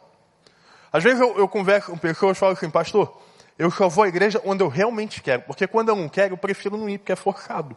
Às 0.94 1.04
vezes 1.04 1.20
eu, 1.20 1.36
eu 1.40 1.48
converso 1.48 1.90
com 1.90 1.98
pessoas 1.98 2.38
e 2.38 2.40
falo 2.40 2.54
assim, 2.54 2.70
pastor, 2.70 3.20
eu 3.58 3.72
só 3.72 3.90
vou 3.90 4.04
à 4.04 4.08
igreja 4.08 4.40
onde 4.46 4.64
eu 4.64 4.68
realmente 4.68 5.24
quero. 5.24 5.42
Porque 5.42 5.66
quando 5.66 5.90
eu 5.90 5.96
não 5.96 6.08
quero, 6.08 6.34
eu 6.34 6.38
prefiro 6.38 6.78
não 6.78 6.88
ir, 6.88 7.00
porque 7.00 7.14
é 7.14 7.16
forçado. 7.16 7.76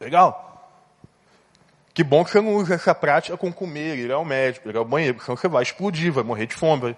Legal? 0.00 0.46
Que 1.94 2.04
bom 2.04 2.24
que 2.24 2.30
você 2.30 2.40
não 2.40 2.54
usa 2.54 2.74
essa 2.74 2.94
prática 2.94 3.36
com 3.36 3.52
comer, 3.52 3.96
ir 3.96 4.12
ao 4.12 4.24
médico, 4.24 4.68
ir 4.68 4.76
ao 4.76 4.84
banheiro, 4.84 5.18
senão 5.20 5.36
você 5.36 5.48
vai 5.48 5.62
explodir, 5.62 6.12
vai 6.12 6.22
morrer 6.22 6.46
de 6.46 6.54
fome. 6.54 6.96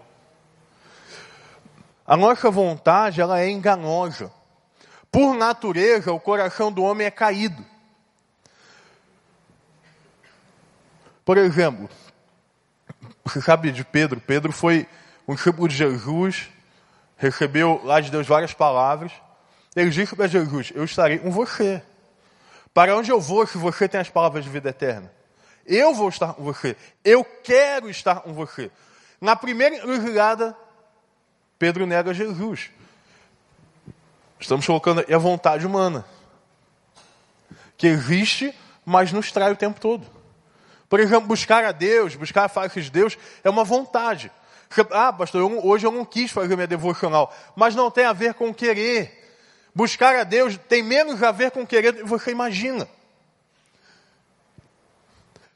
A 2.04 2.16
nossa 2.16 2.50
vontade, 2.50 3.20
ela 3.20 3.38
é 3.38 3.48
enganosa. 3.48 4.32
Por 5.12 5.34
natureza, 5.34 6.12
o 6.12 6.18
coração 6.18 6.72
do 6.72 6.82
homem 6.82 7.06
é 7.06 7.10
caído. 7.10 7.64
Por 11.24 11.38
exemplo, 11.38 11.88
você 13.24 13.40
sabe 13.40 13.70
de 13.70 13.84
Pedro? 13.84 14.20
Pedro 14.20 14.50
foi 14.50 14.88
um 15.28 15.34
discípulo 15.34 15.68
de 15.68 15.76
Jesus, 15.76 16.48
recebeu 17.16 17.80
lá 17.84 18.00
de 18.00 18.10
Deus 18.10 18.26
várias 18.26 18.54
palavras. 18.54 19.12
Ele 19.76 19.90
disse 19.90 20.16
para 20.16 20.26
Jesus: 20.26 20.72
Eu 20.74 20.84
estarei 20.84 21.18
com 21.18 21.30
você. 21.30 21.82
Para 22.78 22.96
onde 22.96 23.10
eu 23.10 23.20
vou 23.20 23.44
se 23.44 23.58
você 23.58 23.88
tem 23.88 24.00
as 24.00 24.08
palavras 24.08 24.44
de 24.44 24.50
vida 24.50 24.68
eterna? 24.68 25.12
Eu 25.66 25.92
vou 25.92 26.08
estar 26.08 26.32
com 26.32 26.44
você. 26.44 26.76
Eu 27.04 27.24
quero 27.24 27.90
estar 27.90 28.20
com 28.20 28.32
você. 28.32 28.70
Na 29.20 29.34
primeira 29.34 29.74
encruzilhada, 29.74 30.56
Pedro 31.58 31.86
nega 31.86 32.14
Jesus. 32.14 32.70
Estamos 34.38 34.64
colocando 34.64 35.00
aí 35.00 35.12
a 35.12 35.18
vontade 35.18 35.66
humana. 35.66 36.04
Que 37.76 37.88
existe, 37.88 38.54
mas 38.86 39.10
nos 39.10 39.32
trai 39.32 39.50
o 39.50 39.56
tempo 39.56 39.80
todo. 39.80 40.06
Por 40.88 41.00
exemplo, 41.00 41.26
buscar 41.26 41.64
a 41.64 41.72
Deus, 41.72 42.14
buscar 42.14 42.44
a 42.44 42.48
face 42.48 42.80
de 42.80 42.92
Deus, 42.92 43.18
é 43.42 43.50
uma 43.50 43.64
vontade. 43.64 44.30
Ah, 44.92 45.12
pastor, 45.12 45.40
eu, 45.40 45.66
hoje 45.66 45.84
eu 45.84 45.90
não 45.90 46.04
quis 46.04 46.30
fazer 46.30 46.54
minha 46.54 46.68
devocional. 46.68 47.34
Mas 47.56 47.74
não 47.74 47.90
tem 47.90 48.04
a 48.04 48.12
ver 48.12 48.34
com 48.34 48.54
querer. 48.54 49.17
Buscar 49.78 50.16
a 50.16 50.24
Deus 50.24 50.58
tem 50.68 50.82
menos 50.82 51.22
a 51.22 51.30
ver 51.30 51.52
com 51.52 51.64
querer 51.64 51.92
do 51.92 51.98
que 51.98 52.04
você 52.04 52.32
imagina. 52.32 52.88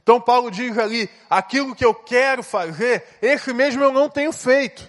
Então 0.00 0.20
Paulo 0.20 0.48
diz 0.48 0.78
ali, 0.78 1.10
aquilo 1.28 1.74
que 1.74 1.84
eu 1.84 1.92
quero 1.92 2.40
fazer, 2.40 3.04
esse 3.20 3.52
mesmo 3.52 3.82
eu 3.82 3.90
não 3.90 4.08
tenho 4.08 4.32
feito. 4.32 4.88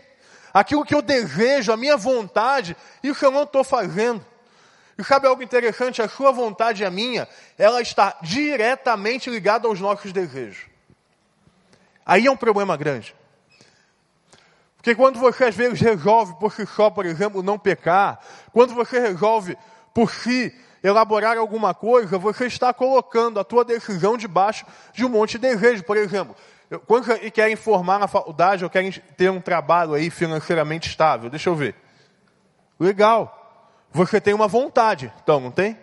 Aquilo 0.54 0.86
que 0.86 0.94
eu 0.94 1.02
desejo, 1.02 1.74
a 1.74 1.78
minha 1.78 1.98
vontade, 1.98 2.78
isso 3.02 3.26
eu 3.26 3.32
não 3.32 3.42
estou 3.42 3.64
fazendo. 3.64 4.24
E 5.00 5.04
sabe 5.04 5.26
algo 5.26 5.42
interessante? 5.42 6.00
A 6.00 6.08
sua 6.08 6.32
vontade 6.32 6.84
e 6.84 6.86
a 6.86 6.92
minha, 6.92 7.28
ela 7.58 7.82
está 7.82 8.16
diretamente 8.22 9.32
ligada 9.32 9.68
aos 9.68 9.80
nossos 9.80 10.14
desejos. 10.14 10.68
Aí 12.06 12.28
é 12.28 12.32
um 12.32 12.38
problema 12.38 12.78
grande. 12.78 13.16
Porque 14.84 14.96
quando 14.96 15.18
você 15.18 15.46
às 15.46 15.56
vezes 15.56 15.80
resolve 15.80 16.36
por 16.36 16.52
si 16.52 16.66
só, 16.66 16.90
por 16.90 17.06
exemplo, 17.06 17.42
não 17.42 17.58
pecar, 17.58 18.20
quando 18.52 18.76
você 18.76 19.00
resolve 19.00 19.58
por 19.94 20.12
si 20.12 20.54
elaborar 20.84 21.38
alguma 21.38 21.74
coisa, 21.74 22.18
você 22.18 22.48
está 22.48 22.74
colocando 22.74 23.40
a 23.40 23.46
tua 23.46 23.64
decisão 23.64 24.18
debaixo 24.18 24.66
de 24.92 25.06
um 25.06 25.10
monte 25.10 25.40
de 25.40 25.48
desejo. 25.48 25.86
Por 25.86 25.96
exemplo, 25.96 26.36
quando 26.86 27.06
você 27.06 27.32
querem 27.32 27.56
formar 27.56 27.98
na 27.98 28.10
faculdade 28.10 28.66
ou 28.66 28.70
querem 28.70 28.92
ter 28.92 29.32
um 29.32 29.40
trabalho 29.40 29.94
aí 29.94 30.10
financeiramente 30.10 30.90
estável, 30.90 31.30
deixa 31.30 31.50
eu 31.50 31.56
ver. 31.56 31.76
Legal. 32.78 33.88
Você 33.90 34.20
tem 34.20 34.34
uma 34.34 34.50
vontade, 34.50 35.14
então, 35.24 35.40
não 35.40 35.50
tem? 35.50 35.80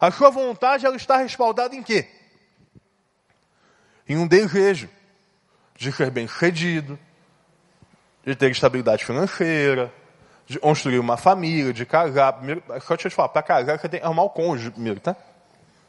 A 0.00 0.12
sua 0.12 0.30
vontade, 0.30 0.86
ela 0.86 0.94
está 0.94 1.16
respaldada 1.16 1.74
em 1.74 1.82
quê? 1.82 2.06
Em 4.08 4.16
um 4.16 4.28
desejo 4.28 4.88
de 5.74 5.90
ser 5.90 6.12
bem 6.12 6.28
sucedido, 6.28 6.96
de 8.24 8.34
ter 8.34 8.50
estabilidade 8.50 9.04
financeira, 9.04 9.92
de 10.46 10.58
construir 10.58 10.98
uma 10.98 11.16
família, 11.16 11.72
de 11.72 11.84
casar. 11.84 12.32
Primeiro, 12.34 12.62
só 12.80 12.94
deixa 12.94 13.08
eu 13.08 13.10
te 13.10 13.14
falar, 13.14 13.28
para 13.28 13.42
casar 13.42 13.78
você 13.78 13.88
tem 13.88 14.00
que 14.00 14.06
arrumar 14.06 14.24
o 14.24 14.30
cônjuge 14.30 14.70
primeiro, 14.70 15.00
tá? 15.00 15.16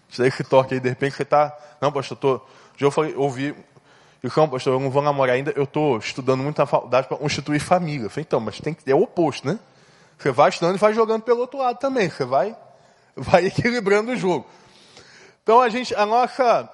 Isso 0.09 0.21
aí 0.21 0.31
que 0.31 0.43
toque 0.43 0.75
aí, 0.75 0.79
de 0.79 0.89
repente 0.89 1.15
você 1.15 1.23
está. 1.23 1.55
Não, 1.81 1.91
pastor, 1.91 2.17
tô. 2.17 2.41
Eu 2.79 2.91
falei, 2.91 3.15
ouvi. 3.15 3.55
Então, 4.23 4.49
pastor, 4.49 4.73
eu 4.73 4.79
não 4.79 4.89
vou 4.89 5.01
namorar 5.01 5.35
ainda, 5.35 5.51
eu 5.55 5.63
estou 5.63 5.97
estudando 5.97 6.41
muito 6.41 6.57
na 6.57 6.65
faculdade 6.65 7.07
para 7.07 7.17
constituir 7.17 7.59
família. 7.59 8.05
Eu 8.05 8.09
falei, 8.09 8.25
então, 8.27 8.39
mas 8.39 8.59
tem 8.59 8.73
que. 8.73 8.89
É 8.89 8.95
o 8.95 9.01
oposto, 9.01 9.47
né? 9.47 9.59
Você 10.17 10.31
vai 10.31 10.49
estudando 10.49 10.75
e 10.75 10.79
vai 10.79 10.93
jogando 10.93 11.21
pelo 11.23 11.41
outro 11.41 11.59
lado 11.59 11.77
também. 11.77 12.09
Você 12.09 12.25
vai, 12.25 12.55
vai 13.15 13.45
equilibrando 13.47 14.11
o 14.11 14.15
jogo. 14.15 14.47
Então 15.43 15.61
a 15.61 15.69
gente, 15.69 15.93
a 15.95 16.05
nossa 16.05 16.69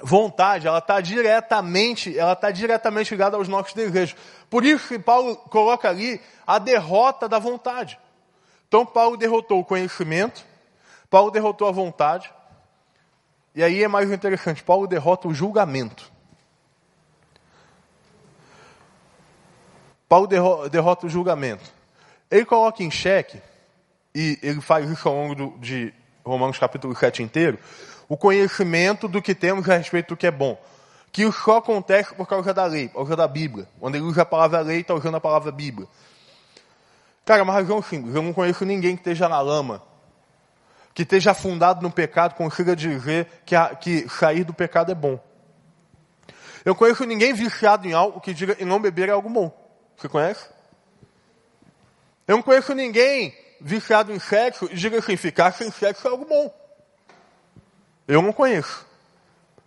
vontade, 0.00 0.66
ela 0.66 0.78
está 0.78 1.00
diretamente, 1.00 2.16
ela 2.18 2.32
está 2.32 2.50
diretamente 2.50 3.10
ligada 3.10 3.36
aos 3.36 3.48
nossos 3.48 3.74
desejos. 3.74 4.16
Por 4.48 4.64
isso 4.64 4.88
que 4.88 4.98
Paulo 4.98 5.36
coloca 5.36 5.88
ali 5.88 6.20
a 6.46 6.58
derrota 6.58 7.28
da 7.28 7.38
vontade. 7.38 7.98
Então 8.68 8.86
Paulo 8.86 9.16
derrotou 9.16 9.60
o 9.60 9.64
conhecimento, 9.64 10.44
Paulo 11.10 11.30
derrotou 11.30 11.68
a 11.68 11.72
vontade, 11.72 12.32
e 13.54 13.62
aí 13.62 13.82
é 13.82 13.88
mais 13.88 14.10
interessante, 14.10 14.62
Paulo 14.62 14.86
derrota 14.86 15.28
o 15.28 15.34
julgamento. 15.34 16.10
Paulo 20.08 20.26
derrota 20.70 21.06
o 21.06 21.08
julgamento. 21.08 21.70
Ele 22.30 22.46
coloca 22.46 22.82
em 22.82 22.90
xeque, 22.90 23.42
e 24.14 24.38
ele 24.42 24.60
faz 24.60 24.88
isso 24.88 25.06
ao 25.06 25.14
longo 25.14 25.34
do, 25.34 25.58
de 25.58 25.92
Romanos 26.24 26.58
capítulo 26.58 26.94
7 26.94 27.22
inteiro, 27.22 27.58
o 28.12 28.16
conhecimento 28.18 29.08
do 29.08 29.22
que 29.22 29.34
temos 29.34 29.66
a 29.70 29.78
respeito 29.78 30.08
do 30.08 30.16
que 30.18 30.26
é 30.26 30.30
bom. 30.30 30.62
Que 31.10 31.32
só 31.32 31.56
acontece 31.56 32.14
por 32.14 32.28
causa 32.28 32.52
da 32.52 32.66
lei, 32.66 32.86
por 32.88 32.96
causa 32.96 33.16
da 33.16 33.26
Bíblia. 33.26 33.66
Quando 33.80 33.94
ele 33.94 34.04
usa 34.04 34.20
a 34.20 34.26
palavra 34.26 34.60
lei, 34.60 34.80
está 34.80 34.92
usando 34.92 35.14
a 35.14 35.20
palavra 35.20 35.50
Bíblia. 35.50 35.88
Cara, 37.24 37.42
uma 37.42 37.54
razão 37.54 37.80
simples. 37.80 38.14
Eu 38.14 38.20
não 38.20 38.34
conheço 38.34 38.66
ninguém 38.66 38.96
que 38.96 39.00
esteja 39.00 39.30
na 39.30 39.40
lama, 39.40 39.82
que 40.92 41.04
esteja 41.04 41.30
afundado 41.30 41.80
no 41.80 41.90
pecado, 41.90 42.34
consiga 42.34 42.76
dizer 42.76 43.26
que, 43.46 43.56
a, 43.56 43.74
que 43.74 44.06
sair 44.10 44.44
do 44.44 44.52
pecado 44.52 44.92
é 44.92 44.94
bom. 44.94 45.18
Eu 46.66 46.74
conheço 46.74 47.06
ninguém 47.06 47.32
viciado 47.32 47.88
em 47.88 47.94
algo 47.94 48.20
que 48.20 48.34
diga 48.34 48.54
que 48.54 48.66
não 48.66 48.78
beber 48.78 49.08
é 49.08 49.12
algo 49.12 49.30
bom. 49.30 49.50
Você 49.96 50.06
conhece? 50.06 50.50
Eu 52.28 52.36
não 52.36 52.42
conheço 52.42 52.74
ninguém 52.74 53.34
viciado 53.58 54.12
em 54.12 54.18
sexo 54.18 54.68
e 54.70 54.74
diga 54.74 54.98
assim, 54.98 55.16
ficar 55.16 55.50
sem 55.52 55.70
sexo 55.70 56.06
é 56.06 56.10
algo 56.10 56.26
bom. 56.26 56.61
Eu 58.06 58.22
não 58.22 58.32
conheço. 58.32 58.86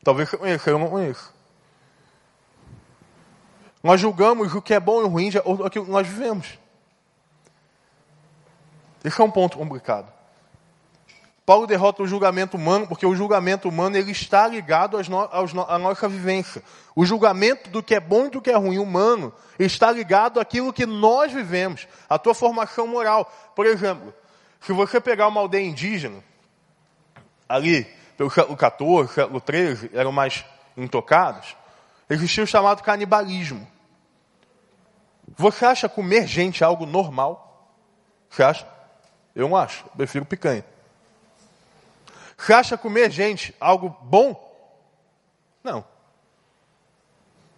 Talvez 0.04 0.30
você 0.30 0.38
conheça, 0.38 0.69
eu 0.69 0.80
não 0.80 0.89
conheço. 0.89 1.34
Nós 3.84 4.00
julgamos 4.02 4.54
o 4.54 4.62
que 4.62 4.74
é 4.74 4.80
bom 4.80 5.04
e 5.04 5.08
ruim 5.08 5.30
aquilo 5.63 5.86
que 5.86 5.91
nós 5.91 6.08
vivemos. 6.08 6.60
Esse 9.04 9.21
é 9.21 9.24
um 9.24 9.30
ponto 9.30 9.58
complicado. 9.58 10.12
Paulo 11.45 11.67
derrota 11.67 12.02
o 12.02 12.08
julgamento 12.08 12.58
humano, 12.58 12.88
porque 12.88 13.06
o 13.06 13.15
julgamento 13.15 13.69
humano 13.69 13.95
ele 13.95 14.12
está 14.12 14.48
ligado 14.48 14.98
aos 14.98 15.08
no, 15.08 15.19
aos 15.19 15.56
à 15.56 15.78
nossa 15.78 16.10
vivência. 16.10 16.63
O 16.95 17.06
julgamento 17.06 17.69
do 17.69 17.84
que 17.84 17.93
é 17.93 18.00
bom 18.00 18.26
e 18.26 18.30
do 18.32 18.41
que 18.41 18.50
é 18.50 18.56
ruim 18.56 18.80
humano 18.80 19.32
está 19.60 19.91
ligado 19.91 20.39
àquilo 20.39 20.74
que 20.74 20.88
nós 20.88 21.32
vivemos, 21.32 21.88
à 22.10 22.17
tua 22.17 22.34
formação 22.34 22.88
moral. 22.88 23.32
Por 23.56 23.67
exemplo, 23.67 24.12
se 24.60 24.74
você 24.74 25.00
pegar 25.00 25.28
uma 25.28 25.39
aldeia 25.39 25.63
indígena, 25.63 26.24
ali 27.48 27.88
pelo 28.17 28.30
século 28.30 28.58
XIV, 28.58 29.13
século 29.13 29.43
XIII, 29.45 29.91
eram 29.93 30.12
mais 30.12 30.45
intocados, 30.78 31.56
existia 32.10 32.43
o 32.43 32.47
chamado 32.47 32.84
canibalismo. 32.84 33.67
Você 35.38 35.65
acha 35.65 35.89
comer 35.89 36.28
gente 36.28 36.63
algo 36.63 36.86
normal? 36.86 37.73
Você 38.30 38.43
acha? 38.43 38.67
Eu 39.36 39.49
não 39.49 39.58
acho. 39.58 39.86
Eu 39.86 39.91
prefiro 39.97 40.25
picanha. 40.25 40.63
Você 42.38 42.54
acha 42.54 42.78
comer 42.78 43.10
gente 43.10 43.56
algo 43.60 43.89
bom? 44.01 44.41
Não. 45.63 45.84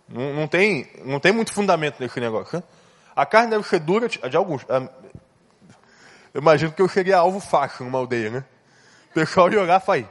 Não, 0.08 0.34
não 0.34 0.48
tem, 0.48 0.90
não 1.04 1.20
tem 1.20 1.32
muito 1.32 1.54
fundamento 1.54 2.00
nesse 2.00 2.20
negócio. 2.20 2.58
Né? 2.58 2.64
A 3.16 3.26
carne 3.26 3.50
deve 3.50 3.68
ser 3.68 3.80
dura 3.80 4.08
de, 4.08 4.18
de 4.18 4.38
alguns. 4.38 4.64
Ah, 4.70 4.88
eu 6.34 6.42
imagino 6.42 6.72
que 6.72 6.82
eu 6.82 6.88
seria 6.88 7.18
alvo 7.18 7.40
fácil 7.40 7.86
numa 7.86 7.98
aldeia, 7.98 8.30
né? 8.30 8.46
O 9.10 9.14
pessoal 9.14 9.52
ia 9.52 9.62
olhar 9.62 9.82
e 9.82 9.84
falar, 9.84 10.04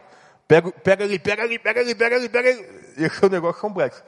pega, 0.46 0.72
pega 0.72 1.04
ali, 1.04 1.18
pega 1.18 1.42
ali, 1.42 1.58
pega 1.58 1.80
ali, 1.80 1.94
pega 1.94 2.16
ali, 2.16 2.28
pega 2.28 2.50
ali. 2.50 2.66
Esse 3.04 3.22
é 3.22 3.26
um 3.26 3.30
negócio 3.30 3.60
complexo. 3.60 4.02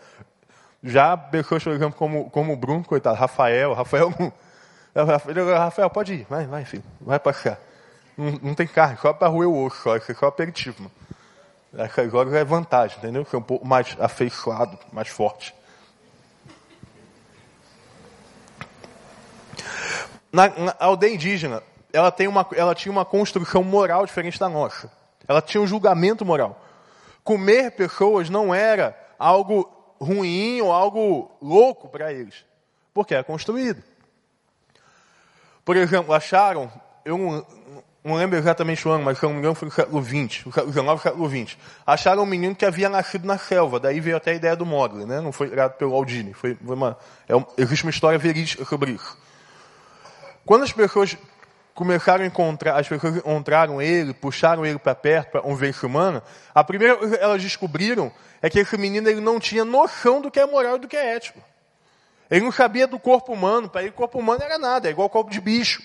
Já 0.83 1.17
pessoas, 1.17 1.63
por 1.63 1.73
exemplo, 1.73 1.99
como, 1.99 2.31
como 2.31 2.53
o 2.53 2.57
Bruno, 2.57 2.85
coitado, 2.85 3.17
Rafael, 3.17 3.75
Rafael, 3.75 4.13
Rafael, 4.95 5.91
pode 5.91 6.15
ir, 6.15 6.27
vai, 6.29 6.47
vai, 6.47 6.65
filho, 6.65 6.85
vai 7.01 7.19
passear. 7.19 7.59
Não, 8.17 8.33
não 8.43 8.55
tem 8.55 8.67
carne, 8.67 8.97
só 9.01 9.13
para 9.13 9.29
roer 9.29 9.49
o 9.49 9.65
osso, 9.65 9.83
só, 9.83 9.97
é 9.97 10.01
só 10.01 10.27
aperitivo. 10.27 10.83
Mano. 10.83 10.93
Essas 11.77 12.15
horas 12.15 12.33
é 12.33 12.45
vantagem, 12.45 12.97
entendeu? 12.99 13.25
Que 13.25 13.37
é 13.37 13.39
um 13.39 13.43
pouco 13.43 13.67
mais 13.67 13.97
afeiçoado, 14.01 14.79
mais 14.93 15.09
forte. 15.09 15.55
Na, 20.33 20.49
na 20.49 20.77
aldeia 20.79 21.15
indígena, 21.15 21.63
ela, 21.93 22.11
tem 22.11 22.27
uma, 22.27 22.47
ela 22.55 22.75
tinha 22.75 22.93
uma 22.93 23.05
construção 23.05 23.63
moral 23.63 24.07
diferente 24.07 24.39
da 24.39 24.49
nossa. 24.49 24.91
Ela 25.29 25.43
tinha 25.43 25.61
um 25.61 25.67
julgamento 25.67 26.25
moral. 26.25 26.59
Comer 27.23 27.73
pessoas 27.73 28.31
não 28.31 28.55
era 28.55 28.99
algo 29.19 29.71
ruim 30.01 30.61
ou 30.63 30.73
algo 30.73 31.31
louco 31.43 31.89
para 31.89 32.13
eles, 32.13 32.47
porque 32.95 33.15
é 33.15 33.23
construído. 33.23 33.83
Por 35.65 35.77
exemplo, 35.77 36.15
acharam, 36.15 36.73
eu 37.05 37.19
não, 37.19 37.47
não 38.03 38.15
lembro 38.15 38.39
exatamente 38.39 38.89
o 38.89 38.91
ano, 38.91 39.05
mas 39.05 39.19
se 39.19 39.25
não 39.25 39.33
me 39.33 39.39
engano 39.41 39.55
foi 39.55 39.67
no 39.67 39.75
século 39.75 40.03
XX, 40.03 40.47
o 40.47 40.53
século 40.53 40.73
XIX, 40.73 41.03
século 41.03 41.29
XX. 41.29 41.59
Acharam 41.87 42.23
um 42.23 42.27
menino 42.27 42.55
que 42.55 42.65
havia 42.65 42.89
nascido 42.89 43.27
na 43.27 43.37
selva, 43.37 43.79
daí 43.79 44.01
veio 44.01 44.17
até 44.17 44.31
a 44.31 44.35
ideia 44.35 44.57
do 44.57 44.65
Mogli, 44.65 45.05
né? 45.05 45.21
Não 45.21 45.33
foi 45.33 45.51
criado 45.51 45.75
pelo 45.75 45.95
Aldini, 45.95 46.33
foi, 46.33 46.55
foi 46.55 46.75
uma, 46.75 46.97
é 47.29 47.35
existe 47.59 47.85
uma 47.85 47.91
história 47.91 48.19
verídica 48.19 48.65
sobre 48.65 48.93
isso. 48.93 49.19
Quando 50.47 50.63
as 50.63 50.73
pessoas 50.73 51.19
começaram 51.79 52.25
a 52.25 52.27
encontrar, 52.27 52.77
as 52.77 52.89
pessoas 52.89 53.19
encontraram 53.19 53.81
ele, 53.81 54.13
puxaram 54.13 54.67
ele 54.67 54.81
para 54.81 54.97
perto, 54.97 55.31
para 55.31 55.47
um 55.47 55.55
vez 55.55 55.81
humana, 55.81 56.25
a 56.53 56.65
primeira 56.65 56.97
coisa 56.97 57.17
que 57.17 57.23
elas 57.23 57.41
descobriram 57.41 58.11
é 58.43 58.51
que 58.51 58.59
esse 58.59 58.77
menino 58.77 59.09
ele 59.09 59.21
não 59.21 59.39
tinha 59.39 59.65
noção 59.65 60.21
do 60.21 60.29
que 60.29 60.41
é 60.41 60.45
moral 60.45 60.75
e 60.75 60.81
do 60.81 60.89
que 60.89 60.97
é 60.97 61.15
ético. 61.15 61.39
Ele 62.29 62.45
não 62.45 62.51
sabia 62.51 62.89
do 62.89 62.99
corpo 62.99 63.33
humano, 63.33 63.69
para 63.69 63.83
ele 63.83 63.93
corpo 63.93 64.19
humano 64.19 64.43
era 64.43 64.59
nada, 64.59 64.89
é 64.89 64.91
igual 64.91 65.09
corpo 65.09 65.31
de 65.31 65.41
bicho. 65.41 65.81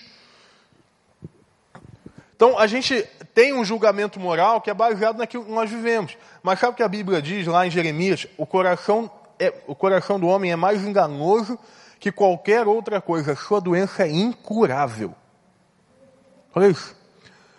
Então 2.34 2.58
a 2.58 2.66
gente 2.66 3.08
tem 3.32 3.54
um 3.54 3.64
julgamento 3.64 4.18
moral 4.18 4.60
que 4.60 4.70
é 4.70 4.74
baseado 4.74 5.18
naquilo 5.18 5.44
que 5.44 5.52
nós 5.52 5.70
vivemos. 5.70 6.18
Mas 6.42 6.58
sabe 6.58 6.72
o 6.72 6.76
que 6.76 6.82
a 6.82 6.88
Bíblia 6.88 7.22
diz 7.22 7.46
lá 7.46 7.68
em 7.68 7.70
Jeremias? 7.70 8.26
O 8.36 8.44
coração, 8.44 9.08
é, 9.38 9.54
o 9.68 9.76
coração 9.76 10.18
do 10.18 10.26
homem 10.26 10.50
é 10.50 10.56
mais 10.56 10.84
enganoso 10.84 11.56
que 12.00 12.10
qualquer 12.10 12.66
outra 12.66 13.00
coisa. 13.00 13.36
Sua 13.36 13.60
doença 13.60 14.02
é 14.02 14.10
incurável. 14.10 15.14
Olha 16.54 16.68
isso. 16.68 16.94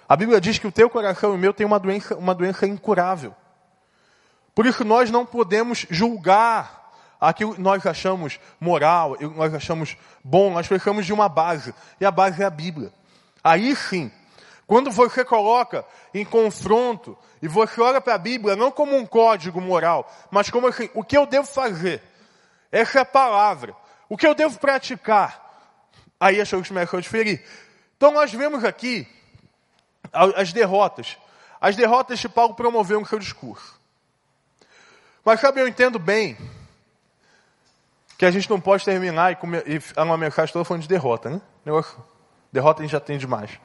A 0.08 0.16
Bíblia 0.16 0.40
diz 0.40 0.60
que 0.60 0.68
o 0.68 0.72
teu 0.72 0.90
coração 0.90 1.32
e 1.32 1.36
o 1.36 1.38
meu 1.38 1.54
tem 1.54 1.66
uma 1.66 1.80
doença, 1.80 2.16
uma 2.16 2.36
doença 2.36 2.68
incurável. 2.68 3.36
Por 4.54 4.66
isso 4.66 4.86
nós 4.86 5.12
não 5.12 5.26
podemos 5.26 5.86
julgar 5.90 6.94
aquilo 7.20 7.56
que 7.56 7.62
nós 7.62 7.86
achamos 7.86 8.40
moral, 8.60 9.18
nós 9.36 9.54
achamos 9.54 9.98
bom, 10.24 10.52
nós 10.52 10.68
precisamos 10.68 11.06
de 11.06 11.14
uma 11.14 11.28
base. 11.28 11.74
E 12.00 12.06
a 12.06 12.12
base 12.12 12.42
é 12.42 12.46
a 12.46 12.50
Bíblia. 12.50 12.94
Aí 13.44 13.76
sim, 13.76 14.12
quando 14.68 14.90
você 14.92 15.26
coloca 15.26 15.86
em 16.14 16.24
confronto 16.24 17.18
e 17.42 17.48
você 17.48 17.82
olha 17.82 18.00
para 18.00 18.16
a 18.16 18.20
Bíblia 18.20 18.56
não 18.56 18.72
como 18.72 18.96
um 18.96 19.06
código 19.06 19.60
moral, 19.60 20.12
mas 20.32 20.50
como 20.50 20.68
assim, 20.68 20.90
o 20.94 21.04
que 21.04 21.18
eu 21.18 21.26
devo 21.26 21.48
fazer? 21.48 22.02
Essa 22.72 23.00
é 23.00 23.02
a 23.02 23.06
palavra. 23.06 23.76
O 24.08 24.16
que 24.16 24.26
eu 24.26 24.36
devo 24.36 24.60
praticar? 24.60 25.44
Aí 26.20 26.40
as 26.40 26.50
coisas 26.50 26.68
começam 26.68 26.98
a 26.98 27.02
diferir. 27.02 27.44
Então 27.98 28.12
nós 28.12 28.32
vemos 28.34 28.64
aqui 28.64 29.08
as 30.12 30.52
derrotas. 30.54 31.18
As 31.60 31.76
derrotas 31.76 32.20
que 32.20 32.30
Paulo 32.30 32.54
promoveu 32.54 33.00
no 33.00 33.06
seu 33.06 33.20
discurso. 33.20 33.80
Mas 35.24 35.40
sabe, 35.40 35.62
eu 35.62 35.68
entendo 35.68 35.98
bem 35.98 36.38
que 38.18 38.26
a 38.26 38.32
gente 38.32 38.50
não 38.50 38.60
pode 38.60 38.86
terminar 38.86 39.32
e, 39.32 39.36
comer, 39.36 39.64
e 39.68 39.82
uma 40.00 40.18
mensagem 40.18 40.54
toda 40.54 40.64
falando 40.64 40.84
de 40.84 40.88
derrota, 40.88 41.30
né? 41.30 41.42
Negócio, 41.66 41.98
derrota 42.52 42.82
a 42.82 42.86
gente 42.86 42.92
já 42.92 43.00
tem 43.00 43.18
demais. 43.18 43.60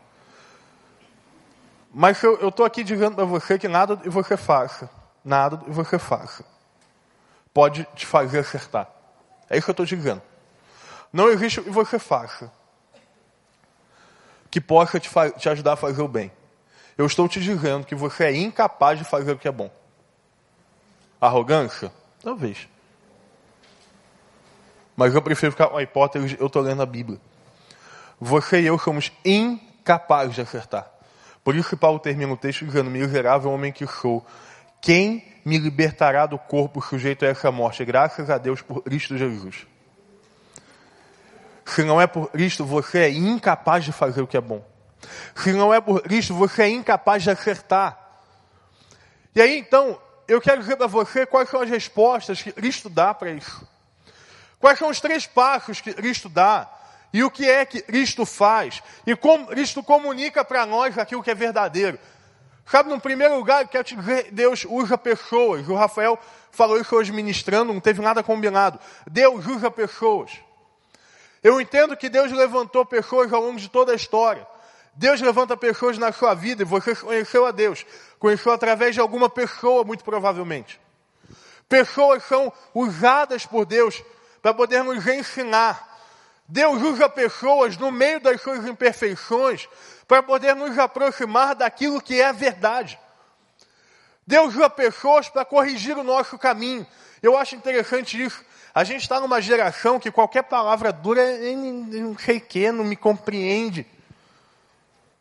Mas 1.92 2.22
eu 2.22 2.48
estou 2.48 2.64
aqui 2.64 2.82
dizendo 2.82 3.16
para 3.16 3.24
você 3.24 3.58
que 3.58 3.68
nada 3.68 3.96
de 3.96 4.08
você 4.08 4.36
faça, 4.36 4.88
nada 5.24 5.56
de 5.56 5.70
você 5.70 5.98
faça, 5.98 6.44
pode 7.52 7.84
te 7.94 8.06
fazer 8.06 8.38
acertar. 8.38 8.88
É 9.48 9.56
isso 9.56 9.64
que 9.64 9.70
eu 9.70 9.72
estou 9.72 9.86
dizendo. 9.86 10.22
Não 11.12 11.28
existe 11.28 11.60
o 11.60 11.64
que 11.64 11.70
você 11.70 11.98
faça 11.98 12.50
que 14.50 14.60
possa 14.60 14.98
te, 14.98 15.08
te 15.38 15.48
ajudar 15.48 15.74
a 15.74 15.76
fazer 15.76 16.02
o 16.02 16.08
bem. 16.08 16.32
Eu 16.98 17.06
estou 17.06 17.28
te 17.28 17.40
dizendo 17.40 17.86
que 17.86 17.94
você 17.94 18.24
é 18.24 18.36
incapaz 18.36 18.98
de 18.98 19.04
fazer 19.04 19.32
o 19.32 19.38
que 19.38 19.48
é 19.48 19.52
bom. 19.52 19.70
Arrogância? 21.20 21.92
Talvez. 22.22 22.68
Mas 24.96 25.14
eu 25.14 25.22
prefiro 25.22 25.52
ficar 25.52 25.68
com 25.68 25.76
a 25.76 25.82
hipótese, 25.82 26.36
eu 26.38 26.46
estou 26.46 26.60
lendo 26.60 26.82
a 26.82 26.86
Bíblia. 26.86 27.18
Você 28.20 28.60
e 28.60 28.66
eu 28.66 28.78
somos 28.78 29.10
incapazes 29.24 30.34
de 30.34 30.42
acertar. 30.42 30.90
Por 31.42 31.56
isso 31.56 31.70
que 31.70 31.76
Paulo 31.76 31.98
termina 31.98 32.32
o 32.32 32.36
texto 32.36 32.66
dizendo, 32.66 32.90
miserável 32.90 33.50
homem 33.50 33.72
que 33.72 33.86
sou, 33.86 34.26
quem 34.80 35.24
me 35.44 35.56
libertará 35.56 36.26
do 36.26 36.38
corpo 36.38 36.82
sujeito 36.82 37.24
a 37.24 37.28
essa 37.28 37.50
morte? 37.50 37.84
Graças 37.84 38.28
a 38.28 38.36
Deus 38.36 38.60
por 38.60 38.82
Cristo 38.82 39.16
Jesus. 39.16 39.66
Se 41.70 41.84
não 41.84 42.00
é 42.00 42.06
por 42.06 42.30
Cristo, 42.30 42.64
você 42.64 42.98
é 42.98 43.10
incapaz 43.10 43.84
de 43.84 43.92
fazer 43.92 44.20
o 44.20 44.26
que 44.26 44.36
é 44.36 44.40
bom. 44.40 44.64
Se 45.36 45.52
não 45.52 45.72
é 45.72 45.80
por 45.80 46.02
Cristo, 46.02 46.34
você 46.34 46.64
é 46.64 46.68
incapaz 46.68 47.22
de 47.22 47.30
acertar. 47.30 47.96
E 49.34 49.40
aí 49.40 49.58
então, 49.58 50.00
eu 50.26 50.40
quero 50.40 50.60
dizer 50.60 50.76
para 50.76 50.88
você 50.88 51.24
quais 51.24 51.48
são 51.48 51.60
as 51.60 51.70
respostas 51.70 52.42
que 52.42 52.50
Cristo 52.50 52.88
dá 52.88 53.14
para 53.14 53.30
isso. 53.30 53.66
Quais 54.58 54.78
são 54.78 54.88
os 54.88 55.00
três 55.00 55.26
passos 55.26 55.80
que 55.80 55.94
Cristo 55.94 56.28
dá 56.28 56.68
e 57.12 57.22
o 57.22 57.30
que 57.30 57.48
é 57.48 57.64
que 57.64 57.80
Cristo 57.80 58.26
faz? 58.26 58.82
E 59.06 59.14
como 59.14 59.46
Cristo 59.46 59.82
comunica 59.82 60.44
para 60.44 60.66
nós 60.66 60.98
aquilo 60.98 61.22
que 61.22 61.30
é 61.30 61.34
verdadeiro. 61.34 61.98
Sabe, 62.66 62.90
no 62.90 63.00
primeiro 63.00 63.36
lugar, 63.36 63.66
quero 63.68 63.84
te 63.84 63.96
dizer, 63.96 64.30
Deus 64.32 64.66
usa 64.68 64.98
pessoas. 64.98 65.68
O 65.68 65.74
Rafael 65.74 66.18
falou 66.50 66.80
isso 66.80 66.94
hoje 66.94 67.12
ministrando, 67.12 67.72
não 67.72 67.80
teve 67.80 68.02
nada 68.02 68.22
combinado. 68.22 68.78
Deus 69.08 69.46
usa 69.46 69.70
pessoas. 69.70 70.30
Eu 71.42 71.60
entendo 71.60 71.96
que 71.96 72.08
Deus 72.08 72.30
levantou 72.32 72.84
pessoas 72.84 73.32
ao 73.32 73.42
longo 73.42 73.58
de 73.58 73.68
toda 73.68 73.92
a 73.92 73.96
história. 73.96 74.46
Deus 74.94 75.20
levanta 75.20 75.56
pessoas 75.56 75.96
na 75.96 76.12
sua 76.12 76.34
vida 76.34 76.62
e 76.62 76.66
você 76.66 76.94
conheceu 76.94 77.46
a 77.46 77.50
Deus. 77.50 77.86
Conheceu 78.18 78.52
através 78.52 78.94
de 78.94 79.00
alguma 79.00 79.30
pessoa, 79.30 79.84
muito 79.84 80.04
provavelmente. 80.04 80.80
Pessoas 81.68 82.24
são 82.24 82.52
usadas 82.74 83.46
por 83.46 83.64
Deus 83.64 84.02
para 84.42 84.52
poder 84.52 84.82
nos 84.82 85.06
ensinar. 85.06 85.88
Deus 86.46 86.82
usa 86.82 87.08
pessoas 87.08 87.76
no 87.76 87.92
meio 87.92 88.20
das 88.20 88.42
suas 88.42 88.66
imperfeições 88.66 89.68
para 90.08 90.22
poder 90.22 90.56
nos 90.56 90.76
aproximar 90.78 91.54
daquilo 91.54 92.02
que 92.02 92.20
é 92.20 92.26
a 92.26 92.32
verdade. 92.32 92.98
Deus 94.26 94.54
usa 94.54 94.68
pessoas 94.68 95.28
para 95.28 95.44
corrigir 95.44 95.96
o 95.96 96.04
nosso 96.04 96.36
caminho. 96.36 96.86
Eu 97.22 97.36
acho 97.36 97.54
interessante 97.54 98.20
isso. 98.20 98.44
A 98.74 98.84
gente 98.84 99.02
está 99.02 99.18
numa 99.20 99.40
geração 99.40 99.98
que 99.98 100.10
qualquer 100.10 100.42
palavra 100.42 100.92
dura, 100.92 101.22
não 101.54 102.16
sei 102.16 102.38
que, 102.38 102.70
não 102.70 102.84
me 102.84 102.96
compreende. 102.96 103.86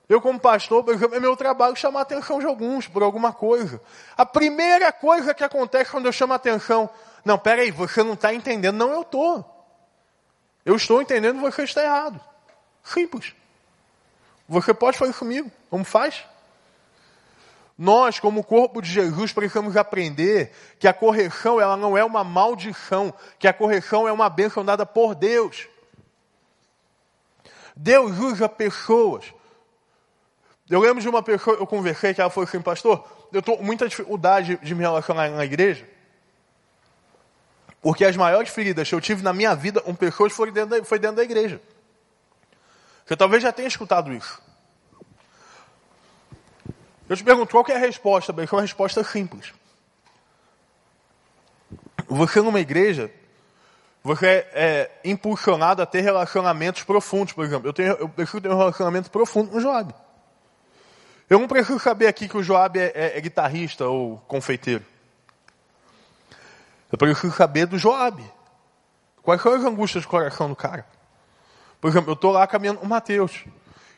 Eu, 0.08 0.20
como 0.20 0.40
pastor, 0.40 0.84
é 1.14 1.20
meu 1.20 1.36
trabalho 1.38 1.76
chamar 1.76 2.00
a 2.00 2.02
atenção 2.02 2.40
de 2.40 2.46
alguns 2.46 2.88
por 2.88 3.04
alguma 3.04 3.32
coisa. 3.32 3.80
A 4.18 4.26
primeira 4.26 4.92
coisa 4.92 5.34
que 5.34 5.44
acontece 5.44 5.92
quando 5.92 6.08
eu 6.08 6.12
chamo 6.12 6.34
a 6.34 6.36
atenção, 6.36 6.90
não, 7.24 7.38
peraí, 7.38 7.70
você 7.70 8.02
não 8.02 8.14
está 8.14 8.34
entendendo. 8.34 8.76
Não, 8.76 8.92
eu 8.92 9.02
estou. 9.02 9.46
Eu 10.66 10.76
estou 10.76 11.02
entendendo, 11.02 11.40
você 11.40 11.64
está 11.64 11.84
errado. 11.84 12.20
Simples. 12.84 13.36
Você 14.48 14.74
pode 14.74 14.98
fazer 14.98 15.14
comigo. 15.14 15.52
Como 15.70 15.84
faz? 15.84 16.24
Nós, 17.82 18.20
como 18.20 18.44
corpo 18.44 18.82
de 18.82 18.92
Jesus, 18.92 19.32
precisamos 19.32 19.78
aprender 19.78 20.52
que 20.78 20.86
a 20.86 20.94
correção 20.94 21.62
ela 21.62 21.78
não 21.78 21.98
é 21.98 22.04
uma 22.04 22.26
maldição, 22.26 23.14
que 23.40 23.48
a 23.48 23.54
correção 23.54 24.06
é 24.06 24.12
uma 24.12 24.30
bênção 24.30 24.66
dada 24.66 24.86
por 24.86 25.16
Deus. 25.16 25.66
Deus 27.74 28.20
usa 28.20 28.50
pessoas. 28.50 29.34
Eu 30.70 30.82
lembro 30.82 31.02
de 31.02 31.08
uma 31.08 31.24
pessoa, 31.24 31.56
eu 31.56 31.66
conversei, 31.66 32.14
que 32.14 32.20
ela 32.20 32.30
falou 32.30 32.46
assim, 32.46 32.60
pastor, 32.62 33.10
eu 33.32 33.40
estou 33.40 33.56
com 33.58 33.64
muita 33.64 33.88
dificuldade 33.88 34.60
de 34.62 34.76
me 34.76 34.82
relacionar 34.82 35.30
na 35.30 35.46
igreja, 35.46 35.88
porque 37.82 38.04
as 38.04 38.18
maiores 38.18 38.50
feridas 38.50 38.90
que 38.90 38.94
eu 38.94 39.00
tive 39.00 39.24
na 39.24 39.32
minha 39.32 39.56
vida 39.56 39.80
com 39.80 39.96
pessoas 39.96 40.34
foi 40.34 40.52
dentro 40.52 40.78
da, 40.78 40.84
foi 40.84 41.00
dentro 41.00 41.16
da 41.16 41.24
igreja. 41.24 41.62
Você 43.06 43.16
talvez 43.16 43.42
já 43.42 43.54
tenha 43.54 43.70
escutado 43.70 44.12
isso. 44.12 44.49
Eu 47.10 47.18
te 47.18 47.24
pergunto, 47.24 47.52
qual 47.52 47.66
é 47.68 47.76
a 47.76 47.80
resposta? 47.80 48.32
Bem, 48.32 48.48
é 48.50 48.56
uma 48.56 48.62
resposta 48.62 49.04
simples. 49.04 49.52
Você 52.08 52.40
numa 52.40 52.60
igreja, 52.60 53.12
você 54.04 54.28
é, 54.28 54.46
é 54.54 54.92
impulsionado 55.04 55.82
a 55.82 55.88
ter 55.88 56.02
relacionamentos 56.02 56.84
profundos, 56.84 57.34
por 57.34 57.44
exemplo. 57.44 57.68
Eu, 57.68 57.74
tenho, 57.74 57.94
eu 57.94 58.08
preciso 58.08 58.40
ter 58.40 58.50
um 58.50 58.58
relacionamento 58.58 59.10
profundo 59.10 59.50
com 59.50 59.58
o 59.58 59.62
Joab. 59.62 59.94
Eu 61.28 61.40
não 61.40 61.48
preciso 61.48 61.80
saber 61.80 62.06
aqui 62.06 62.30
que 62.30 62.38
o 62.38 62.44
Joab 62.44 62.80
é, 62.80 62.92
é, 62.94 63.18
é 63.18 63.22
guitarrista 63.22 63.88
ou 63.88 64.18
confeiteiro. 64.28 64.86
Eu 66.92 66.98
preciso 66.98 67.34
saber 67.34 67.66
do 67.66 67.78
Joab. 67.78 68.24
Quais 69.24 69.42
são 69.42 69.54
as 69.54 69.64
angústias 69.64 70.04
do 70.04 70.10
coração 70.10 70.48
do 70.48 70.56
cara? 70.56 70.86
Por 71.82 71.90
exemplo, 71.90 72.12
eu 72.12 72.16
estou 72.16 72.32
lá 72.32 72.46
caminhando 72.46 72.80
com 72.80 72.86
o 72.86 72.90
Mateus. 72.90 73.46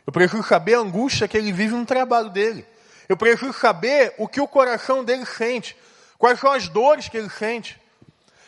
Eu 0.05 0.13
preciso 0.13 0.43
saber 0.43 0.75
a 0.75 0.79
angústia 0.79 1.27
que 1.27 1.37
ele 1.37 1.51
vive 1.51 1.75
no 1.75 1.85
trabalho 1.85 2.29
dele. 2.29 2.65
Eu 3.11 3.17
preciso 3.17 3.51
saber 3.51 4.15
o 4.17 4.25
que 4.25 4.39
o 4.39 4.47
coração 4.47 5.03
dele 5.03 5.25
sente. 5.25 5.75
Quais 6.17 6.39
são 6.39 6.49
as 6.49 6.69
dores 6.69 7.09
que 7.09 7.17
ele 7.17 7.29
sente. 7.29 7.77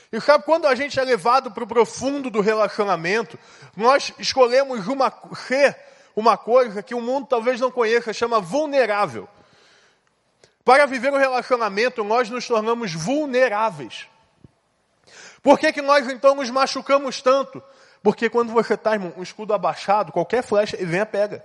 E 0.09 0.21
sabe, 0.21 0.45
quando 0.45 0.67
a 0.67 0.73
gente 0.73 0.97
é 0.97 1.03
levado 1.03 1.51
para 1.51 1.65
o 1.65 1.67
profundo 1.67 2.29
do 2.29 2.39
relacionamento, 2.39 3.37
nós 3.75 4.13
escolhemos 4.17 4.87
uma, 4.87 5.11
ser 5.35 5.77
uma 6.15 6.37
coisa 6.37 6.81
que 6.81 6.95
o 6.95 7.01
mundo 7.01 7.27
talvez 7.27 7.59
não 7.59 7.69
conheça, 7.69 8.13
chama 8.13 8.39
vulnerável. 8.39 9.27
Para 10.63 10.85
viver 10.85 11.11
um 11.11 11.17
relacionamento, 11.17 12.01
nós 12.01 12.29
nos 12.29 12.47
tornamos 12.47 12.93
vulneráveis. 12.93 14.07
Por 15.41 15.59
que, 15.59 15.73
que 15.73 15.81
nós 15.81 16.07
então 16.07 16.35
nos 16.35 16.49
machucamos 16.49 17.21
tanto? 17.21 17.61
Porque 18.01 18.29
quando 18.29 18.53
você 18.53 18.75
está, 18.75 18.93
irmão, 18.93 19.11
um 19.17 19.23
escudo 19.23 19.53
abaixado, 19.53 20.13
qualquer 20.13 20.41
flecha 20.41 20.81
e 20.81 20.85
vem 20.85 21.01
a 21.01 21.05
pega. 21.05 21.43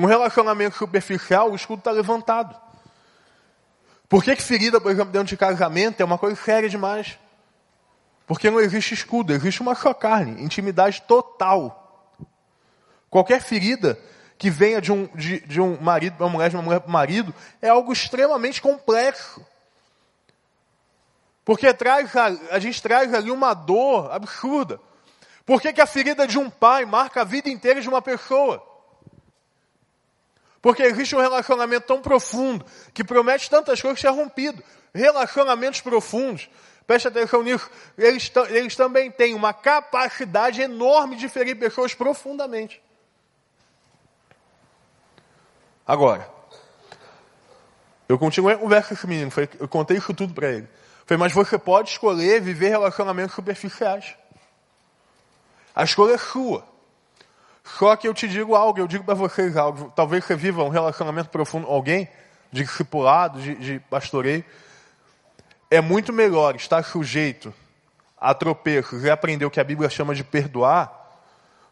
Um 0.00 0.06
relacionamento 0.06 0.78
superficial, 0.78 1.52
o 1.52 1.54
escudo 1.54 1.80
está 1.80 1.90
levantado. 1.90 2.58
Por 4.08 4.24
que, 4.24 4.34
que 4.34 4.42
ferida, 4.42 4.80
por 4.80 4.90
exemplo, 4.90 5.12
dentro 5.12 5.28
de 5.28 5.36
casamento 5.36 6.00
é 6.00 6.04
uma 6.06 6.16
coisa 6.16 6.40
séria 6.42 6.70
demais? 6.70 7.18
Porque 8.26 8.50
não 8.50 8.58
existe 8.58 8.94
escudo, 8.94 9.34
existe 9.34 9.60
uma 9.60 9.74
só 9.74 9.92
carne, 9.92 10.42
intimidade 10.42 11.02
total. 11.02 12.16
Qualquer 13.10 13.42
ferida 13.42 13.98
que 14.38 14.48
venha 14.48 14.80
de 14.80 14.90
um, 14.90 15.06
de, 15.14 15.40
de 15.40 15.60
um 15.60 15.78
marido 15.78 16.16
para 16.16 16.24
uma 16.24 16.32
mulher, 16.32 16.48
de 16.48 16.56
uma 16.56 16.62
mulher 16.62 16.80
para 16.80 16.88
o 16.88 16.92
marido, 16.92 17.34
é 17.60 17.68
algo 17.68 17.92
extremamente 17.92 18.62
complexo. 18.62 19.44
Porque 21.44 21.74
traz, 21.74 22.16
a, 22.16 22.58
gente 22.58 22.80
traz 22.80 23.12
ali 23.12 23.30
uma 23.30 23.52
dor 23.52 24.10
absurda. 24.10 24.80
Por 25.44 25.60
que, 25.60 25.74
que 25.74 25.80
a 25.82 25.86
ferida 25.86 26.26
de 26.26 26.38
um 26.38 26.48
pai 26.48 26.86
marca 26.86 27.20
a 27.20 27.24
vida 27.24 27.50
inteira 27.50 27.82
de 27.82 27.88
uma 27.88 28.00
pessoa? 28.00 28.69
Porque 30.62 30.82
existe 30.82 31.16
um 31.16 31.20
relacionamento 31.20 31.86
tão 31.86 32.02
profundo, 32.02 32.64
que 32.92 33.02
promete 33.02 33.48
tantas 33.48 33.80
coisas 33.80 33.98
que 33.98 34.06
é 34.06 34.10
rompido. 34.10 34.62
Relacionamentos 34.94 35.80
profundos, 35.80 36.50
preste 36.86 37.08
atenção 37.08 37.42
nisso, 37.42 37.70
eles, 37.96 38.30
eles 38.50 38.76
também 38.76 39.10
têm 39.10 39.34
uma 39.34 39.54
capacidade 39.54 40.60
enorme 40.60 41.16
de 41.16 41.28
ferir 41.28 41.58
pessoas 41.58 41.94
profundamente. 41.94 42.82
Agora, 45.86 46.28
eu 48.08 48.18
continuei 48.18 48.56
o 48.56 48.68
verso 48.68 48.88
com 48.88 48.94
esse 48.94 49.06
menino, 49.06 49.32
eu 49.58 49.68
contei 49.68 49.96
isso 49.96 50.12
tudo 50.12 50.34
para 50.34 50.50
ele. 50.50 50.68
Falei, 51.06 51.18
mas 51.18 51.32
você 51.32 51.58
pode 51.58 51.90
escolher 51.90 52.40
viver 52.40 52.68
relacionamentos 52.68 53.34
superficiais. 53.34 54.14
A 55.74 55.84
escolha 55.84 56.14
é 56.14 56.18
sua. 56.18 56.69
Só 57.78 57.96
que 57.96 58.06
eu 58.08 58.14
te 58.14 58.28
digo 58.28 58.54
algo, 58.54 58.78
eu 58.78 58.86
digo 58.86 59.04
para 59.04 59.14
vocês 59.14 59.56
algo. 59.56 59.92
Talvez 59.94 60.24
você 60.24 60.34
viva 60.34 60.62
um 60.62 60.68
relacionamento 60.68 61.30
profundo 61.30 61.66
com 61.66 61.72
alguém, 61.72 62.08
de 62.52 62.64
discipulado, 62.64 63.40
de, 63.40 63.54
de 63.54 63.80
pastoreio. 63.80 64.44
É 65.70 65.80
muito 65.80 66.12
melhor 66.12 66.56
estar 66.56 66.82
sujeito 66.82 67.54
a 68.20 68.34
tropeços 68.34 69.04
e 69.04 69.10
aprender 69.10 69.44
o 69.44 69.50
que 69.50 69.60
a 69.60 69.64
Bíblia 69.64 69.88
chama 69.88 70.14
de 70.14 70.22
perdoar, 70.22 70.92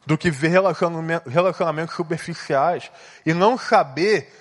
do 0.06 0.16
que 0.16 0.30
viver 0.30 0.48
relacionamentos, 0.48 1.32
relacionamentos 1.32 1.94
superficiais 1.94 2.90
e 3.26 3.34
não 3.34 3.58
saber 3.58 4.32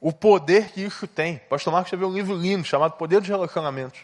o 0.00 0.12
poder 0.12 0.70
que 0.70 0.80
isso 0.80 1.06
tem. 1.06 1.38
Pastor 1.48 1.72
Marcos 1.72 1.88
escreveu 1.88 2.08
um 2.08 2.12
livro 2.12 2.34
lindo 2.34 2.64
chamado 2.64 2.92
Poder 2.92 3.20
dos 3.20 3.28
Relacionamentos. 3.28 4.00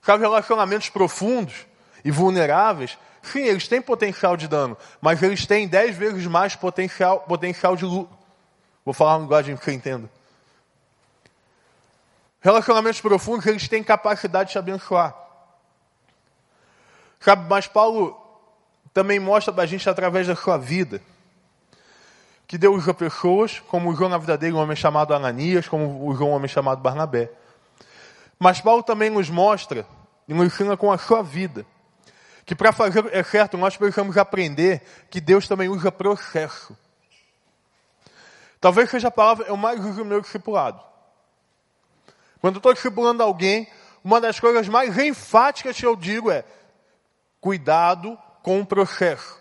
Sabe, 0.00 0.22
relacionamentos 0.22 0.88
profundos 0.88 1.66
e 2.04 2.10
vulneráveis, 2.12 2.96
sim, 3.28 3.44
eles 3.44 3.68
têm 3.68 3.80
potencial 3.80 4.36
de 4.36 4.48
dano, 4.48 4.76
mas 5.00 5.22
eles 5.22 5.46
têm 5.46 5.68
dez 5.68 5.96
vezes 5.96 6.26
mais 6.26 6.54
potencial, 6.56 7.20
potencial 7.20 7.76
de 7.76 7.84
lucro. 7.84 8.16
Vou 8.84 8.94
falar 8.94 9.16
uma 9.16 9.22
linguagem 9.22 9.56
que 9.56 9.64
você 9.64 9.72
entenda. 9.72 10.10
Relacionamentos 12.40 13.00
profundos, 13.00 13.46
eles 13.46 13.68
têm 13.68 13.82
capacidade 13.82 14.48
de 14.48 14.52
te 14.52 14.58
abençoar. 14.58 15.14
Sabe, 17.20 17.48
mas 17.48 17.66
Paulo 17.66 18.16
também 18.94 19.18
mostra 19.18 19.52
para 19.52 19.64
a 19.64 19.66
gente 19.66 19.88
através 19.88 20.26
da 20.26 20.36
sua 20.36 20.56
vida 20.56 21.02
que 22.46 22.56
Deus 22.56 22.76
usa 22.76 22.94
pessoas, 22.94 23.58
como 23.66 23.90
usou 23.90 24.08
na 24.08 24.18
vida 24.18 24.38
dele 24.38 24.54
um 24.54 24.58
homem 24.58 24.76
chamado 24.76 25.12
Ananias, 25.12 25.66
como 25.66 26.06
usou 26.06 26.28
um 26.28 26.32
homem 26.32 26.48
chamado 26.48 26.80
Barnabé. 26.80 27.30
Mas 28.38 28.60
Paulo 28.60 28.82
também 28.82 29.10
nos 29.10 29.28
mostra 29.28 29.84
e 30.28 30.34
nos 30.34 30.46
ensina 30.46 30.76
com 30.76 30.92
a 30.92 30.98
sua 30.98 31.22
vida. 31.22 31.66
Que 32.46 32.54
para 32.54 32.72
fazer 32.72 33.04
é 33.12 33.24
certo, 33.24 33.58
nós 33.58 33.76
precisamos 33.76 34.16
aprender 34.16 34.80
que 35.10 35.20
Deus 35.20 35.48
também 35.48 35.68
usa 35.68 35.90
processo. 35.90 36.76
Talvez 38.60 38.88
seja 38.88 39.08
a 39.08 39.10
palavra 39.10 39.46
eu 39.48 39.56
mais 39.56 39.84
uso 39.84 39.98
no 39.98 40.04
meu 40.04 40.20
discipulado. 40.20 40.80
Quando 42.40 42.54
eu 42.54 42.58
estou 42.58 42.72
discipulando 42.72 43.22
alguém, 43.22 43.68
uma 44.02 44.20
das 44.20 44.38
coisas 44.38 44.68
mais 44.68 44.96
enfáticas 44.96 45.76
que 45.76 45.84
eu 45.84 45.96
digo 45.96 46.30
é 46.30 46.44
cuidado 47.40 48.16
com 48.42 48.60
o 48.60 48.66
processo. 48.66 49.36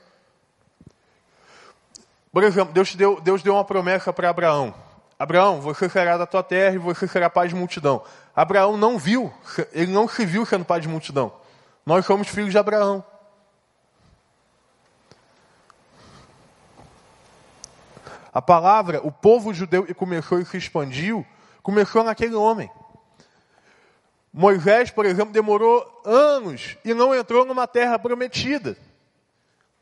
Por 2.31 2.43
exemplo, 2.43 2.73
Deus 2.73 2.95
deu, 2.95 3.21
Deus 3.21 3.43
deu 3.43 3.53
uma 3.53 3.63
promessa 3.63 4.11
para 4.11 4.29
Abraão. 4.29 4.73
Abraão, 5.17 5.61
você 5.61 5.87
será 5.87 6.17
da 6.17 6.25
tua 6.25 6.43
terra 6.43 6.75
e 6.75 6.79
você 6.79 7.07
será 7.07 7.29
pai 7.29 7.47
de 7.47 7.55
multidão. 7.55 8.03
Abraão 8.35 8.75
não 8.75 8.97
viu, 8.97 9.31
ele 9.71 9.91
não 9.91 10.07
se 10.07 10.25
viu 10.25 10.45
sendo 10.45 10.65
pai 10.65 10.81
de 10.81 10.87
multidão. 10.87 11.31
Nós 11.85 12.05
somos 12.05 12.27
filhos 12.27 12.51
de 12.51 12.57
Abraão. 12.57 13.05
A 18.33 18.41
palavra, 18.41 18.99
o 19.05 19.11
povo 19.11 19.53
judeu 19.53 19.87
começou 19.95 20.39
e 20.39 20.45
se 20.45 20.57
expandiu, 20.57 21.25
começou 21.61 22.03
naquele 22.03 22.35
homem. 22.35 22.69
Moisés, 24.33 24.91
por 24.91 25.05
exemplo, 25.05 25.31
demorou 25.31 26.01
anos 26.03 26.75
e 26.83 26.93
não 26.93 27.15
entrou 27.15 27.45
numa 27.45 27.65
terra 27.65 27.97
prometida. 27.97 28.75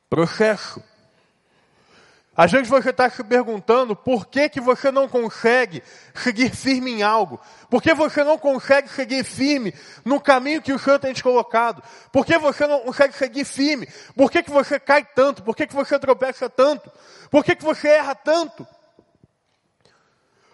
Processo. 0.08 0.84
Às 2.36 2.52
vezes 2.52 2.67
você 2.67 2.89
está 2.89 3.08
se 3.12 3.24
perguntando 3.24 3.96
por 3.96 4.26
que, 4.26 4.50
que 4.50 4.60
você 4.60 4.91
não 4.91 5.08
consegue 5.08 5.84
seguir 6.15 6.50
firme 6.50 6.91
em 6.91 7.04
algo. 7.04 7.39
Por 7.69 7.82
que 7.82 7.93
você 7.93 8.24
não 8.24 8.39
consegue 8.39 8.89
seguir 8.89 9.24
firme 9.24 9.72
no 10.04 10.19
caminho 10.19 10.62
que 10.62 10.74
o 10.74 10.80
Senhor 10.80 10.98
tem 10.98 11.13
te 11.13 11.22
colocado? 11.22 11.84
Por 12.12 12.26
que 12.26 12.38
você 12.39 12.65
não 12.65 12.80
consegue 12.80 13.15
seguir 13.15 13.46
firme? 13.46 13.88
Por 14.15 14.32
que, 14.32 14.41
que 14.41 14.50
você 14.50 14.80
cai 14.80 15.06
tanto? 15.06 15.43
Por 15.43 15.56
que, 15.56 15.67
que 15.67 15.76
você 15.76 16.00
tropeça 16.00 16.50
tanto? 16.50 16.91
Por 17.30 17.43
que, 17.43 17.56
que 17.56 17.63
você 17.63 17.88
erra 17.88 18.15
tanto? 18.15 18.67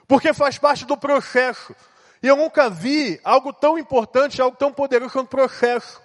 Porque 0.06 0.34
faz 0.34 0.58
parte 0.58 0.86
do 0.86 0.98
processo. 0.98 1.74
E 2.22 2.28
eu 2.28 2.36
nunca 2.36 2.70
vi 2.70 3.22
algo 3.24 3.54
tão 3.54 3.80
importante, 3.80 4.42
algo 4.42 4.58
tão 4.58 4.74
poderoso 4.74 5.14
quanto 5.14 5.28
o 5.28 5.30
processo. 5.30 6.02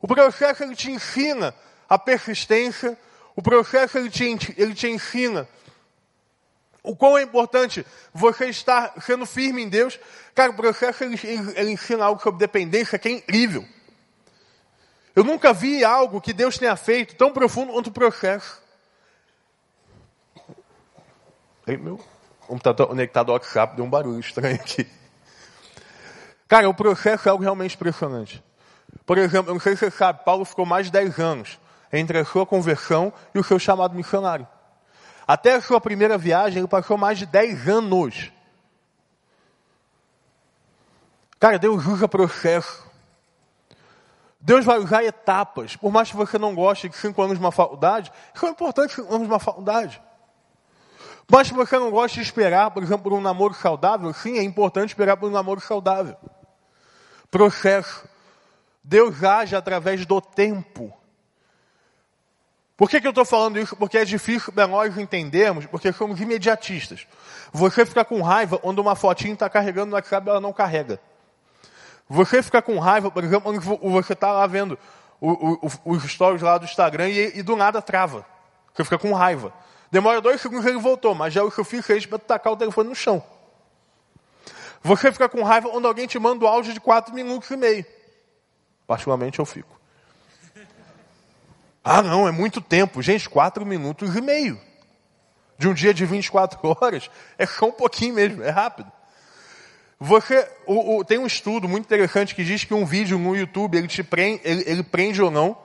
O 0.00 0.08
processo 0.08 0.64
ele 0.64 0.74
te 0.74 0.90
ensina 0.90 1.54
a 1.88 1.96
persistência, 1.96 2.98
o 3.34 3.42
processo 3.42 3.98
ele 3.98 4.10
te, 4.10 4.54
ele 4.56 4.74
te 4.74 4.88
ensina 4.88 5.48
o 6.82 6.96
quão 6.96 7.16
é 7.16 7.22
importante 7.22 7.86
você 8.12 8.46
estar 8.46 8.94
sendo 9.00 9.24
firme 9.24 9.62
em 9.62 9.68
Deus. 9.68 9.98
Cara, 10.34 10.50
o 10.50 10.54
processo 10.54 11.04
ele, 11.04 11.18
ele, 11.22 11.52
ele 11.56 11.70
ensina 11.70 12.04
algo 12.04 12.20
sobre 12.20 12.40
dependência 12.40 12.98
que 12.98 13.08
é 13.08 13.12
incrível. 13.12 13.64
Eu 15.14 15.22
nunca 15.22 15.52
vi 15.52 15.84
algo 15.84 16.20
que 16.20 16.32
Deus 16.32 16.58
tenha 16.58 16.74
feito 16.74 17.14
tão 17.14 17.32
profundo 17.32 17.72
quanto 17.72 17.88
o 17.88 17.92
processo. 17.92 18.60
Ei, 21.66 21.76
meu 21.76 22.00
computador 22.46 22.88
conectado 22.88 23.30
ao 23.30 23.34
WhatsApp 23.34 23.76
deu 23.76 23.84
um 23.84 23.90
barulho 23.90 24.18
estranho 24.18 24.56
aqui. 24.56 24.86
Cara, 26.48 26.68
o 26.68 26.74
processo 26.74 27.28
é 27.28 27.30
algo 27.30 27.42
realmente 27.42 27.76
impressionante. 27.76 28.42
Por 29.06 29.16
exemplo, 29.16 29.50
eu 29.50 29.54
não 29.54 29.60
sei 29.60 29.74
se 29.74 29.80
você 29.80 29.90
sabe, 29.90 30.24
Paulo 30.24 30.44
ficou 30.44 30.66
mais 30.66 30.86
de 30.86 30.92
10 30.92 31.18
anos 31.18 31.58
entre 31.92 32.18
a 32.18 32.24
sua 32.24 32.46
conversão 32.46 33.12
e 33.34 33.38
o 33.38 33.44
seu 33.44 33.58
chamado 33.58 33.94
missionário. 33.94 34.46
Até 35.26 35.54
a 35.54 35.60
sua 35.60 35.80
primeira 35.80 36.16
viagem, 36.18 36.58
ele 36.58 36.68
passou 36.68 36.96
mais 36.96 37.18
de 37.18 37.26
10 37.26 37.68
anos. 37.68 38.32
Cara, 41.38 41.58
Deus 41.58 41.86
usa 41.86 42.08
processo. 42.08 42.90
Deus 44.40 44.64
vai 44.64 44.78
usar 44.78 45.04
etapas. 45.04 45.76
Por 45.76 45.92
mais 45.92 46.10
que 46.10 46.16
você 46.16 46.38
não 46.38 46.54
goste 46.54 46.88
de 46.88 46.96
cinco 46.96 47.22
anos 47.22 47.38
de 47.38 47.44
uma 47.44 47.52
faculdade, 47.52 48.12
isso 48.34 48.46
é 48.46 48.50
importante 48.50 48.94
cinco 48.94 49.08
anos 49.08 49.26
de 49.26 49.32
uma 49.32 49.38
faculdade. 49.38 50.02
Mas 51.30 51.48
se 51.48 51.54
você 51.54 51.78
não 51.78 51.90
gosta 51.90 52.16
de 52.16 52.22
esperar, 52.22 52.70
por 52.72 52.82
exemplo, 52.82 53.04
por 53.04 53.12
um 53.12 53.20
namoro 53.20 53.54
saudável, 53.54 54.12
sim, 54.12 54.38
é 54.38 54.42
importante 54.42 54.90
esperar 54.90 55.16
por 55.16 55.28
um 55.28 55.32
namoro 55.32 55.60
saudável. 55.60 56.16
Processo. 57.30 58.06
Deus 58.82 59.22
age 59.22 59.54
através 59.54 60.04
do 60.04 60.20
tempo. 60.20 60.92
Por 62.76 62.88
que, 62.88 63.00
que 63.00 63.06
eu 63.06 63.10
estou 63.10 63.24
falando 63.24 63.58
isso? 63.58 63.76
Porque 63.76 63.98
é 63.98 64.04
difícil 64.04 64.52
para 64.52 64.66
nós 64.66 64.96
entendermos, 64.96 65.66
porque 65.66 65.92
somos 65.92 66.20
imediatistas. 66.20 67.06
Você 67.52 67.84
fica 67.84 68.04
com 68.04 68.22
raiva 68.22 68.58
quando 68.58 68.78
uma 68.78 68.96
fotinha 68.96 69.34
está 69.34 69.48
carregando 69.48 69.90
no 69.90 69.94
WhatsApp 69.94 70.28
ela 70.28 70.40
não 70.40 70.52
carrega. 70.52 70.98
Você 72.08 72.42
fica 72.42 72.60
com 72.60 72.78
raiva, 72.78 73.10
por 73.10 73.22
exemplo, 73.22 73.52
quando 73.52 73.92
você 73.92 74.14
está 74.14 74.32
lá 74.32 74.46
vendo 74.46 74.78
os 75.20 76.02
stories 76.10 76.42
lá 76.42 76.58
do 76.58 76.64
Instagram 76.64 77.08
e, 77.08 77.38
e, 77.38 77.42
do 77.42 77.54
nada 77.54 77.80
trava. 77.80 78.26
Você 78.74 78.82
fica 78.84 78.98
com 78.98 79.12
raiva. 79.12 79.52
Demora 79.90 80.20
dois 80.20 80.40
segundos 80.40 80.64
e 80.64 80.70
ele 80.70 80.78
voltou, 80.78 81.14
mas 81.14 81.32
já 81.32 81.42
é 81.42 81.44
o 81.44 81.50
suficiente 81.50 82.08
para 82.08 82.18
tacar 82.18 82.52
o 82.52 82.56
telefone 82.56 82.88
no 82.88 82.94
chão. 82.94 83.22
Você 84.82 85.12
fica 85.12 85.28
com 85.28 85.42
raiva 85.42 85.68
quando 85.68 85.86
alguém 85.86 86.06
te 86.06 86.18
manda 86.18 86.44
um 86.44 86.48
áudio 86.48 86.72
de 86.72 86.80
quatro 86.80 87.14
minutos 87.14 87.48
e 87.50 87.56
meio. 87.56 87.86
Particularmente 88.86 89.38
eu 89.38 89.44
fico. 89.44 89.81
Ah, 91.84 92.02
não, 92.02 92.28
é 92.28 92.30
muito 92.30 92.60
tempo. 92.60 93.02
Gente, 93.02 93.28
quatro 93.28 93.66
minutos 93.66 94.14
e 94.14 94.20
meio. 94.20 94.60
De 95.58 95.68
um 95.68 95.74
dia 95.74 95.92
de 95.92 96.04
24 96.04 96.58
horas, 96.80 97.10
é 97.38 97.46
só 97.46 97.66
um 97.66 97.72
pouquinho 97.72 98.14
mesmo, 98.14 98.42
é 98.42 98.50
rápido. 98.50 98.90
Você, 99.98 100.48
o, 100.66 100.96
o, 100.96 101.04
tem 101.04 101.18
um 101.18 101.26
estudo 101.26 101.68
muito 101.68 101.84
interessante 101.84 102.34
que 102.34 102.42
diz 102.42 102.64
que 102.64 102.74
um 102.74 102.84
vídeo 102.84 103.16
no 103.18 103.36
YouTube, 103.36 103.78
ele 103.78 103.86
te 103.86 104.02
prende, 104.02 104.40
ele, 104.44 104.64
ele 104.66 104.82
prende 104.82 105.22
ou 105.22 105.30
não. 105.30 105.56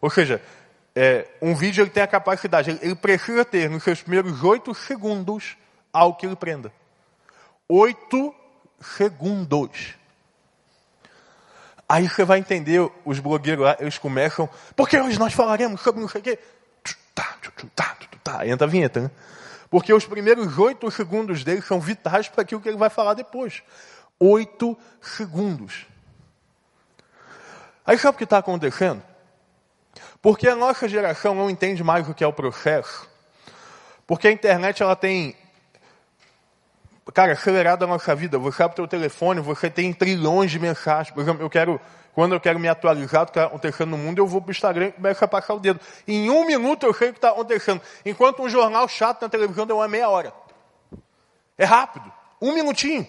Ou 0.00 0.08
seja, 0.08 0.40
é, 0.94 1.26
um 1.42 1.54
vídeo 1.54 1.82
ele 1.82 1.90
tem 1.90 2.02
a 2.02 2.06
capacidade, 2.06 2.70
ele, 2.70 2.78
ele 2.80 2.94
precisa 2.94 3.44
ter 3.44 3.68
nos 3.68 3.82
seus 3.82 4.00
primeiros 4.00 4.44
oito 4.44 4.72
segundos 4.72 5.56
algo 5.92 6.16
que 6.16 6.24
ele 6.24 6.36
prenda. 6.36 6.72
Oito 7.68 8.32
segundos. 8.80 9.96
Aí 11.88 12.08
você 12.08 12.24
vai 12.24 12.38
entender, 12.38 12.80
os 13.04 13.20
blogueiros 13.20 13.64
lá, 13.64 13.76
eles 13.78 13.96
começam, 13.96 14.48
porque 14.74 14.98
hoje 14.98 15.18
nós 15.18 15.32
falaremos 15.32 15.80
sobre 15.80 16.00
não 16.00 16.08
sei 16.08 16.20
o 16.20 16.24
quê. 16.24 16.38
Tá, 17.14 17.36
Tá, 17.74 17.96
tá, 18.22 18.46
entra 18.46 18.66
a 18.66 18.70
vinheta, 18.70 19.00
né? 19.00 19.10
Porque 19.70 19.92
os 19.92 20.04
primeiros 20.04 20.58
oito 20.58 20.90
segundos 20.90 21.44
dele 21.44 21.62
são 21.62 21.80
vitais 21.80 22.28
para 22.28 22.42
aquilo 22.42 22.60
que 22.60 22.68
ele 22.68 22.76
vai 22.76 22.90
falar 22.90 23.14
depois. 23.14 23.62
Oito 24.18 24.76
segundos. 25.00 25.86
Aí 27.84 27.98
sabe 27.98 28.16
o 28.16 28.18
que 28.18 28.24
está 28.24 28.38
acontecendo? 28.38 29.02
Porque 30.20 30.48
a 30.48 30.56
nossa 30.56 30.88
geração 30.88 31.34
não 31.34 31.48
entende 31.48 31.82
mais 31.84 32.08
o 32.08 32.14
que 32.14 32.24
é 32.24 32.26
o 32.26 32.32
processo. 32.32 33.08
Porque 34.06 34.28
a 34.28 34.32
internet 34.32 34.82
ela 34.82 34.96
tem 34.96 35.36
cara, 37.12 37.32
acelerado 37.32 37.84
a 37.84 37.86
nossa 37.86 38.14
vida. 38.14 38.38
Você 38.38 38.62
abre 38.62 38.80
o 38.82 38.88
telefone, 38.88 39.40
você 39.40 39.70
tem 39.70 39.92
trilhões 39.92 40.50
de 40.50 40.58
mensagens. 40.58 41.14
Por 41.14 41.20
exemplo, 41.20 41.42
eu 41.42 41.50
quero, 41.50 41.80
quando 42.12 42.34
eu 42.34 42.40
quero 42.40 42.58
me 42.58 42.68
atualizar 42.68 43.24
do 43.24 43.32
que 43.32 43.38
está 43.38 43.46
acontecendo 43.46 43.90
no 43.90 43.98
mundo, 43.98 44.18
eu 44.18 44.26
vou 44.26 44.40
para 44.40 44.48
o 44.48 44.52
Instagram 44.52 44.86
e 44.88 44.92
começo 44.92 45.24
a 45.24 45.28
passar 45.28 45.54
o 45.54 45.60
dedo. 45.60 45.80
Em 46.06 46.30
um 46.30 46.46
minuto 46.46 46.84
eu 46.84 46.92
sei 46.92 47.10
o 47.10 47.12
que 47.12 47.18
está 47.18 47.30
acontecendo. 47.30 47.80
Enquanto 48.04 48.42
um 48.42 48.48
jornal 48.48 48.88
chato 48.88 49.22
na 49.22 49.28
televisão 49.28 49.66
deu 49.66 49.76
uma 49.76 49.88
meia 49.88 50.08
hora. 50.08 50.32
É 51.56 51.64
rápido. 51.64 52.12
Um 52.40 52.52
minutinho. 52.52 53.06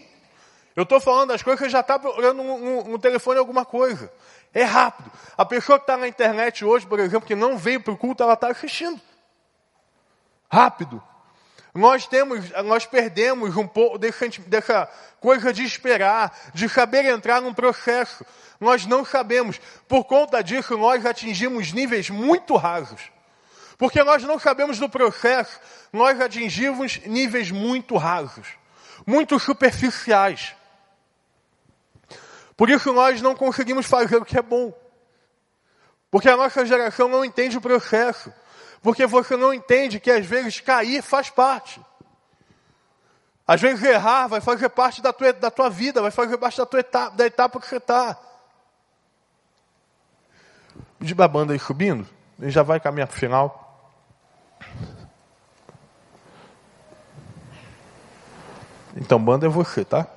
Eu 0.76 0.84
estou 0.84 1.00
falando 1.00 1.30
das 1.30 1.42
coisas 1.42 1.72
já 1.72 1.80
está 1.80 1.98
procurando 1.98 2.44
no, 2.44 2.84
no 2.84 3.00
telefone 3.00 3.40
alguma 3.40 3.66
coisa. 3.66 4.12
É 4.54 4.64
rápido. 4.64 5.12
A 5.36 5.44
pessoa 5.44 5.80
que 5.80 5.84
está 5.84 5.98
na 5.98 6.08
internet 6.08 6.64
hoje, 6.64 6.86
por 6.86 7.00
exemplo, 7.00 7.28
que 7.28 7.36
não 7.36 7.58
veio 7.58 7.82
para 7.82 7.94
o 7.94 7.98
culto, 7.98 8.22
ela 8.22 8.34
está 8.34 8.50
assistindo. 8.50 9.02
Rápido. 10.50 11.02
Nós 11.78 12.08
temos, 12.08 12.50
nós 12.66 12.88
perdemos 12.88 13.56
um 13.56 13.68
pouco 13.68 14.00
dessa, 14.00 14.28
dessa 14.48 14.90
coisa 15.20 15.54
de 15.54 15.64
esperar, 15.64 16.36
de 16.52 16.68
saber 16.68 17.06
entrar 17.06 17.40
num 17.40 17.54
processo. 17.54 18.26
Nós 18.60 18.88
não 18.88 19.06
sabemos. 19.06 19.62
Por 19.88 20.04
conta 20.04 20.42
disso, 20.44 20.76
nós 20.76 21.06
atingimos 21.06 21.72
níveis 21.72 22.10
muito 22.10 22.56
rasos. 22.56 23.12
Porque 23.78 24.04
nós 24.04 24.24
não 24.24 24.40
sabemos 24.40 24.80
do 24.80 24.90
processo, 24.90 25.60
nós 25.94 26.20
atingimos 26.20 27.00
níveis 27.06 27.52
muito 27.52 27.96
rasos, 27.96 28.48
muito 29.06 29.40
superficiais. 29.40 30.56
Por 32.56 32.72
isso 32.72 32.92
nós 32.92 33.22
não 33.22 33.36
conseguimos 33.36 33.86
fazer 33.86 34.18
o 34.18 34.26
que 34.26 34.40
é 34.40 34.42
bom. 34.42 34.74
Porque 36.10 36.28
a 36.28 36.36
nossa 36.36 36.66
geração 36.66 37.08
não 37.08 37.24
entende 37.24 37.56
o 37.56 37.62
processo. 37.62 38.34
Porque 38.82 39.06
você 39.06 39.36
não 39.36 39.54
entende 39.54 40.00
que 40.00 40.12
às 40.12 40.26
vezes 40.26 40.60
cair 40.60 41.02
faz 41.02 41.30
parte. 41.30 41.82
Às 43.48 43.62
vezes 43.62 43.84
errar 43.84 44.28
vai 44.28 44.42
fazer 44.42 44.70
parte 44.70 45.02
da 45.02 45.14
tua, 45.14 45.32
da 45.32 45.50
tua 45.50 45.70
vida, 45.70 46.02
vai 46.02 46.12
fazer 46.12 46.38
parte 46.38 46.58
da 46.58 46.66
tua 46.66 46.82
etapa, 46.82 47.16
da 47.16 47.26
etapa 47.26 47.60
que 47.60 47.68
você 47.68 47.78
está. 47.78 48.18
De 51.00 51.16
a 51.22 51.28
banda 51.28 51.54
aí 51.54 51.60
subindo, 51.60 52.08
ele 52.40 52.52
já 52.52 52.64
vai 52.64 52.80
caminhar 52.80 53.08
para 53.08 53.16
o 53.16 53.20
final. 53.20 53.64
Então, 58.96 59.24
banda 59.24 59.46
é 59.46 59.50
você, 59.50 59.86
tá? 59.86 60.08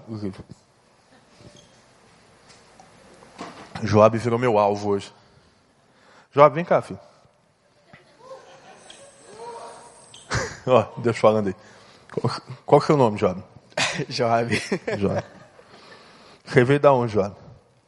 Joab 3.82 4.16
virou 4.18 4.38
meu 4.38 4.58
alvo 4.58 4.88
hoje. 4.88 5.12
Joab, 6.32 6.54
vem 6.54 6.64
cá, 6.64 6.80
filho. 6.80 6.98
Ó, 10.66 10.86
Deus 10.98 11.18
falando 11.18 11.48
aí. 11.48 11.56
Qual, 12.12 12.42
qual 12.66 12.82
é 12.88 12.92
o 12.92 12.96
nome, 12.96 13.18
Joab? 13.18 13.42
Joab. 14.08 14.62
Joab. 14.98 15.24
Você 16.44 16.64
veio 16.64 16.80
da 16.80 16.92
onde, 16.92 17.12
Joab? 17.12 17.36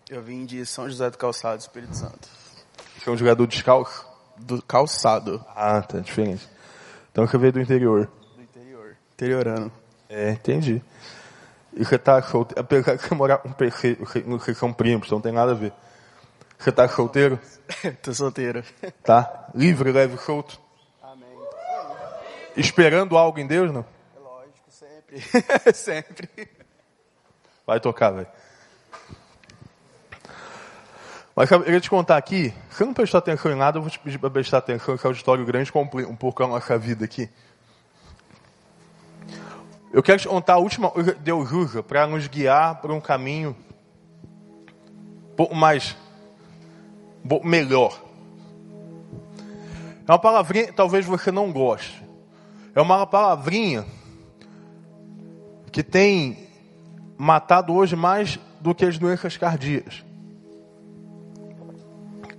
Eu 0.09 0.23
vim 0.23 0.45
de 0.45 0.64
São 0.66 0.89
José 0.89 1.11
do 1.11 1.18
Calçado, 1.18 1.61
Espírito 1.61 1.97
Santo. 1.97 2.29
Você 2.99 3.09
é 3.09 3.12
um 3.12 3.16
jogador 3.16 3.47
descalço? 3.47 4.07
Do 4.39 4.62
calçado. 4.62 5.45
Ah, 5.55 5.83
tá, 5.83 5.99
diferente. 5.99 6.49
Então 7.11 7.27
você 7.27 7.37
veio 7.37 7.53
do 7.53 7.61
interior. 7.61 8.09
Do 8.37 8.43
interior. 8.43 8.97
Interiorano. 9.14 9.73
É, 10.09 10.31
entendi. 10.31 10.83
E 11.75 11.85
você 11.85 11.99
tá 11.99 12.23
solteiro, 12.23 12.61
apesar 12.61 12.97
de 12.97 13.03
você 13.03 13.14
morar 13.14 13.39
com 13.39 13.49
um 13.49 13.53
PC, 13.53 13.97
vocês 14.27 14.59
são 14.59 14.73
primos, 14.73 15.07
então 15.07 15.18
não 15.18 15.23
tem 15.23 15.33
nada 15.33 15.53
a 15.53 15.55
ver. 15.55 15.73
Você 16.59 16.70
tá 16.70 16.87
solteiro? 16.87 17.41
Tô 18.03 18.12
solteiro. 18.14 18.62
Tá? 19.03 19.49
Livre, 19.55 19.91
leve, 19.91 20.16
solto? 20.18 20.61
Esperando 22.57 23.17
algo 23.17 23.39
em 23.39 23.47
Deus, 23.47 23.73
não? 23.73 23.85
É 24.17 24.19
lógico, 24.19 24.69
sempre. 24.69 25.23
sempre. 25.73 26.49
Vai 27.67 27.81
tocar, 27.81 28.11
velho. 28.11 28.29
Mas 31.35 31.51
eu 31.51 31.63
queria 31.63 31.81
te 31.81 31.89
contar 31.89 32.19
aqui, 32.19 32.53
se 32.71 32.85
não 32.85 32.93
prestou 32.93 33.19
atenção 33.19 33.51
em 33.51 33.57
nada, 33.57 33.79
eu 33.79 33.83
vou 33.83 33.91
te 33.91 33.99
pedir 33.99 34.19
para 34.19 34.29
prestar 34.29 34.59
atenção, 34.59 34.95
esse 34.95 35.07
auditório 35.07 35.45
grande 35.47 35.73
complica 35.73 36.09
um 36.09 36.17
pouco 36.17 36.43
a 36.45 36.47
nossa 36.47 36.77
vida 36.77 37.07
aqui. 37.07 37.31
Eu 39.91 40.03
quero 40.03 40.19
te 40.19 40.29
contar 40.29 40.55
a 40.55 40.59
última 40.59 40.91
coisa 40.91 41.13
que 41.13 41.21
Deus 41.21 41.51
usa 41.51 41.83
para 41.83 42.07
nos 42.07 42.27
guiar 42.27 42.81
por 42.81 42.91
um 42.91 43.01
caminho 43.01 43.57
um 45.33 45.37
pouco 45.37 45.55
mais 45.55 45.97
melhor. 47.45 47.99
É 50.07 50.13
uma 50.13 50.19
palavrinha 50.19 50.67
que 50.67 50.73
talvez 50.73 51.07
você 51.07 51.31
não 51.31 51.51
goste. 51.51 52.03
É 52.75 52.81
uma 52.81 53.07
palavrinha 53.07 53.85
que 55.70 55.83
tem 55.83 56.49
matado 57.18 57.73
hoje 57.73 57.95
mais 57.95 58.39
do 58.61 58.75
que 58.75 58.85
as 58.85 58.99
doenças 58.99 59.37
cardíacas. 59.37 60.05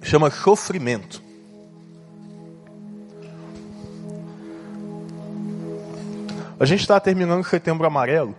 Chama 0.01 0.29
sofrimento. 0.29 1.21
A 6.59 6.65
gente 6.65 6.81
está 6.81 6.99
terminando 6.99 7.43
setembro 7.43 7.85
amarelo. 7.85 8.35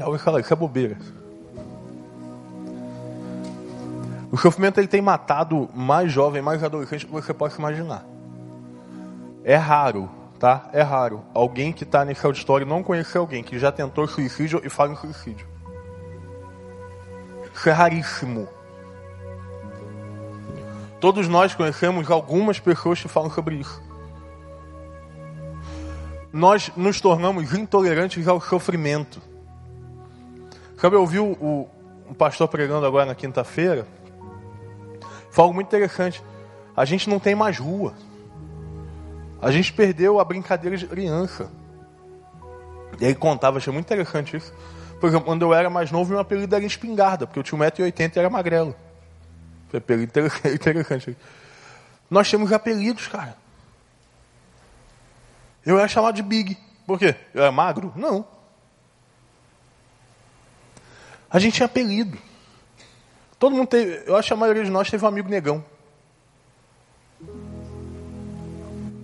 Alguém 0.00 0.18
fala, 0.18 0.40
isso 0.40 0.52
é 0.52 0.56
bobeira. 0.56 0.96
O 4.32 4.36
sofrimento 4.36 4.78
ele 4.78 4.86
tem 4.86 5.02
matado 5.02 5.68
mais 5.74 6.12
jovem, 6.12 6.40
mais 6.40 6.62
adolescente 6.62 7.04
do 7.04 7.08
que 7.08 7.12
você 7.12 7.34
pode 7.34 7.56
imaginar. 7.56 8.04
É 9.42 9.56
raro, 9.56 10.08
tá? 10.40 10.70
É 10.72 10.80
raro. 10.80 11.22
Alguém 11.34 11.70
que 11.70 11.84
está 11.84 12.02
nesse 12.02 12.24
auditório 12.24 12.66
não 12.66 12.82
conhecer 12.82 13.18
alguém 13.18 13.44
que 13.44 13.58
já 13.58 13.70
tentou 13.70 14.08
suicídio 14.08 14.60
e 14.64 14.70
fala 14.70 14.94
em 14.94 14.96
suicídio. 14.96 15.46
Isso 17.54 17.68
é 17.68 17.72
raríssimo. 17.72 18.48
Todos 20.98 21.28
nós 21.28 21.54
conhecemos 21.54 22.10
algumas 22.10 22.58
pessoas 22.58 23.00
que 23.00 23.08
falam 23.08 23.30
sobre 23.30 23.56
isso. 23.56 23.82
Nós 26.32 26.72
nos 26.74 27.00
tornamos 27.00 27.52
intolerantes 27.52 28.26
ao 28.26 28.40
sofrimento. 28.40 29.20
Sabe, 30.78 30.96
eu 30.96 31.00
ouvi 31.00 31.18
o, 31.18 31.68
o, 32.08 32.14
pastor 32.14 32.48
pregando 32.48 32.86
agora 32.86 33.04
na 33.04 33.14
quinta-feira. 33.14 33.86
Foi 35.30 35.42
algo 35.42 35.54
muito 35.54 35.66
interessante. 35.66 36.22
A 36.74 36.86
gente 36.86 37.10
não 37.10 37.18
tem 37.18 37.34
mais 37.34 37.58
rua. 37.58 37.92
A 39.40 39.50
gente 39.50 39.72
perdeu 39.72 40.20
a 40.20 40.24
brincadeira 40.24 40.76
de 40.76 40.86
criança. 40.86 41.50
E 43.00 43.04
ele 43.04 43.14
contava, 43.14 43.58
achei 43.58 43.72
muito 43.72 43.86
interessante 43.86 44.36
isso. 44.36 44.52
Por 45.00 45.08
exemplo, 45.08 45.24
quando 45.24 45.42
eu 45.42 45.54
era 45.54 45.70
mais 45.70 45.90
novo, 45.90 46.10
meu 46.10 46.20
apelido 46.20 46.54
era 46.54 46.64
espingarda, 46.64 47.26
porque 47.26 47.38
eu 47.38 47.42
tinha 47.42 47.58
1,80m 47.58 48.16
e 48.16 48.18
era 48.18 48.28
magrelo. 48.28 48.76
Foi 49.70 49.78
apelido 49.78 50.12
interessante. 50.52 51.16
Nós 52.10 52.30
temos 52.30 52.52
apelidos, 52.52 53.06
cara. 53.06 53.36
Eu 55.64 55.78
era 55.78 55.88
chamado 55.88 56.16
de 56.16 56.22
Big. 56.22 56.58
Por 56.86 56.98
quê? 56.98 57.14
Eu 57.32 57.42
era 57.42 57.52
magro? 57.52 57.92
Não. 57.96 58.26
A 61.30 61.38
gente 61.38 61.54
tinha 61.54 61.66
apelido. 61.66 62.18
Todo 63.38 63.54
mundo 63.54 63.68
teve, 63.68 64.02
eu 64.06 64.16
acho 64.16 64.28
que 64.28 64.34
a 64.34 64.36
maioria 64.36 64.64
de 64.64 64.70
nós 64.70 64.90
teve 64.90 65.02
um 65.04 65.08
amigo 65.08 65.30
negão. 65.30 65.64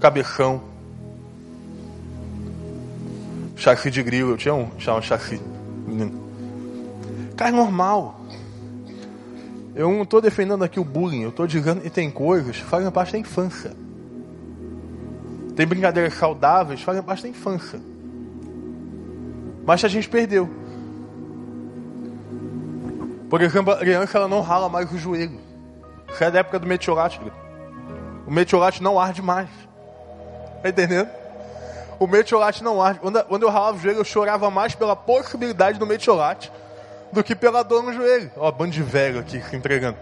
Cabeção. 0.07 0.63
Chassi 3.57 3.91
de 3.91 4.05
grilo, 4.05 4.31
eu 4.31 4.37
tinha 4.37 4.55
um, 4.55 4.71
chama 4.79 5.03
chassi. 5.03 5.43
Cara, 7.37 7.51
é 7.51 7.53
normal. 7.53 8.21
Eu 9.75 9.91
não 9.91 10.03
estou 10.05 10.21
defendendo 10.21 10.63
aqui 10.63 10.79
o 10.79 10.85
bullying, 10.85 11.23
eu 11.23 11.31
estou 11.31 11.45
dizendo 11.45 11.81
que 11.81 11.91
tem 11.91 12.09
coisas 12.09 12.57
que 12.57 12.63
fazem 12.63 12.89
parte 12.93 13.15
da 13.15 13.19
infância. 13.19 13.73
Tem 15.57 15.67
brincadeiras 15.67 16.15
saudáveis 16.15 16.79
que 16.79 16.87
fazem 16.87 17.03
parte 17.03 17.25
da 17.25 17.29
infância. 17.29 17.81
Mas 19.67 19.85
a 19.85 19.89
gente 19.89 20.09
perdeu. 20.09 20.49
Por 23.29 23.43
exemplo, 23.43 23.73
a 23.73 23.79
criança 23.79 24.19
ela 24.19 24.29
não 24.29 24.41
rala 24.41 24.69
mais 24.69 24.89
o 24.93 24.99
joelho. 24.99 25.41
Isso 26.09 26.23
é 26.23 26.31
da 26.31 26.39
época 26.39 26.61
do 26.61 26.67
metiolate. 26.69 27.21
O 28.25 28.31
metiolate 28.31 28.81
não 28.81 29.01
arde 29.01 29.21
mais. 29.21 29.66
Tá 30.63 30.69
entendendo? 30.69 31.09
O 31.99 32.07
metiolate 32.07 32.63
não 32.63 32.83
arde. 32.83 33.01
Quando, 33.01 33.43
eu 33.43 33.49
ralava 33.49 33.77
o 33.77 33.81
joelho, 33.81 34.01
eu 34.01 34.05
chorava 34.05 34.51
mais 34.51 34.75
pela 34.75 34.95
possibilidade 34.95 35.79
do 35.79 35.87
metiolate 35.87 36.53
do 37.13 37.23
que 37.25 37.35
pela 37.35 37.63
dor 37.63 37.83
no 37.83 37.93
joelho. 37.93 38.31
Ó, 38.37 38.51
bando 38.51 38.73
de 38.73 38.83
velho 38.83 39.21
aqui 39.21 39.41
se 39.41 39.57
entregando. 39.57 39.97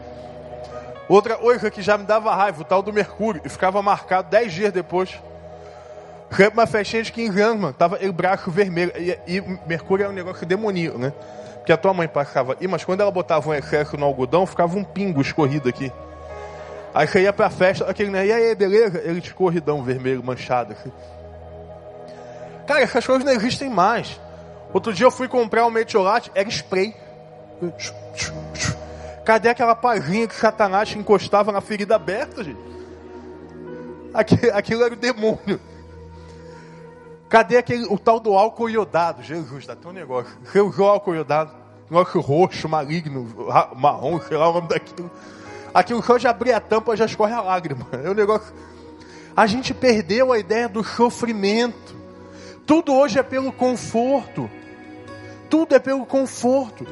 Outra 1.08 1.36
coisa 1.36 1.70
que 1.70 1.82
já 1.82 1.98
me 1.98 2.04
dava 2.04 2.34
raiva, 2.34 2.62
o 2.62 2.64
tal 2.64 2.82
do 2.82 2.92
mercúrio, 2.92 3.42
e 3.44 3.48
ficava 3.48 3.80
marcado 3.82 4.28
dez 4.30 4.52
dias 4.52 4.72
depois. 4.72 5.10
Foi 6.30 6.48
uma 6.48 6.66
festinha 6.66 7.02
de 7.02 7.12
15 7.12 7.40
anos, 7.40 7.60
mano. 7.60 7.74
Tava 7.74 7.98
ele 8.00 8.10
braço 8.10 8.50
vermelho. 8.50 8.92
E, 8.96 9.36
e 9.36 9.40
Mercúrio 9.66 10.06
é 10.06 10.08
um 10.08 10.12
negócio 10.12 10.44
demoníaco, 10.44 10.98
né? 10.98 11.12
Porque 11.58 11.72
a 11.72 11.76
tua 11.76 11.94
mãe 11.94 12.08
passava. 12.08 12.56
E, 12.60 12.66
mas 12.66 12.84
quando 12.84 13.02
ela 13.02 13.10
botava 13.10 13.48
um 13.48 13.54
excesso 13.54 13.96
no 13.96 14.04
algodão, 14.04 14.44
ficava 14.44 14.76
um 14.76 14.82
pingo 14.82 15.20
escorrido 15.20 15.68
aqui. 15.68 15.92
Aí 16.94 17.08
você 17.08 17.22
ia 17.22 17.32
pra 17.32 17.50
festa, 17.50 17.84
aquele, 17.90 18.10
né? 18.10 18.24
E 18.24 18.32
aí, 18.32 18.54
beleza? 18.54 19.02
Ele 19.04 19.20
de 19.20 19.26
escorridão 19.26 19.82
vermelho, 19.82 20.22
manchado. 20.22 20.76
Cara, 22.66 22.80
essas 22.82 23.04
coisas 23.04 23.24
não 23.24 23.32
existem 23.32 23.68
mais. 23.68 24.20
Outro 24.72 24.92
dia 24.92 25.04
eu 25.04 25.10
fui 25.10 25.26
comprar 25.26 25.66
um 25.66 25.70
metiolate, 25.70 26.30
era 26.34 26.48
spray. 26.48 26.94
Cadê 29.24 29.48
aquela 29.48 29.74
pazinha 29.74 30.28
que 30.28 30.34
Satanás 30.34 30.94
encostava 30.94 31.50
na 31.50 31.60
ferida 31.60 31.96
aberta, 31.96 32.44
gente? 32.44 32.60
Aquilo, 34.52 34.84
era 34.84 34.94
o 34.94 34.96
demônio. 34.96 35.60
Cadê 37.28 37.56
aquele, 37.56 37.86
o 37.86 37.98
tal 37.98 38.20
do 38.20 38.34
álcool 38.34 38.70
iodado? 38.70 39.20
Jesus, 39.22 39.66
dá 39.66 39.76
um 39.84 39.92
negócio. 39.92 40.32
Você 40.44 40.60
usou 40.60 40.88
álcool 40.88 41.16
iodado? 41.16 41.50
Negócio 41.90 42.20
roxo, 42.20 42.68
maligno, 42.68 43.28
marrom, 43.74 44.20
sei 44.20 44.36
lá 44.36 44.48
o 44.48 44.54
nome 44.54 44.68
daquilo. 44.68 45.10
Aquilo 45.74 46.00
só 46.04 46.16
de 46.16 46.28
abrir 46.28 46.52
a 46.52 46.60
tampa 46.60 46.96
já 46.96 47.04
escorre 47.04 47.32
a 47.32 47.42
lágrima. 47.42 47.88
É 47.92 48.08
um 48.08 48.14
negócio. 48.14 48.54
A 49.36 49.44
gente 49.48 49.74
perdeu 49.74 50.32
a 50.32 50.38
ideia 50.38 50.68
do 50.68 50.84
sofrimento. 50.84 51.96
Tudo 52.64 52.94
hoje 52.94 53.18
é 53.18 53.22
pelo 53.24 53.52
conforto. 53.52 54.48
Tudo 55.50 55.74
é 55.74 55.80
pelo 55.80 56.06
conforto. 56.06 56.86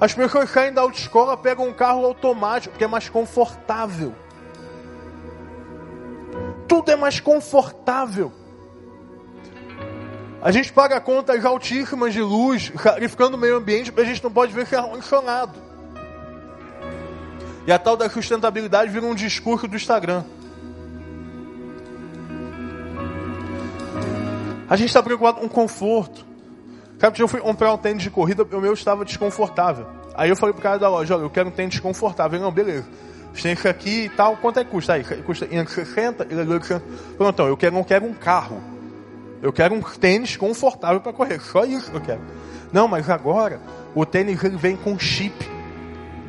As 0.00 0.14
pessoas 0.14 0.48
saem 0.50 0.72
da 0.72 0.82
autoescola, 0.82 1.36
pegam 1.36 1.66
um 1.68 1.72
carro 1.72 2.04
automático, 2.04 2.72
porque 2.72 2.84
é 2.84 2.88
mais 2.88 3.08
confortável. 3.08 4.14
Tudo 6.68 6.92
é 6.92 6.96
mais 6.96 7.18
confortável. 7.18 8.32
A 10.40 10.52
gente 10.52 10.72
paga 10.72 11.00
contas 11.00 11.44
altíssimas 11.44 12.12
de 12.12 12.20
luz, 12.20 12.70
clarificando 12.70 13.36
o 13.36 13.40
meio 13.40 13.56
ambiente, 13.56 13.92
mas 13.94 14.04
a 14.04 14.08
gente 14.08 14.22
não 14.22 14.30
pode 14.30 14.52
ver 14.52 14.66
que 14.66 14.74
é 14.74 14.78
ar-condicionado. 14.78 15.73
E 17.66 17.72
a 17.72 17.78
tal 17.78 17.96
da 17.96 18.08
sustentabilidade 18.10 18.90
vira 18.90 19.06
um 19.06 19.14
discurso 19.14 19.66
do 19.66 19.76
Instagram. 19.76 20.24
A 24.68 24.76
gente 24.76 24.88
está 24.88 25.02
preocupado 25.02 25.40
com 25.40 25.48
conforto. 25.48 26.26
Sabe, 26.98 27.20
eu 27.20 27.28
fui 27.28 27.40
comprar 27.40 27.72
um 27.72 27.78
tênis 27.78 28.02
de 28.02 28.10
corrida, 28.10 28.44
o 28.44 28.60
meu 28.60 28.72
estava 28.72 29.04
desconfortável. 29.04 29.86
Aí 30.14 30.30
eu 30.30 30.36
falei 30.36 30.52
pro 30.52 30.62
cara 30.62 30.78
da 30.78 30.88
loja, 30.88 31.14
olha, 31.14 31.22
eu 31.22 31.30
quero 31.30 31.48
um 31.48 31.52
tênis 31.52 31.72
desconfortável. 31.72 32.36
Ele, 32.36 32.44
não, 32.44 32.52
beleza. 32.52 32.86
Tem 33.42 33.52
isso 33.52 33.68
aqui 33.68 34.04
e 34.04 34.08
tal, 34.08 34.36
quanto 34.36 34.60
é 34.60 34.64
que 34.64 34.70
custa? 34.70 34.92
Aí, 34.94 35.04
custa 35.22 35.46
60, 35.46 36.26
ele 36.30 36.40
é 36.40 36.60
60. 36.60 36.84
Pronto, 37.16 37.34
então, 37.34 37.46
eu 37.48 37.56
quero, 37.56 37.74
não 37.74 37.82
quero 37.82 38.06
um 38.06 38.14
carro. 38.14 38.62
Eu 39.42 39.52
quero 39.52 39.74
um 39.74 39.80
tênis 39.82 40.36
confortável 40.36 41.00
para 41.00 41.12
correr. 41.12 41.40
Só 41.42 41.64
isso 41.64 41.90
que 41.90 41.96
eu 41.96 42.00
quero. 42.00 42.20
Não, 42.72 42.88
mas 42.88 43.10
agora, 43.10 43.60
o 43.94 44.06
tênis 44.06 44.42
ele 44.42 44.56
vem 44.56 44.76
com 44.76 44.98
chip 44.98 45.34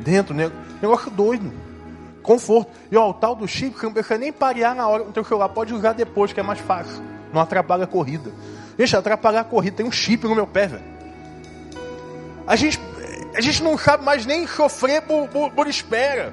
dentro, 0.00 0.34
né? 0.34 0.50
Negócio 0.80 1.10
doido. 1.10 1.52
Conforto. 2.22 2.70
E 2.90 2.96
ó, 2.96 3.10
o 3.10 3.14
tal 3.14 3.34
do 3.34 3.46
chip, 3.46 3.78
você 3.78 3.86
não 3.86 3.92
precisa 3.92 4.18
nem 4.18 4.32
parear 4.32 4.74
na 4.74 4.88
hora 4.88 5.04
no 5.04 5.12
teu 5.12 5.24
celular. 5.24 5.48
Pode 5.48 5.72
usar 5.72 5.92
depois, 5.92 6.32
que 6.32 6.40
é 6.40 6.42
mais 6.42 6.58
fácil. 6.58 7.02
Não 7.32 7.40
atrapalha 7.40 7.84
a 7.84 7.86
corrida. 7.86 8.32
Deixa 8.76 8.98
atrapalhar 8.98 9.40
a 9.40 9.44
corrida. 9.44 9.76
Tem 9.76 9.86
um 9.86 9.92
chip 9.92 10.24
no 10.24 10.34
meu 10.34 10.46
pé, 10.46 10.66
velho. 10.66 10.84
A 12.46 12.56
gente, 12.56 12.78
a 13.34 13.40
gente 13.40 13.62
não 13.62 13.76
sabe 13.76 14.04
mais 14.04 14.26
nem 14.26 14.46
sofrer 14.46 15.02
por, 15.02 15.28
por, 15.28 15.50
por 15.52 15.66
espera. 15.66 16.32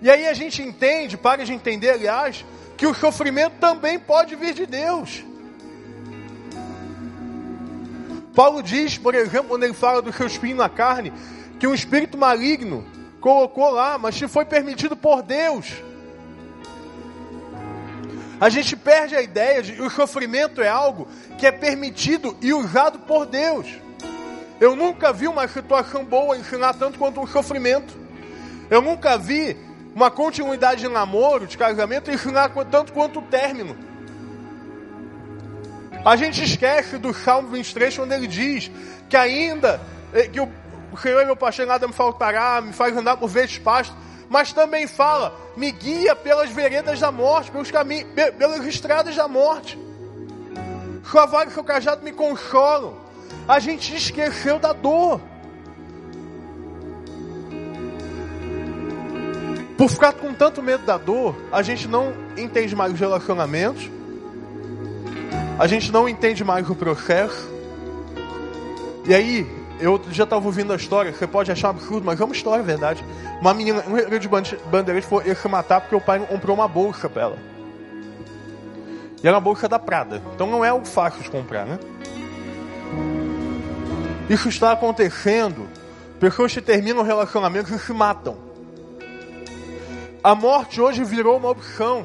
E 0.00 0.10
aí 0.10 0.26
a 0.26 0.32
gente 0.32 0.62
entende, 0.62 1.16
para 1.16 1.44
de 1.44 1.52
entender, 1.52 1.90
aliás, 1.90 2.44
que 2.76 2.86
o 2.86 2.94
sofrimento 2.94 3.54
também 3.60 3.98
pode 3.98 4.36
vir 4.36 4.54
de 4.54 4.64
Deus. 4.64 5.24
Paulo 8.34 8.62
diz, 8.62 8.96
por 8.96 9.16
exemplo, 9.16 9.48
quando 9.48 9.64
ele 9.64 9.74
fala 9.74 10.00
do 10.00 10.12
seu 10.12 10.26
espinho 10.26 10.56
na 10.56 10.68
carne, 10.68 11.12
que 11.58 11.66
um 11.66 11.74
espírito 11.74 12.16
maligno 12.16 12.84
colocou 13.20 13.70
lá, 13.70 13.98
mas 13.98 14.16
que 14.16 14.28
foi 14.28 14.44
permitido 14.44 14.96
por 14.96 15.22
Deus. 15.22 15.82
A 18.40 18.48
gente 18.48 18.76
perde 18.76 19.16
a 19.16 19.22
ideia 19.22 19.62
de 19.62 19.72
que 19.72 19.82
o 19.82 19.90
sofrimento 19.90 20.62
é 20.62 20.68
algo 20.68 21.08
que 21.36 21.46
é 21.46 21.50
permitido 21.50 22.36
e 22.40 22.52
usado 22.52 23.00
por 23.00 23.26
Deus. 23.26 23.66
Eu 24.60 24.76
nunca 24.76 25.12
vi 25.12 25.26
uma 25.26 25.46
situação 25.48 26.04
boa 26.04 26.36
ensinar 26.36 26.74
tanto 26.74 26.98
quanto 26.98 27.20
um 27.20 27.26
sofrimento. 27.26 27.96
Eu 28.70 28.80
nunca 28.80 29.18
vi 29.18 29.56
uma 29.94 30.10
continuidade 30.10 30.82
de 30.82 30.88
namoro, 30.88 31.46
de 31.46 31.58
casamento, 31.58 32.10
ensinar 32.10 32.50
tanto 32.70 32.92
quanto 32.92 33.18
o 33.18 33.22
término. 33.22 33.76
A 36.04 36.14
gente 36.14 36.42
esquece 36.42 36.96
do 36.98 37.12
Salmo 37.12 37.48
23 37.48 37.96
quando 37.96 38.12
ele 38.12 38.28
diz 38.28 38.70
que 39.08 39.16
ainda 39.16 39.80
eh, 40.14 40.28
que 40.28 40.40
o 40.40 40.48
Senhor 40.96 41.20
é 41.20 41.24
meu 41.24 41.36
pastor, 41.36 41.66
nada 41.66 41.86
me 41.86 41.92
faltará, 41.92 42.60
me 42.60 42.72
faz 42.72 42.96
andar 42.96 43.16
por 43.16 43.28
verdes 43.28 43.58
pastos, 43.58 43.96
mas 44.28 44.52
também 44.52 44.86
fala, 44.86 45.34
me 45.56 45.70
guia 45.70 46.14
pelas 46.14 46.50
veredas 46.50 47.00
da 47.00 47.12
morte, 47.12 47.50
pelos 47.50 47.70
caminhos, 47.70 48.08
pelas 48.38 48.64
estradas 48.66 49.14
da 49.14 49.28
morte. 49.28 49.78
Sua 51.04 51.26
vara 51.26 51.48
e 51.48 51.52
seu 51.52 51.64
cajado 51.64 52.02
me 52.04 52.12
consolam. 52.12 52.94
A 53.46 53.58
gente 53.58 53.94
esqueceu 53.94 54.58
da 54.58 54.72
dor. 54.72 55.20
Por 59.76 59.88
ficar 59.88 60.12
com 60.12 60.34
tanto 60.34 60.62
medo 60.62 60.84
da 60.84 60.98
dor, 60.98 61.36
a 61.52 61.62
gente 61.62 61.86
não 61.86 62.12
entende 62.36 62.74
mais 62.74 62.92
os 62.92 62.98
relacionamentos, 62.98 63.88
a 65.58 65.66
gente 65.66 65.90
não 65.92 66.08
entende 66.08 66.44
mais 66.44 66.68
o 66.68 66.74
processo. 66.74 67.48
E 69.06 69.14
aí, 69.14 69.57
eu 69.80 70.00
já 70.10 70.24
estava 70.24 70.44
ouvindo 70.44 70.72
a 70.72 70.76
história, 70.76 71.12
você 71.12 71.26
pode 71.26 71.50
achar 71.50 71.70
absurdo, 71.70 72.04
mas 72.04 72.20
é 72.20 72.24
uma 72.24 72.34
história, 72.34 72.62
é 72.62 72.64
verdade. 72.64 73.04
Uma 73.40 73.54
menina, 73.54 73.84
um 73.86 73.94
Rio 73.94 74.18
de 74.18 74.28
Bandeirantes 74.28 75.08
foi 75.08 75.34
se 75.34 75.48
matar 75.48 75.80
porque 75.80 75.94
o 75.94 76.00
pai 76.00 76.18
comprou 76.20 76.56
uma 76.56 76.68
bolsa 76.68 77.08
para 77.08 77.22
ela. 77.22 77.38
E 79.22 79.26
era 79.26 79.36
uma 79.36 79.40
bolsa 79.40 79.68
da 79.68 79.78
Prada. 79.78 80.22
Então 80.34 80.46
não 80.46 80.64
é 80.64 80.68
algo 80.68 80.86
fácil 80.86 81.22
de 81.22 81.30
comprar, 81.30 81.66
né? 81.66 81.78
Isso 84.28 84.48
está 84.48 84.72
acontecendo. 84.72 85.68
Pessoas 86.20 86.52
que 86.52 86.60
terminam 86.60 87.02
relacionamentos 87.02 87.70
e 87.72 87.78
se 87.78 87.92
matam. 87.92 88.36
A 90.22 90.34
morte 90.34 90.80
hoje 90.80 91.02
virou 91.04 91.36
uma 91.36 91.50
opção. 91.50 92.04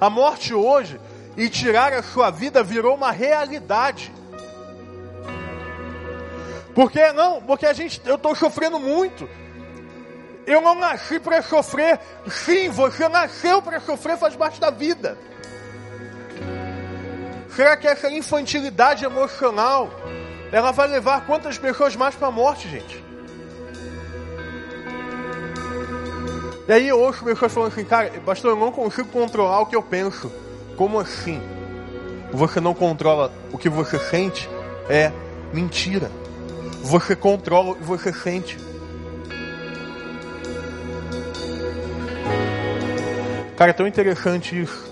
A 0.00 0.10
morte 0.10 0.52
hoje 0.52 0.98
e 1.36 1.48
tirar 1.48 1.92
a 1.92 2.02
sua 2.02 2.30
vida 2.30 2.62
virou 2.62 2.94
uma 2.94 3.10
realidade. 3.10 4.12
Porque 6.74 7.12
não, 7.12 7.42
porque 7.42 7.66
a 7.66 7.72
gente, 7.72 8.00
eu 8.04 8.14
estou 8.14 8.34
sofrendo 8.34 8.80
muito. 8.80 9.28
Eu 10.46 10.60
não 10.60 10.74
nasci 10.74 11.20
para 11.20 11.42
sofrer. 11.42 12.00
Sim, 12.28 12.68
você 12.70 13.08
nasceu 13.08 13.60
para 13.62 13.80
sofrer, 13.80 14.16
faz 14.16 14.34
parte 14.34 14.60
da 14.60 14.70
vida. 14.70 15.16
Será 17.54 17.76
que 17.76 17.86
essa 17.86 18.10
infantilidade 18.10 19.04
emocional, 19.04 19.90
ela 20.50 20.72
vai 20.72 20.88
levar 20.88 21.26
quantas 21.26 21.58
pessoas 21.58 21.94
mais 21.94 22.14
para 22.14 22.28
a 22.28 22.30
morte, 22.30 22.68
gente? 22.68 23.04
E 26.66 26.72
aí 26.72 26.88
eu 26.88 26.98
ouço 26.98 27.24
pessoas 27.24 27.52
falando 27.52 27.72
assim, 27.72 27.84
cara, 27.84 28.10
pastor, 28.24 28.52
eu 28.52 28.56
não 28.56 28.72
consigo 28.72 29.08
controlar 29.08 29.60
o 29.60 29.66
que 29.66 29.76
eu 29.76 29.82
penso. 29.82 30.32
Como 30.76 30.98
assim? 30.98 31.42
Você 32.32 32.60
não 32.60 32.72
controla 32.72 33.30
o 33.52 33.58
que 33.58 33.68
você 33.68 33.98
sente? 33.98 34.48
É 34.88 35.12
mentira. 35.52 36.10
Você 36.82 37.16
controla 37.16 37.76
e 37.80 37.82
você 37.82 38.12
sente. 38.12 38.58
Cara, 43.56 43.70
é 43.70 43.72
tão 43.72 43.86
interessante 43.86 44.60
isso. 44.60 44.90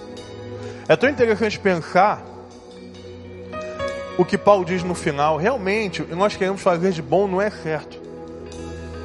É 0.89 0.97
tão 0.97 1.09
interessante 1.09 1.59
pensar 1.59 2.25
o 4.17 4.25
que 4.25 4.39
Paulo 4.39 4.65
diz 4.65 4.83
no 4.83 4.95
final. 4.95 5.37
Realmente, 5.37 6.03
o 6.03 6.07
que 6.07 6.15
nós 6.15 6.37
queremos 6.37 6.61
fazer 6.61 6.93
de 6.93 7.03
bom 7.03 7.27
não 7.27 7.41
é 7.41 7.51
certo. 7.51 8.01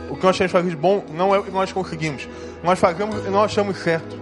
O 0.10 0.16
que 0.16 0.24
nós 0.24 0.38
queremos 0.38 0.52
fazer 0.52 0.70
de 0.70 0.76
bom 0.76 1.04
não 1.10 1.34
é 1.34 1.40
o 1.40 1.44
que 1.44 1.52
nós 1.52 1.72
conseguimos. 1.72 2.28
Nós 2.64 2.78
fazemos 2.78 3.20
que 3.22 3.30
nós 3.30 3.46
achamos 3.46 3.78
certo. 3.78 4.20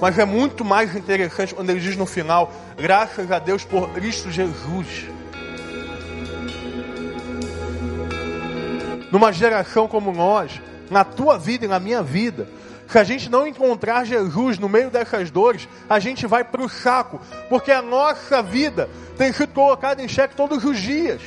Mas 0.00 0.18
é 0.18 0.24
muito 0.24 0.64
mais 0.64 0.94
interessante 0.94 1.54
quando 1.54 1.70
ele 1.70 1.80
diz 1.80 1.96
no 1.96 2.06
final: 2.06 2.52
graças 2.76 3.30
a 3.30 3.38
Deus 3.38 3.64
por 3.64 3.88
Cristo 3.90 4.30
Jesus. 4.30 5.08
Numa 9.14 9.32
geração 9.32 9.86
como 9.86 10.10
nós, 10.10 10.60
na 10.90 11.04
tua 11.04 11.38
vida 11.38 11.66
e 11.66 11.68
na 11.68 11.78
minha 11.78 12.02
vida, 12.02 12.48
se 12.88 12.98
a 12.98 13.04
gente 13.04 13.30
não 13.30 13.46
encontrar 13.46 14.04
Jesus 14.04 14.58
no 14.58 14.68
meio 14.68 14.90
dessas 14.90 15.30
dores, 15.30 15.68
a 15.88 16.00
gente 16.00 16.26
vai 16.26 16.42
para 16.42 16.60
o 16.60 16.68
saco, 16.68 17.20
porque 17.48 17.70
a 17.70 17.80
nossa 17.80 18.42
vida 18.42 18.90
tem 19.16 19.32
sido 19.32 19.52
colocada 19.54 20.02
em 20.02 20.08
xeque 20.08 20.34
todos 20.34 20.64
os 20.64 20.80
dias. 20.80 21.22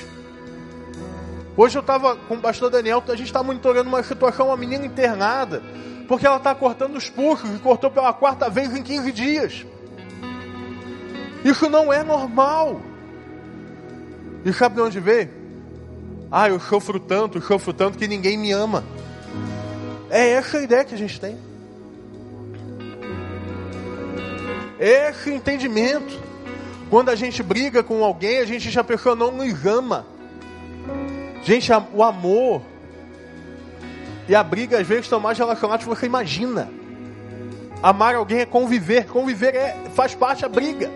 Hoje 1.56 1.78
eu 1.78 1.80
estava 1.80 2.18
com 2.18 2.36
o 2.36 2.42
pastor 2.42 2.70
Daniel, 2.70 3.02
a 3.08 3.16
gente 3.16 3.28
está 3.28 3.42
monitorando 3.42 3.88
uma 3.88 4.04
situação, 4.04 4.48
uma 4.48 4.58
menina 4.58 4.86
internada, 4.86 5.64
porque 6.10 6.28
ela 6.28 6.38
está 6.38 6.54
cortando 6.54 6.98
os 6.98 7.10
pulsos 7.10 7.56
e 7.56 7.60
cortou 7.60 7.90
pela 7.90 8.12
quarta 8.12 8.50
vez 8.50 8.76
em 8.76 8.84
15 8.84 9.12
dias. 9.14 9.66
Isso 11.42 11.70
não 11.70 11.94
é 11.94 12.04
normal. 12.04 12.82
E 14.44 14.52
sabe 14.52 14.76
de 14.76 14.82
onde 14.82 15.00
veio? 15.00 15.37
Ah, 16.32 16.50
eu 16.50 16.60
sofro 16.60 17.00
tanto, 17.00 17.42
sofro 17.42 17.74
tanto 17.74 17.98
que 17.98 18.08
ninguém 18.08 18.38
me 18.38 18.52
ama. 18.52 18.84
É 20.10 20.30
essa 20.30 20.58
a 20.58 20.64
ideia 20.64 20.84
que 20.84 20.96
a 20.96 20.98
gente 20.98 21.20
tem. 21.20 21.38
Esse 24.80 25.32
entendimento. 25.32 26.28
Quando 26.90 27.10
a 27.10 27.16
gente 27.16 27.44
briga 27.44 27.84
com 27.84 28.04
alguém, 28.04 28.40
a 28.40 28.46
gente 28.46 28.70
já 28.70 28.82
a 28.82 28.84
pessoa 28.84 29.16
não 29.16 29.32
nos 29.32 29.66
ama. 29.66 30.06
Gente, 31.44 31.70
o 31.94 32.04
amor 32.04 32.62
e 34.28 34.36
a 34.36 34.44
briga 34.44 34.80
às 34.80 34.88
vezes 34.88 35.06
estão 35.06 35.20
mais 35.20 35.38
relacionados 35.38 35.86
do 35.86 35.90
que 35.90 36.00
você 36.00 36.06
imagina. 36.06 36.70
Amar 37.82 38.16
alguém 38.16 38.40
é 38.40 38.46
conviver, 38.46 39.06
conviver 39.06 39.56
é, 39.56 39.78
faz 39.96 40.16
parte 40.16 40.42
da 40.42 40.50
briga. 40.50 40.90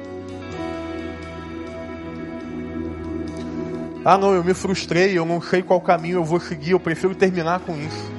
Ah, 4.04 4.18
não, 4.18 4.34
eu 4.34 4.44
me 4.44 4.54
frustrei, 4.54 5.18
eu 5.18 5.26
não 5.26 5.42
sei 5.42 5.62
qual 5.62 5.80
caminho 5.80 6.18
eu 6.18 6.24
vou 6.24 6.40
seguir, 6.40 6.72
eu 6.72 6.80
prefiro 6.80 7.14
terminar 7.14 7.60
com 7.60 7.78
isso. 7.78 8.12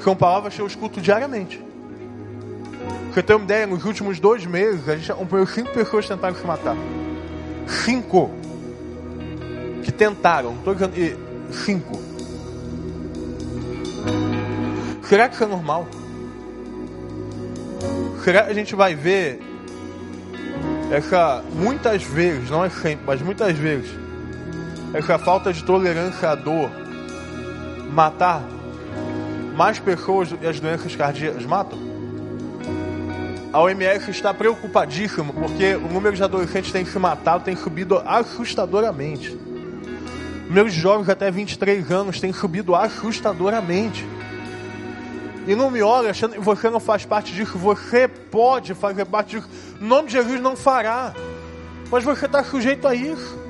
São 0.00 0.14
palavras 0.14 0.54
que 0.54 0.60
eu 0.60 0.66
escuto 0.66 1.00
diariamente. 1.00 1.62
Você 3.12 3.22
tem 3.22 3.36
uma 3.36 3.44
ideia, 3.44 3.66
nos 3.66 3.84
últimos 3.84 4.20
dois 4.20 4.44
meses, 4.44 4.88
a 4.88 4.96
gente 4.96 5.10
acompanhou 5.10 5.46
cinco 5.46 5.70
pessoas 5.70 6.06
tentaram 6.06 6.34
se 6.34 6.46
matar. 6.46 6.76
Cinco. 7.66 8.30
Que 9.82 9.90
tentaram. 9.92 10.54
Estou 10.54 10.74
dizendo, 10.74 10.94
cinco. 11.52 12.00
Será 15.04 15.28
que 15.28 15.34
isso 15.34 15.44
é 15.44 15.46
normal? 15.46 15.86
Será 18.24 18.44
que 18.44 18.50
a 18.50 18.54
gente 18.54 18.74
vai 18.74 18.94
ver 18.94 19.40
essa, 20.90 21.42
muitas 21.54 22.02
vezes, 22.02 22.50
não 22.50 22.64
é 22.64 22.70
sempre, 22.70 23.04
mas 23.06 23.20
muitas 23.22 23.56
vezes, 23.56 23.90
essa 24.94 25.18
falta 25.18 25.52
de 25.52 25.64
tolerância 25.64 26.30
à 26.30 26.34
dor 26.34 26.70
matar 27.90 28.42
mais 29.56 29.78
pessoas 29.78 30.32
que 30.32 30.46
as 30.46 30.60
doenças 30.60 30.94
cardíacas 30.94 31.44
matam? 31.44 31.78
A 33.52 33.60
OMS 33.60 34.10
está 34.10 34.32
preocupadíssima 34.32 35.32
porque 35.32 35.74
o 35.74 35.88
número 35.88 36.16
de 36.16 36.22
adolescentes 36.22 36.70
que 36.70 36.72
têm 36.72 36.86
se 36.86 36.98
matado 36.98 37.44
tem 37.44 37.54
subido 37.54 38.02
assustadoramente. 38.06 39.30
O 39.30 40.48
número 40.48 40.70
de 40.70 40.80
jovens 40.80 41.08
até 41.08 41.30
23 41.30 41.90
anos 41.90 42.18
tem 42.18 42.32
subido 42.32 42.74
assustadoramente. 42.74 44.06
E 45.46 45.54
não 45.54 45.70
me 45.70 45.82
olhe 45.82 46.08
achando 46.08 46.32
que 46.32 46.40
você 46.40 46.70
não 46.70 46.80
faz 46.80 47.04
parte 47.04 47.34
disso. 47.34 47.58
Você 47.58 48.08
pode 48.08 48.74
fazer 48.74 49.04
parte 49.04 49.36
disso. 49.36 49.48
O 49.80 49.84
nome 49.84 50.08
de 50.08 50.14
Jesus 50.14 50.40
não 50.40 50.56
fará. 50.56 51.12
Mas 51.90 52.04
você 52.04 52.26
está 52.26 52.42
sujeito 52.44 52.86
a 52.86 52.94
isso. 52.94 53.41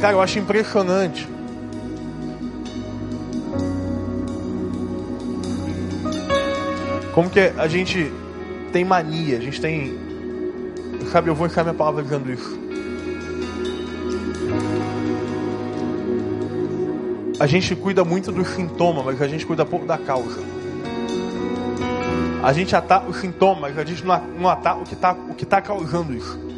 Cara, 0.00 0.14
eu 0.14 0.22
acho 0.22 0.38
impressionante. 0.38 1.28
Como 7.12 7.28
que 7.28 7.38
a 7.38 7.68
gente 7.68 8.10
tem 8.72 8.82
mania, 8.82 9.36
a 9.36 9.40
gente 9.40 9.60
tem. 9.60 9.98
Sabe, 11.12 11.28
eu 11.28 11.34
vou 11.34 11.46
enfiar 11.46 11.64
minha 11.64 11.74
palavra 11.74 12.02
dizendo 12.02 12.32
isso. 12.32 12.58
A 17.38 17.46
gente 17.46 17.76
cuida 17.76 18.02
muito 18.02 18.32
do 18.32 18.42
sintoma, 18.44 19.02
mas 19.02 19.20
a 19.20 19.28
gente 19.28 19.44
cuida 19.44 19.66
pouco 19.66 19.84
da 19.84 19.98
causa. 19.98 20.40
A 22.42 22.54
gente 22.54 22.74
ataca 22.74 23.06
o 23.06 23.12
sintoma, 23.12 23.62
mas 23.62 23.78
a 23.78 23.84
gente 23.84 24.02
não 24.02 24.48
ataca 24.48 24.80
o 24.80 24.84
que 24.84 24.94
está 24.94 25.14
tá 25.14 25.60
causando 25.60 26.14
isso. 26.14 26.49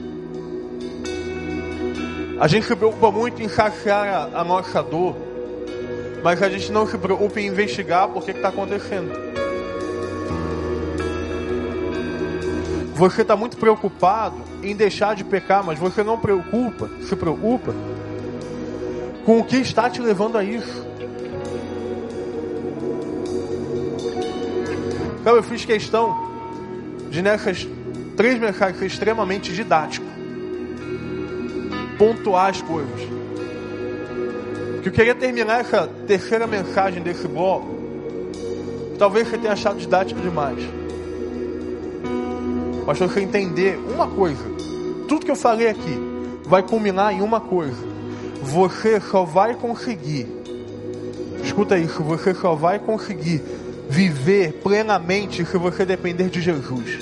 A 2.38 2.48
gente 2.48 2.66
se 2.66 2.74
preocupa 2.74 3.10
muito 3.10 3.42
em 3.42 3.48
saciar 3.48 4.06
a, 4.34 4.40
a 4.40 4.44
nossa 4.44 4.82
dor, 4.82 5.16
mas 6.22 6.42
a 6.42 6.48
gente 6.48 6.72
não 6.72 6.86
se 6.86 6.98
preocupa 6.98 7.40
em 7.40 7.46
investigar 7.46 8.08
por 8.08 8.24
que 8.24 8.30
está 8.30 8.48
acontecendo. 8.48 9.12
Você 12.94 13.22
está 13.22 13.34
muito 13.34 13.56
preocupado 13.56 14.36
em 14.62 14.76
deixar 14.76 15.16
de 15.16 15.24
pecar, 15.24 15.64
mas 15.64 15.78
você 15.78 16.02
não 16.02 16.18
preocupa, 16.18 16.88
se 17.02 17.16
preocupa 17.16 17.74
com 19.24 19.38
o 19.38 19.44
que 19.44 19.56
está 19.56 19.88
te 19.88 20.00
levando 20.00 20.38
a 20.38 20.44
isso. 20.44 20.86
Então 25.20 25.36
eu 25.36 25.42
fiz 25.42 25.64
questão 25.64 26.30
de 27.10 27.22
nessas 27.22 27.66
três 28.16 28.38
mensagens 28.38 28.78
ser 28.78 28.86
extremamente 28.86 29.52
didático, 29.52 30.06
pontuar 32.02 32.50
as 32.50 32.60
coisas. 32.60 33.00
Que 34.82 34.88
eu 34.88 34.92
queria 34.92 35.14
terminar 35.14 35.60
essa 35.60 35.86
terceira 36.04 36.48
mensagem 36.48 37.00
desse 37.00 37.28
bloco. 37.28 37.68
Talvez 38.98 39.28
você 39.28 39.38
tenha 39.38 39.52
achado 39.52 39.78
didático 39.78 40.20
demais. 40.20 40.58
Mas 42.84 42.98
você 42.98 43.20
entender 43.20 43.78
uma 43.88 44.08
coisa, 44.08 44.42
tudo 45.06 45.24
que 45.24 45.30
eu 45.30 45.36
falei 45.36 45.68
aqui 45.68 45.96
vai 46.44 46.64
culminar 46.64 47.12
em 47.12 47.22
uma 47.22 47.40
coisa. 47.40 47.78
Você 48.42 49.00
só 49.00 49.22
vai 49.22 49.54
conseguir, 49.54 50.26
escuta 51.44 51.78
isso, 51.78 52.02
você 52.02 52.34
só 52.34 52.56
vai 52.56 52.80
conseguir 52.80 53.40
viver 53.88 54.54
plenamente 54.54 55.44
se 55.44 55.56
você 55.56 55.84
depender 55.84 56.28
de 56.28 56.40
Jesus. 56.40 56.98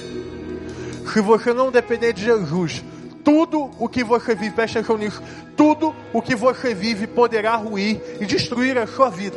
Se 1.10 1.22
você 1.22 1.54
não 1.54 1.70
depender 1.70 2.12
de 2.12 2.22
Jesus, 2.22 2.84
tudo 3.24 3.70
o 3.78 3.88
que 3.88 4.02
você 4.02 4.34
vive, 4.34 4.54
presta 4.54 4.78
atenção 4.78 4.96
nisso, 4.96 5.22
tudo 5.56 5.94
o 6.12 6.22
que 6.22 6.34
você 6.34 6.74
vive 6.74 7.06
poderá 7.06 7.56
ruir 7.56 8.00
e 8.20 8.26
destruir 8.26 8.78
a 8.78 8.86
sua 8.86 9.10
vida. 9.10 9.36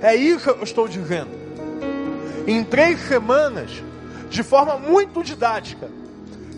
É 0.00 0.14
isso 0.14 0.44
que 0.44 0.60
eu 0.60 0.62
estou 0.62 0.88
dizendo. 0.88 1.30
Em 2.46 2.64
três 2.64 3.00
semanas, 3.00 3.82
de 4.30 4.42
forma 4.42 4.76
muito 4.78 5.22
didática, 5.22 5.88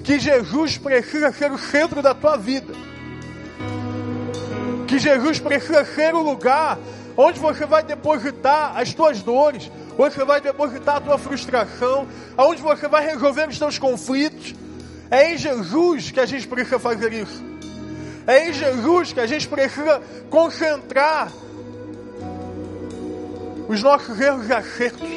que 0.04 0.18
Jesus 0.18 0.78
precisa 0.78 1.32
ser 1.32 1.50
o 1.52 1.58
centro 1.58 2.02
da 2.02 2.14
tua 2.14 2.36
vida. 2.36 2.72
Que 4.86 4.98
Jesus 4.98 5.38
precisa 5.38 5.84
ser 5.84 6.14
o 6.14 6.22
lugar 6.22 6.78
onde 7.16 7.38
você 7.38 7.66
vai 7.66 7.82
depositar 7.82 8.76
as 8.76 8.94
tuas 8.94 9.22
dores, 9.22 9.70
onde 9.98 10.14
você 10.14 10.24
vai 10.24 10.40
depositar 10.40 10.96
a 10.96 11.00
tua 11.00 11.18
frustração, 11.18 12.06
onde 12.36 12.62
você 12.62 12.88
vai 12.88 13.04
resolver 13.06 13.48
os 13.48 13.58
teus 13.58 13.78
conflitos. 13.78 14.54
É 15.10 15.32
em 15.32 15.38
Jesus 15.38 16.10
que 16.10 16.20
a 16.20 16.26
gente 16.26 16.46
precisa 16.46 16.78
fazer 16.78 17.12
isso. 17.12 17.42
É 18.26 18.48
em 18.48 18.52
Jesus 18.52 19.12
que 19.12 19.20
a 19.20 19.26
gente 19.26 19.48
precisa 19.48 20.00
concentrar 20.30 21.32
os 23.68 23.82
nossos 23.82 24.20
erros 24.20 24.48
e 24.48 24.52
acertos. 24.52 25.08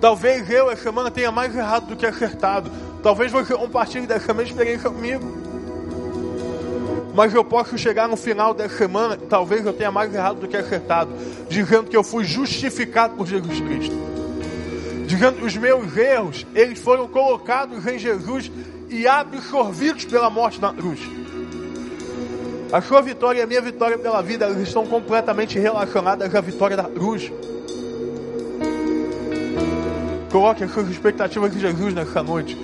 Talvez 0.00 0.50
eu 0.50 0.70
essa 0.70 0.82
semana 0.82 1.10
tenha 1.10 1.30
mais 1.30 1.56
errado 1.56 1.86
do 1.86 1.96
que 1.96 2.04
acertado. 2.04 2.70
Talvez 3.02 3.32
você 3.32 3.54
compartilhe 3.54 4.06
dessa 4.06 4.34
mesma 4.34 4.50
experiência 4.50 4.90
comigo. 4.90 5.44
Mas 7.14 7.32
eu 7.32 7.44
posso 7.44 7.78
chegar 7.78 8.08
no 8.08 8.16
final 8.16 8.52
dessa 8.52 8.76
semana, 8.76 9.16
talvez 9.16 9.64
eu 9.64 9.72
tenha 9.72 9.90
mais 9.90 10.12
errado 10.12 10.40
do 10.40 10.48
que 10.48 10.56
acertado, 10.56 11.10
dizendo 11.48 11.84
que 11.84 11.96
eu 11.96 12.02
fui 12.02 12.24
justificado 12.24 13.14
por 13.14 13.26
Jesus 13.26 13.60
Cristo. 13.60 13.96
Dizendo 15.06 15.44
os 15.44 15.56
meus 15.56 15.96
erros, 15.96 16.46
eles 16.54 16.78
foram 16.78 17.06
colocados 17.06 17.86
em 17.86 17.98
Jesus 17.98 18.50
e 18.88 19.06
absorvidos 19.06 20.04
pela 20.04 20.30
morte 20.30 20.60
na 20.60 20.72
cruz. 20.72 21.00
A 22.72 22.80
sua 22.80 23.00
vitória 23.02 23.40
e 23.40 23.42
a 23.42 23.46
minha 23.46 23.60
vitória 23.60 23.98
pela 23.98 24.22
vida, 24.22 24.46
elas 24.46 24.58
estão 24.58 24.86
completamente 24.86 25.58
relacionadas 25.58 26.34
à 26.34 26.40
vitória 26.40 26.76
da 26.76 26.84
cruz. 26.84 27.30
Coloque 30.32 30.64
as 30.64 30.72
suas 30.72 30.88
expectativas 30.88 31.54
em 31.54 31.60
Jesus 31.60 31.94
nessa 31.94 32.22
noite. 32.22 32.56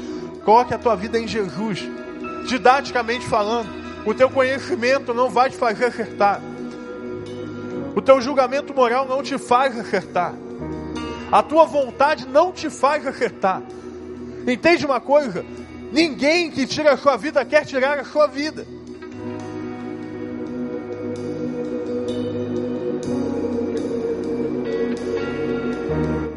Coloque 0.45 0.75
a 0.75 0.79
tua 0.79 0.97
vida 0.97 1.19
em 1.19 1.29
Jesus. 1.29 1.89
Didaticamente 2.49 3.25
falando, 3.27 3.69
o 4.05 4.15
teu 4.15 4.29
conhecimento 4.29 5.15
não 5.15 5.31
vai 5.31 5.51
te 5.51 5.57
fazer 5.57 5.85
acertar. 5.85 6.41
O 7.95 8.01
teu 8.01 8.21
julgamento 8.21 8.75
moral 8.75 9.07
não 9.07 9.23
te 9.23 9.39
faz 9.39 9.79
acertar. 9.79 10.35
A 11.31 11.43
tua 11.43 11.65
vontade 11.65 12.27
não 12.27 12.53
te 12.53 12.69
faz 12.69 13.07
acertar. 13.07 13.63
Entende 14.47 14.85
uma 14.85 15.01
coisa? 15.01 15.45
Ninguém 15.93 16.51
que 16.51 16.67
tira 16.67 16.93
a 16.93 16.97
sua 16.97 17.17
vida 17.17 17.45
quer 17.45 17.65
tirar 17.65 17.99
a 17.99 18.05
sua 18.05 18.27
vida. 18.27 18.67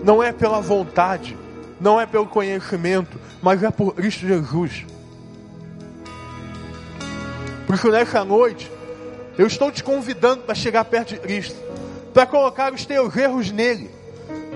não 0.04 0.22
é 0.22 0.32
pela 0.32 0.60
vontade, 0.60 1.38
não 1.80 2.00
é 2.00 2.06
pelo 2.06 2.28
conhecimento, 2.28 3.20
mas 3.42 3.64
é 3.64 3.72
por 3.72 3.96
Cristo 3.96 4.28
Jesus. 4.28 4.86
Por 7.66 7.76
isso, 7.76 7.90
nessa 7.90 8.24
noite, 8.26 8.70
eu 9.38 9.48
estou 9.48 9.72
te 9.72 9.84
convidando 9.84 10.44
para 10.44 10.54
chegar 10.54 10.84
perto 10.86 11.14
de 11.14 11.20
Cristo, 11.20 11.56
para 12.14 12.26
colocar 12.26 12.74
os 12.74 12.86
teus 12.86 13.16
erros 13.16 13.50
nele, 13.50 13.90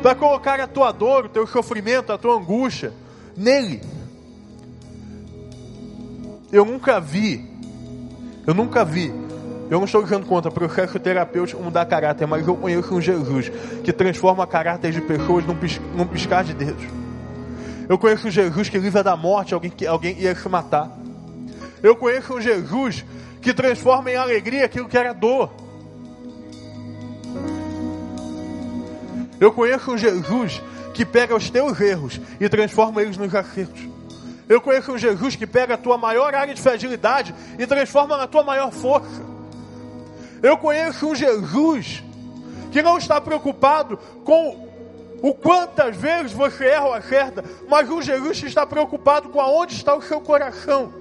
para 0.02 0.16
colocar 0.16 0.60
a 0.60 0.68
tua 0.68 0.92
dor, 0.92 1.26
o 1.26 1.30
teu 1.30 1.48
sofrimento, 1.48 2.12
a 2.12 2.18
tua 2.18 2.36
angústia 2.36 2.94
nele. 3.36 3.82
Eu 6.52 6.64
nunca 6.66 7.00
vi, 7.00 7.46
eu 8.46 8.54
nunca 8.54 8.86
vi, 8.86 9.14
eu 9.70 9.80
não 9.80 9.86
estou 9.86 10.02
dizendo 10.02 10.26
contra 10.26 10.50
processo 10.50 10.98
terapêutico 10.98 11.62
mudar 11.62 11.86
caráter, 11.86 12.26
mas 12.26 12.48
eu 12.48 12.56
conheço 12.56 12.96
um 12.96 13.02
Jesus 13.02 13.52
que 13.84 13.92
transforma 13.92 14.48
caráter 14.48 14.94
de 14.94 15.02
pessoas 15.02 15.46
num, 15.46 15.56
pis, 15.56 15.80
num 15.94 16.08
piscar 16.08 16.44
de 16.44 16.54
dedos. 16.54 16.86
Eu 17.90 17.98
conheço 17.98 18.28
um 18.28 18.32
Jesus 18.32 18.70
que 18.70 18.78
livra 18.78 19.04
da 19.04 19.16
morte 19.16 19.54
alguém 19.54 19.70
que 19.70 19.86
alguém 19.86 20.18
ia 20.20 20.34
se 20.34 20.48
matar. 20.48 20.90
Eu 21.84 21.96
conheço 21.96 22.34
um 22.34 22.42
Jesus 22.42 23.04
que 23.42 23.54
transforma 23.54 24.12
em 24.12 24.16
alegria 24.16 24.66
aquilo 24.66 24.88
que 24.88 24.98
era 24.98 25.14
dor. 25.14 25.52
Eu 29.40 29.52
conheço 29.52 29.92
um 29.92 29.98
Jesus 29.98 30.62
que 30.94 31.06
pega 31.06 31.36
os 31.36 31.50
teus 31.50 31.80
erros 31.80 32.20
e 32.40 32.50
transforma 32.50 33.02
eles 33.02 33.18
nos 33.18 33.34
acertos. 33.34 33.88
Eu 34.50 34.62
conheço 34.62 34.94
um 34.94 34.98
Jesus 34.98 35.36
que 35.36 35.46
pega 35.46 35.76
a 35.76 35.78
tua 35.78 35.98
maior 35.98 36.34
área 36.34 36.54
de 36.54 36.62
fragilidade 36.62 37.36
e 37.60 37.68
transforma 37.68 38.18
na 38.18 38.28
tua 38.28 38.44
maior 38.44 38.72
força. 38.72 39.22
Eu 40.42 40.58
conheço 40.58 41.08
um 41.08 41.16
Jesus 41.16 42.04
que 42.72 42.82
não 42.82 42.98
está 42.98 43.20
preocupado 43.20 43.98
com 44.24 44.68
o 45.22 45.34
quantas 45.34 45.96
vezes 45.96 46.32
você 46.32 46.66
erra 46.66 46.86
ou 46.86 46.94
acerta, 46.94 47.44
mas 47.68 47.90
um 47.90 48.02
Jesus 48.02 48.40
que 48.40 48.48
está 48.48 48.66
preocupado 48.66 49.30
com 49.30 49.42
aonde 49.42 49.74
está 49.74 49.96
o 49.96 50.02
seu 50.02 50.22
coração. 50.22 50.94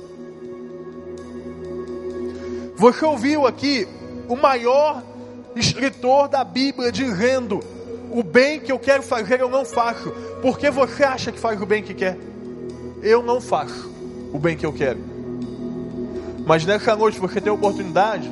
Você 2.76 3.04
ouviu 3.04 3.46
aqui 3.46 3.86
o 4.28 4.36
maior 4.36 5.02
escritor 5.54 6.28
da 6.28 6.44
Bíblia 6.44 6.90
dizendo: 6.90 7.60
o 8.10 8.22
bem 8.22 8.60
que 8.60 8.70
eu 8.70 8.78
quero 8.78 9.02
fazer 9.02 9.40
eu 9.40 9.48
não 9.48 9.64
faço, 9.64 10.10
porque 10.42 10.70
você 10.70 11.04
acha 11.04 11.32
que 11.32 11.38
faz 11.38 11.60
o 11.60 11.66
bem 11.66 11.82
que 11.82 11.94
quer. 11.94 12.16
Eu 13.02 13.22
não 13.22 13.40
faço 13.40 13.90
o 14.32 14.38
bem 14.38 14.56
que 14.56 14.64
eu 14.64 14.72
quero. 14.72 14.98
Mas 16.46 16.64
nessa 16.64 16.94
noite 16.94 17.18
você 17.18 17.40
tem 17.40 17.50
a 17.50 17.54
oportunidade 17.54 18.30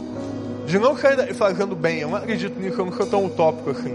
de 0.66 0.78
não 0.78 0.96
sair 0.96 1.34
fazendo 1.34 1.74
bem. 1.74 1.98
Eu 1.98 2.08
não 2.08 2.16
acredito 2.16 2.58
nisso, 2.58 2.80
eu 2.80 2.86
não 2.86 2.92
sou 2.92 3.06
tão 3.06 3.24
utópico 3.26 3.70
assim. 3.70 3.94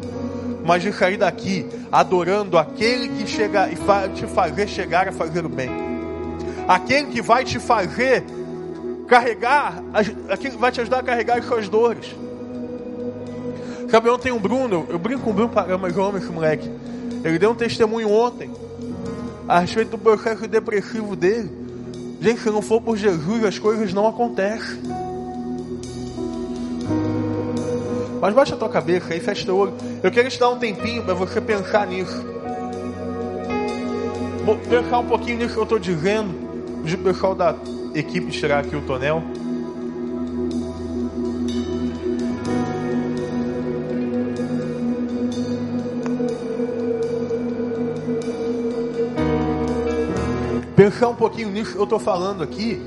Mas 0.66 0.84
de 0.84 0.92
sair 0.92 1.18
daqui 1.18 1.66
adorando 1.92 2.58
aquele 2.58 3.08
que 3.10 3.28
chega 3.28 3.70
e 3.70 3.76
vai 3.76 4.10
te 4.10 4.28
fazer 4.28 4.68
chegar 4.68 5.08
a 5.08 5.12
fazer 5.12 5.46
o 5.46 5.50
bem. 5.50 5.70
Aquele 6.68 7.08
que 7.08 7.22
vai 7.22 7.44
te 7.44 7.60
fazer 7.60 8.24
carregar, 9.08 9.82
aquilo 10.30 10.58
vai 10.60 10.72
te 10.72 10.82
ajudar 10.82 11.00
a 11.00 11.04
carregar 11.04 11.40
as 11.40 11.46
suas 11.46 11.68
dores. 11.68 12.16
Sabe, 13.90 14.08
ontem 14.10 14.32
o 14.32 14.40
Bruno, 14.40 14.86
eu 14.88 15.00
brinco 15.00 15.24
com 15.24 15.32
o 15.32 15.34
Bruno 15.34 15.50
para 15.50 15.78
mas 15.78 15.98
eu 15.98 16.04
amo 16.04 16.18
esse 16.18 16.32
moleque. 16.32 16.70
Ele 17.24 17.40
deu 17.40 17.52
um 17.52 17.56
testemunho 17.56 18.10
ontem 18.10 18.52
a 19.48 19.60
respeito 19.60 19.92
do 19.92 19.98
processo 19.98 20.48
depressivo 20.48 21.16
dele. 21.16 21.50
Gente, 22.22 22.42
se 22.42 22.50
não 22.52 22.62
for 22.62 22.80
por 22.82 22.96
Jesus, 22.96 23.44
as 23.44 23.58
coisas 23.58 23.92
não 23.92 24.08
acontecem. 24.08 24.80
Mas 28.22 28.34
baixa 28.34 28.54
a 28.54 28.58
tua 28.58 28.70
cabeça 28.70 29.14
aí, 29.14 29.20
fecha 29.20 29.46
teu 29.46 29.58
olho. 29.58 29.74
Eu 30.04 30.12
quero 30.12 30.30
te 30.30 30.40
dar 30.40 30.50
um 30.50 30.60
tempinho 30.60 31.04
para 31.04 31.14
você 31.14 31.42
pensar 31.42 31.88
nisso. 31.88 32.24
Vou 34.46 34.56
pensar 34.58 35.00
um 35.00 35.06
pouquinho 35.06 35.38
nisso 35.38 35.54
que 35.54 35.60
eu 35.60 35.64
estou 35.64 35.80
dizendo. 35.80 36.30
O 36.84 36.98
pessoal 37.04 37.34
da 37.34 37.56
equipe 37.96 38.30
tirar 38.32 38.60
aqui 38.60 38.76
o 38.76 38.82
tonel. 38.82 39.24
Pensar 50.80 51.10
um 51.10 51.16
pouquinho 51.16 51.50
nisso 51.50 51.74
que 51.74 51.78
eu 51.78 51.84
estou 51.84 52.00
falando 52.00 52.42
aqui. 52.42 52.82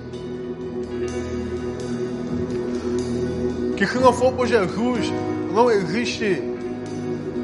Que 3.77 3.87
se 3.87 3.99
não 3.99 4.15
for 4.15 4.33
por 4.33 4.47
Jesus, 4.47 5.13
não 5.53 5.71
existe 5.71 6.43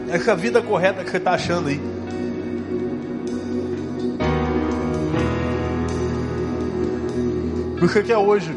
essa 0.08 0.34
vida 0.34 0.62
correta 0.62 1.04
que 1.04 1.10
você 1.10 1.18
está 1.18 1.32
achando 1.32 1.68
aí. 1.68 1.78
Você 7.78 8.02
quer 8.02 8.16
hoje 8.16 8.50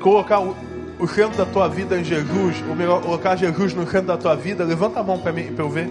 colocar 0.00 0.40
o, 0.40 1.06
centro 1.06 1.38
da 1.38 1.46
tua 1.46 1.68
vida 1.68 1.96
em 1.96 2.02
Jesus, 2.02 2.64
ou 2.68 2.74
melhor, 2.74 3.00
colocar 3.00 3.36
Jesus 3.36 3.72
no 3.72 3.86
centro 3.88 4.08
da 4.08 4.16
tua 4.16 4.34
vida? 4.34 4.64
Levanta 4.64 4.98
a 4.98 5.04
mão 5.04 5.20
para 5.20 5.32
mim, 5.32 5.52
para 5.52 5.64
eu 5.64 5.70
ver. 5.70 5.88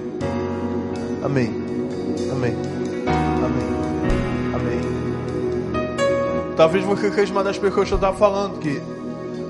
Amém. 1.23 1.55
Amém. 2.29 2.72
Talvez 6.63 6.85
você 6.85 7.11
seja 7.11 7.29
uma 7.33 7.43
das 7.43 7.57
pessoas 7.57 7.89
que 7.89 7.93
eu 7.93 7.97
estava 7.97 8.15
falando 8.15 8.57
que 8.57 8.81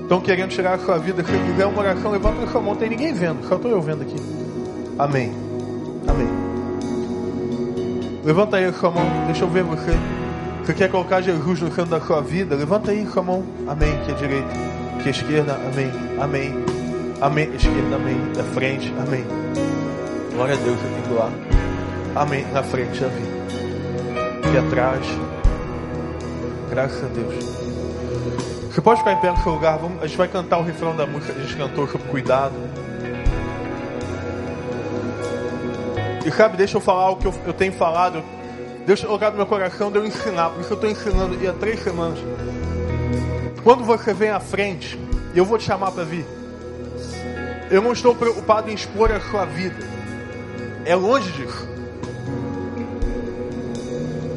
estão 0.02 0.20
querendo 0.20 0.50
chegar 0.50 0.74
à 0.74 0.78
sua 0.80 0.98
vida. 0.98 1.22
Se 1.22 1.30
quiser 1.30 1.64
uma 1.64 1.80
oração, 1.80 2.10
levanta 2.10 2.42
a 2.42 2.48
sua 2.48 2.60
mão. 2.60 2.74
Tem 2.74 2.90
ninguém 2.90 3.12
vendo, 3.12 3.46
só 3.46 3.54
estou 3.54 3.70
eu 3.70 3.80
vendo 3.80 4.02
aqui. 4.02 4.16
Amém. 4.98 5.32
Amém. 6.08 6.26
Levanta 8.24 8.56
aí 8.56 8.64
a 8.64 8.72
sua 8.72 8.90
mão, 8.90 9.06
deixa 9.26 9.44
eu 9.44 9.48
ver 9.48 9.62
você. 9.62 9.92
Você 10.64 10.74
quer 10.74 10.90
colocar 10.90 11.20
Jesus 11.20 11.60
no 11.60 11.68
centro 11.68 11.86
da 11.92 12.00
sua 12.00 12.20
vida? 12.20 12.56
Levanta 12.56 12.90
aí 12.90 13.06
a 13.14 13.22
mão. 13.22 13.44
Amém. 13.68 13.96
Que 14.04 14.10
é 14.10 14.14
direita. 14.14 14.50
Que 15.00 15.08
é 15.08 15.10
esquerda. 15.12 15.54
Amém. 15.54 15.92
Amém. 16.20 16.64
Amém. 17.20 17.48
Esquerda. 17.54 17.94
Amém. 17.94 18.32
Da 18.36 18.42
frente. 18.42 18.92
Amém. 18.98 19.24
Glória 20.34 20.54
a 20.56 20.58
Deus 20.58 20.78
aqui 20.80 21.08
do 21.08 21.14
lado. 21.14 21.34
Amém. 22.16 22.44
Na 22.52 22.64
frente 22.64 22.98
vi. 22.98 24.48
Aqui 24.48 24.58
atrás. 24.58 25.33
Graças 26.70 27.04
a 27.04 27.08
Deus. 27.08 27.34
Você 28.72 28.80
pode 28.80 29.00
ficar 29.00 29.12
em 29.12 29.20
pé 29.20 29.30
no 29.30 29.36
seu 29.42 29.52
lugar. 29.52 29.78
Vamos, 29.78 30.02
a 30.02 30.06
gente 30.06 30.16
vai 30.16 30.28
cantar 30.28 30.58
o 30.58 30.62
refrão 30.62 30.96
da 30.96 31.06
música 31.06 31.32
que 31.32 31.40
a 31.40 31.42
gente 31.42 31.56
cantou 31.56 31.86
sobre 31.86 32.08
cuidado. 32.08 32.54
E 36.26 36.30
sabe, 36.32 36.56
deixa 36.56 36.76
eu 36.76 36.80
falar 36.80 37.10
o 37.10 37.16
que 37.16 37.26
eu, 37.26 37.34
eu 37.46 37.52
tenho 37.52 37.72
falado. 37.72 38.22
Deus 38.86 39.02
colocado 39.02 39.32
no 39.32 39.38
meu 39.38 39.46
coração 39.46 39.90
de 39.90 39.98
eu 39.98 40.06
ensinar, 40.06 40.50
porque 40.50 40.72
eu 40.72 40.74
estou 40.74 40.90
ensinando 40.90 41.36
há 41.48 41.52
três 41.52 41.80
semanas. 41.82 42.18
Quando 43.62 43.84
você 43.84 44.12
vem 44.12 44.30
à 44.30 44.40
frente, 44.40 44.98
eu 45.34 45.44
vou 45.44 45.56
te 45.56 45.64
chamar 45.64 45.92
para 45.92 46.04
vir. 46.04 46.26
Eu 47.70 47.80
não 47.80 47.92
estou 47.92 48.14
preocupado 48.14 48.70
em 48.70 48.74
expor 48.74 49.10
a 49.10 49.20
sua 49.20 49.44
vida. 49.46 49.76
É 50.84 50.94
longe 50.94 51.30
disso. 51.32 51.73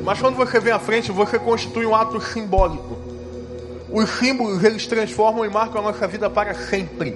Mas 0.07 0.21
quando 0.21 0.37
você 0.37 0.57
vem 0.57 0.71
à 0.71 0.79
frente, 0.79 1.11
você 1.11 1.37
constitui 1.37 1.85
um 1.85 1.93
ato 1.93 2.21
simbólico. 2.21 2.97
Os 3.91 4.09
símbolos, 4.11 4.63
eles 4.63 4.87
transformam 4.87 5.43
e 5.43 5.49
marcam 5.49 5.81
a 5.81 5.83
nossa 5.83 6.07
vida 6.07 6.29
para 6.29 6.53
sempre. 6.53 7.13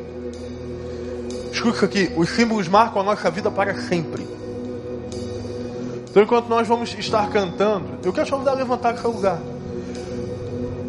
Escuta 1.54 1.86
aqui. 1.86 2.12
Os 2.18 2.30
símbolos 2.32 2.68
marcam 2.68 3.02
a 3.02 3.06
nossa 3.06 3.32
vida 3.32 3.50
para 3.50 3.74
sempre. 3.76 4.28
Então, 6.10 6.22
enquanto 6.22 6.50
nós 6.50 6.68
vamos 6.68 6.94
estar 7.00 7.30
cantando, 7.30 7.98
eu 8.04 8.12
quero 8.12 8.26
te 8.26 8.32
convidar 8.34 8.52
a 8.52 8.56
levantar 8.56 8.92
do 8.92 9.00
seu 9.00 9.12
lugar. 9.12 9.40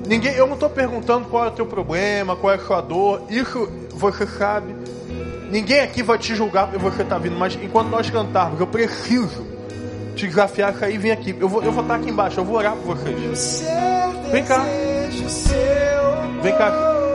Ninguém, 0.05 0.35
eu 0.35 0.49
não 0.49 0.55
estou 0.55 0.71
perguntando 0.71 1.29
qual 1.29 1.45
é 1.45 1.49
o 1.49 1.53
teu 1.53 1.67
problema, 1.67 2.35
qual 2.35 2.53
é 2.53 2.57
a 2.57 2.67
sua 2.67 2.81
dor. 2.81 3.23
Isso 3.31 3.69
você 3.93 4.27
sabe. 4.27 4.75
Ninguém 5.53 5.79
aqui 5.79 6.03
vai 6.03 6.19
te 6.19 6.35
julgar 6.35 6.67
porque 6.67 6.83
você 6.83 7.03
está 7.03 7.17
vindo. 7.17 7.39
Mas 7.39 7.55
enquanto 7.55 7.91
nós 7.91 8.11
cantarmos, 8.11 8.59
eu 8.59 8.67
preciso 8.67 9.52
te 10.15 10.27
desafiar 10.27 10.71
a 10.71 10.87
vir 10.87 11.13
aqui. 11.13 11.37
Eu 11.39 11.49
vou, 11.49 11.63
eu 11.63 11.73
vou 11.73 11.83
estar 11.83 11.97
aqui 11.97 12.11
embaixo, 12.11 12.41
eu 12.41 12.45
vou 12.45 12.57
orar 12.57 12.77
por 12.77 12.97
vocês. 12.97 13.65
Vem 14.31 14.45
cá. 14.45 14.65
Vem 16.43 16.57
cá. 16.57 16.73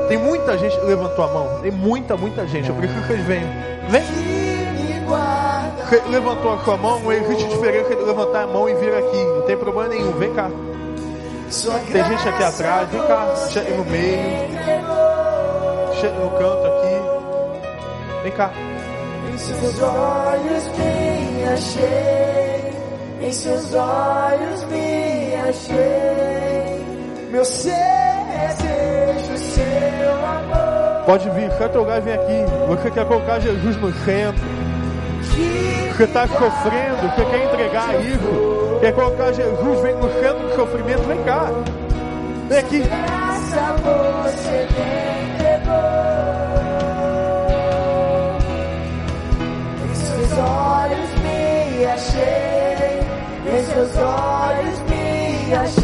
Tem 0.07 0.17
muita 0.17 0.57
gente 0.57 0.77
levantou 0.81 1.25
a 1.25 1.27
mão. 1.27 1.61
Tem 1.61 1.71
muita, 1.71 2.15
muita 2.15 2.47
gente. 2.47 2.69
Eu 2.69 2.75
preciso 2.75 3.01
que 3.01 3.07
vocês 3.07 3.25
venham. 3.25 3.49
Vem 3.89 4.37
levantou 6.09 6.53
a 6.53 6.63
sua 6.63 6.77
mão, 6.77 7.11
existe 7.11 7.47
diferença 7.47 7.95
de 7.95 8.03
levantar 8.03 8.43
a 8.43 8.47
mão 8.47 8.67
e 8.67 8.75
vir 8.75 8.93
aqui. 8.93 9.23
Não 9.23 9.41
tem 9.43 9.57
problema 9.57 9.87
nenhum. 9.87 10.11
Vem 10.13 10.33
cá. 10.33 10.49
Tem 11.91 12.03
gente 12.03 12.27
aqui 12.27 12.43
atrás, 12.43 12.89
vem 12.89 13.01
cá. 13.07 13.35
Chega 13.49 13.75
no 13.75 13.85
meio. 13.85 14.49
Chega 15.99 16.19
no 16.19 16.29
canto 16.31 16.65
aqui. 16.67 18.23
Vem 18.23 18.31
cá. 18.33 18.51
Seus 19.37 19.81
olhos 19.81 20.67
me 20.77 21.43
achei. 21.45 22.46
Em 23.21 23.31
seus 23.31 23.73
olhos 23.73 24.63
me 24.65 25.35
achei. 25.49 26.85
Meu 27.31 27.43
ser 27.43 27.73
desejo 28.31 29.37
seu 29.37 30.25
amor. 30.25 31.05
Pode 31.05 31.29
vir, 31.31 31.49
teu 31.51 31.81
lugar 31.81 31.97
e 31.99 32.01
vem 32.01 32.13
aqui. 32.13 32.45
Você 32.67 32.91
quer 32.91 33.05
colocar 33.05 33.39
Jesus 33.39 33.77
no 33.77 33.93
centro. 34.05 34.57
Você 35.97 36.03
está 36.03 36.27
sofrendo, 36.27 37.09
você 37.09 37.25
quer 37.25 37.45
entregar 37.45 37.99
isso, 38.01 38.79
quer 38.79 38.93
colocar 38.93 39.31
Jesus, 39.31 39.81
vem 39.81 39.95
no 39.95 40.13
centro 40.21 40.47
do 40.47 40.55
sofrimento, 40.55 41.01
vem 41.07 41.23
cá. 41.23 41.49
Vem 42.47 42.59
aqui. 42.59 42.79
graça 42.81 43.75
você 43.81 44.67
em 53.77 53.85
seus 53.85 53.97
olhos 53.97 54.79
me 54.89 55.53
achei. 55.53 55.76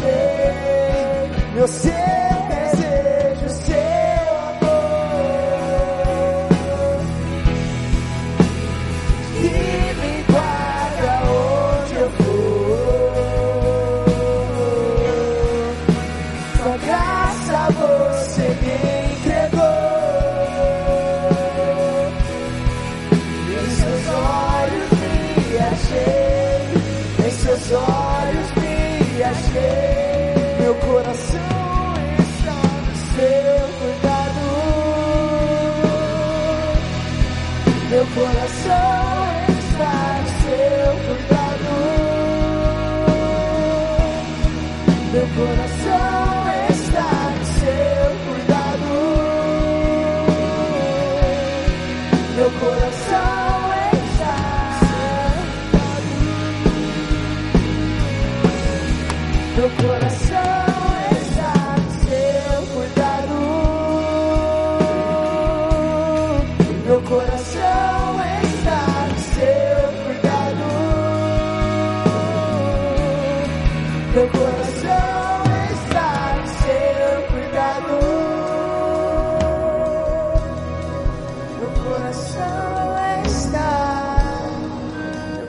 Coração 38.06 38.94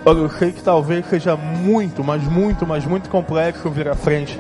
Olha, 0.08 0.20
eu 0.20 0.30
sei 0.30 0.52
que 0.52 0.62
talvez 0.62 1.04
seja 1.08 1.36
muito, 1.36 2.04
mas 2.04 2.22
muito, 2.24 2.64
mas 2.64 2.86
muito 2.86 3.10
complexo 3.10 3.72
vir 3.72 3.88
à 3.88 3.96
frente. 3.96 4.40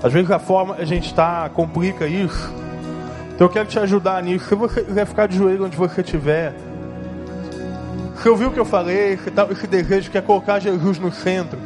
Às 0.00 0.12
vezes 0.12 0.30
a 0.30 0.38
forma 0.38 0.76
que 0.76 0.82
a 0.82 0.84
gente 0.86 1.06
está 1.06 1.50
complica 1.52 2.06
isso. 2.06 2.54
Então 3.34 3.48
eu 3.48 3.48
quero 3.48 3.68
te 3.68 3.80
ajudar 3.80 4.22
nisso. 4.22 4.46
Se 4.46 4.54
você 4.54 4.82
quiser 4.82 5.06
ficar 5.06 5.26
de 5.26 5.36
joelho 5.36 5.64
onde 5.64 5.76
você 5.76 6.02
estiver, 6.02 6.54
se 8.22 8.28
ouviu 8.28 8.46
o 8.46 8.52
que 8.52 8.60
eu 8.60 8.64
falei, 8.64 9.16
se 9.16 9.32
tá, 9.32 9.44
esse 9.50 9.66
desejo 9.66 10.08
que 10.08 10.16
é 10.16 10.20
colocar 10.20 10.60
Jesus 10.60 11.00
no 11.00 11.10
centro, 11.10 11.58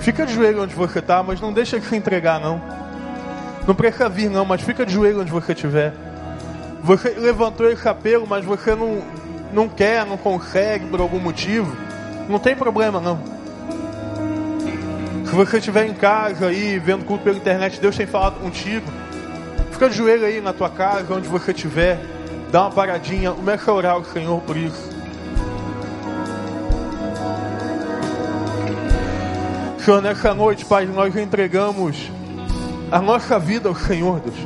fica 0.00 0.26
de 0.26 0.34
joelho 0.34 0.64
onde 0.64 0.74
você 0.74 0.98
está, 0.98 1.22
mas 1.22 1.40
não 1.40 1.52
deixa 1.52 1.78
de 1.78 1.86
se 1.86 1.94
entregar 1.94 2.40
não. 2.40 2.60
Não 3.64 3.76
precisa 3.76 4.08
vir 4.08 4.28
não, 4.28 4.44
mas 4.44 4.60
fica 4.60 4.84
de 4.84 4.92
joelho 4.92 5.20
onde 5.20 5.30
você 5.30 5.52
estiver. 5.52 5.92
Você 6.82 7.10
levantou 7.10 7.70
esse 7.70 7.88
apelo, 7.88 8.26
mas 8.28 8.44
você 8.44 8.74
não, 8.74 9.02
não 9.52 9.68
quer, 9.68 10.04
não 10.04 10.16
consegue 10.16 10.86
por 10.86 11.00
algum 11.00 11.20
motivo. 11.20 11.89
Não 12.30 12.38
tem 12.38 12.54
problema 12.54 13.00
não. 13.00 13.18
Se 15.24 15.34
você 15.34 15.58
estiver 15.58 15.86
em 15.86 15.94
casa 15.94 16.46
aí, 16.46 16.78
vendo 16.78 17.04
culto 17.04 17.24
pela 17.24 17.36
internet, 17.36 17.80
Deus 17.80 17.96
tem 17.96 18.06
falado 18.06 18.40
contigo. 18.40 18.86
Fica 19.72 19.90
de 19.90 19.96
joelho 19.96 20.24
aí 20.24 20.40
na 20.40 20.52
tua 20.52 20.70
casa, 20.70 21.12
onde 21.12 21.28
você 21.28 21.50
estiver. 21.50 22.00
Dá 22.52 22.62
uma 22.62 22.70
paradinha, 22.70 23.32
começa 23.32 23.70
a 23.70 23.74
orar 23.74 23.92
ao 23.94 24.04
Senhor 24.04 24.40
por 24.42 24.56
isso. 24.56 24.90
Senhor, 29.84 30.00
nessa 30.00 30.32
noite, 30.32 30.64
Pai, 30.64 30.86
nós 30.86 31.16
entregamos 31.16 32.10
a 32.92 33.00
nossa 33.00 33.38
vida 33.40 33.68
ao 33.68 33.74
Senhor, 33.74 34.20
Deus. 34.20 34.36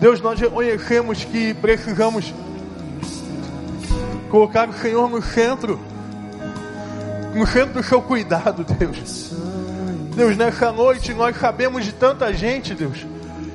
Deus, 0.00 0.20
nós 0.20 0.40
reconhecemos 0.40 1.24
que 1.24 1.52
precisamos 1.52 2.32
colocar 4.30 4.68
o 4.68 4.72
Senhor 4.72 5.10
no 5.10 5.20
centro, 5.20 5.78
no 7.34 7.46
centro 7.46 7.74
do 7.74 7.82
seu 7.82 8.00
cuidado, 8.00 8.64
Deus. 8.64 9.32
Deus, 10.14 10.36
nessa 10.36 10.70
noite 10.70 11.12
nós 11.12 11.36
sabemos 11.36 11.84
de 11.84 11.92
tanta 11.92 12.32
gente, 12.32 12.74
Deus, 12.74 13.04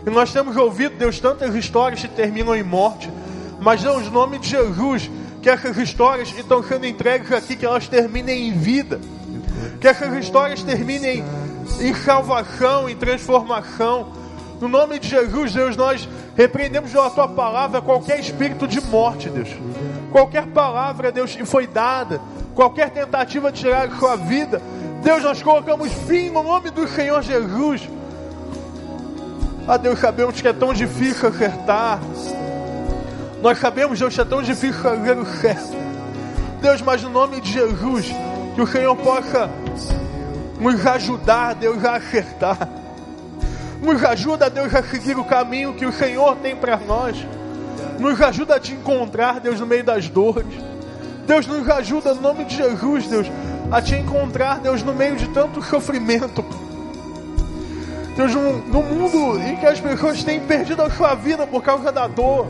e 0.06 0.10
nós 0.10 0.32
temos 0.32 0.58
ouvido, 0.58 0.98
Deus, 0.98 1.20
tantas 1.20 1.56
histórias 1.56 2.02
que 2.02 2.08
terminam 2.10 2.56
em 2.56 2.64
morte, 2.64 3.10
mas 3.62 3.82
Deus, 3.82 4.08
em 4.08 4.10
nome 4.10 4.40
de 4.40 4.50
Jesus, 4.50 5.10
que 5.42 5.50
essas 5.50 5.78
histórias 5.78 6.32
que 6.32 6.42
estão 6.42 6.62
sendo 6.62 6.86
entregues 6.86 7.32
aqui, 7.32 7.56
que 7.56 7.66
elas 7.66 7.88
terminem 7.88 8.50
em 8.50 8.58
vida, 8.58 9.00
que 9.80 9.88
essas 9.88 10.14
histórias 10.16 10.62
terminem 10.62 11.24
em 11.80 11.94
salvação, 11.94 12.90
em 12.90 12.96
transformação. 12.96 14.12
No 14.60 14.68
nome 14.68 15.00
de 15.00 15.08
Jesus, 15.08 15.54
Deus, 15.54 15.78
nós 15.78 16.08
repreendemos 16.36 16.92
pela 16.92 17.10
tua 17.10 17.28
palavra 17.28 17.82
qualquer 17.82 18.20
espírito 18.20 18.68
de 18.68 18.82
morte, 18.82 19.30
Deus. 19.30 19.50
Qualquer 20.12 20.48
palavra, 20.48 21.12
Deus, 21.12 21.34
que 21.36 21.46
foi 21.46 21.66
dada, 21.66 22.20
qualquer 22.60 22.90
tentativa 22.90 23.54
de 23.54 23.62
tirar 23.62 23.88
a 23.88 23.96
sua 23.96 24.18
vida, 24.18 24.62
Deus, 25.02 25.24
nós 25.24 25.42
colocamos 25.42 25.94
fim 26.06 26.30
no 26.30 26.44
nome 26.44 26.70
do 26.70 26.90
Senhor 26.90 27.22
Jesus. 27.22 27.88
Ah, 29.66 29.78
Deus, 29.78 29.98
sabemos 29.98 30.42
que 30.42 30.46
é 30.50 30.52
tão 30.52 30.74
difícil 30.74 31.30
acertar. 31.30 32.02
Nós 33.42 33.60
sabemos, 33.60 33.98
Deus, 33.98 34.14
que 34.14 34.20
é 34.20 34.26
tão 34.26 34.44
difícil 34.44 34.82
fazer 34.82 35.18
o 35.18 35.26
certo. 35.26 35.74
Deus, 36.62 36.82
mas 36.82 37.02
no 37.02 37.10
nome 37.10 37.40
de 37.40 37.50
Jesus, 37.50 38.08
que 38.54 38.62
o 38.62 38.68
Senhor 38.68 38.94
possa 38.98 39.50
nos 40.60 40.86
ajudar, 40.86 41.56
Deus, 41.56 41.86
a 41.86 41.96
acertar. 41.96 42.58
Nos 43.82 44.04
ajuda, 44.04 44.50
Deus, 44.50 44.76
a 44.76 44.84
seguir 44.84 45.18
o 45.18 45.24
caminho 45.24 45.76
que 45.76 45.86
o 45.86 45.94
Senhor 45.94 46.36
tem 46.36 46.58
para 46.58 46.76
nós. 46.76 47.16
Nos 47.98 48.22
ajuda 48.22 48.56
a 48.56 48.60
te 48.60 48.74
encontrar, 48.74 49.40
Deus, 49.40 49.62
no 49.62 49.66
meio 49.66 49.86
das 49.86 50.10
dores. 50.10 50.69
Deus, 51.30 51.46
nos 51.46 51.70
ajuda, 51.70 52.16
no 52.16 52.22
nome 52.22 52.44
de 52.44 52.56
Jesus, 52.56 53.06
Deus, 53.06 53.28
a 53.72 53.80
te 53.80 53.94
encontrar, 53.94 54.60
Deus, 54.62 54.82
no 54.82 54.96
meio 54.96 55.16
de 55.16 55.28
tanto 55.28 55.62
sofrimento. 55.62 56.44
Deus, 58.16 58.34
num, 58.34 58.58
num 58.58 58.82
mundo 58.82 59.40
em 59.40 59.56
que 59.56 59.66
as 59.68 59.80
pessoas 59.80 60.24
têm 60.24 60.40
perdido 60.40 60.82
a 60.82 60.90
sua 60.90 61.14
vida 61.14 61.46
por 61.46 61.62
causa 61.62 61.92
da 61.92 62.08
dor. 62.08 62.48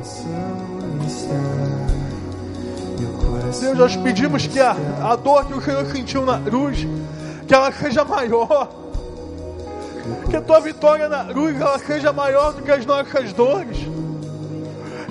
Deus, 3.59 3.77
nós 3.77 3.97
pedimos 3.97 4.47
que 4.47 4.61
a, 4.61 4.73
a 5.11 5.15
dor 5.17 5.45
que 5.45 5.55
o 5.55 5.61
Senhor 5.61 5.85
sentiu 5.87 6.25
na 6.25 6.39
cruz, 6.39 6.87
que 7.45 7.53
ela 7.53 7.73
seja 7.73 8.05
maior. 8.05 8.69
Que 10.29 10.37
a 10.37 10.41
tua 10.41 10.61
vitória 10.61 11.09
na 11.09 11.25
cruz 11.25 11.59
ela 11.59 11.79
seja 11.79 12.13
maior 12.13 12.53
do 12.53 12.61
que 12.61 12.71
as 12.71 12.85
nossas 12.85 13.33
dores. 13.33 13.77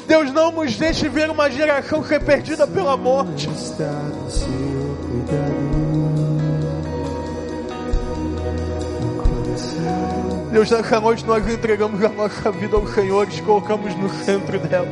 Deus, 0.09 0.33
não 0.33 0.51
nos 0.51 0.75
deixe 0.75 1.07
ver 1.07 1.29
uma 1.29 1.51
geração 1.51 2.03
ser 2.03 2.19
perdida 2.25 2.67
pela 2.67 2.97
morte. 2.97 3.47
Deus, 10.51 10.71
nessa 10.71 10.99
noite 10.99 11.27
nós 11.27 11.47
entregamos 11.47 12.03
a 12.03 12.09
nossa 12.09 12.51
vida 12.51 12.75
ao 12.75 12.89
Senhor 12.89 13.29
e 13.31 13.43
colocamos 13.43 13.95
no 13.97 14.09
centro 14.25 14.59
dela. 14.59 14.89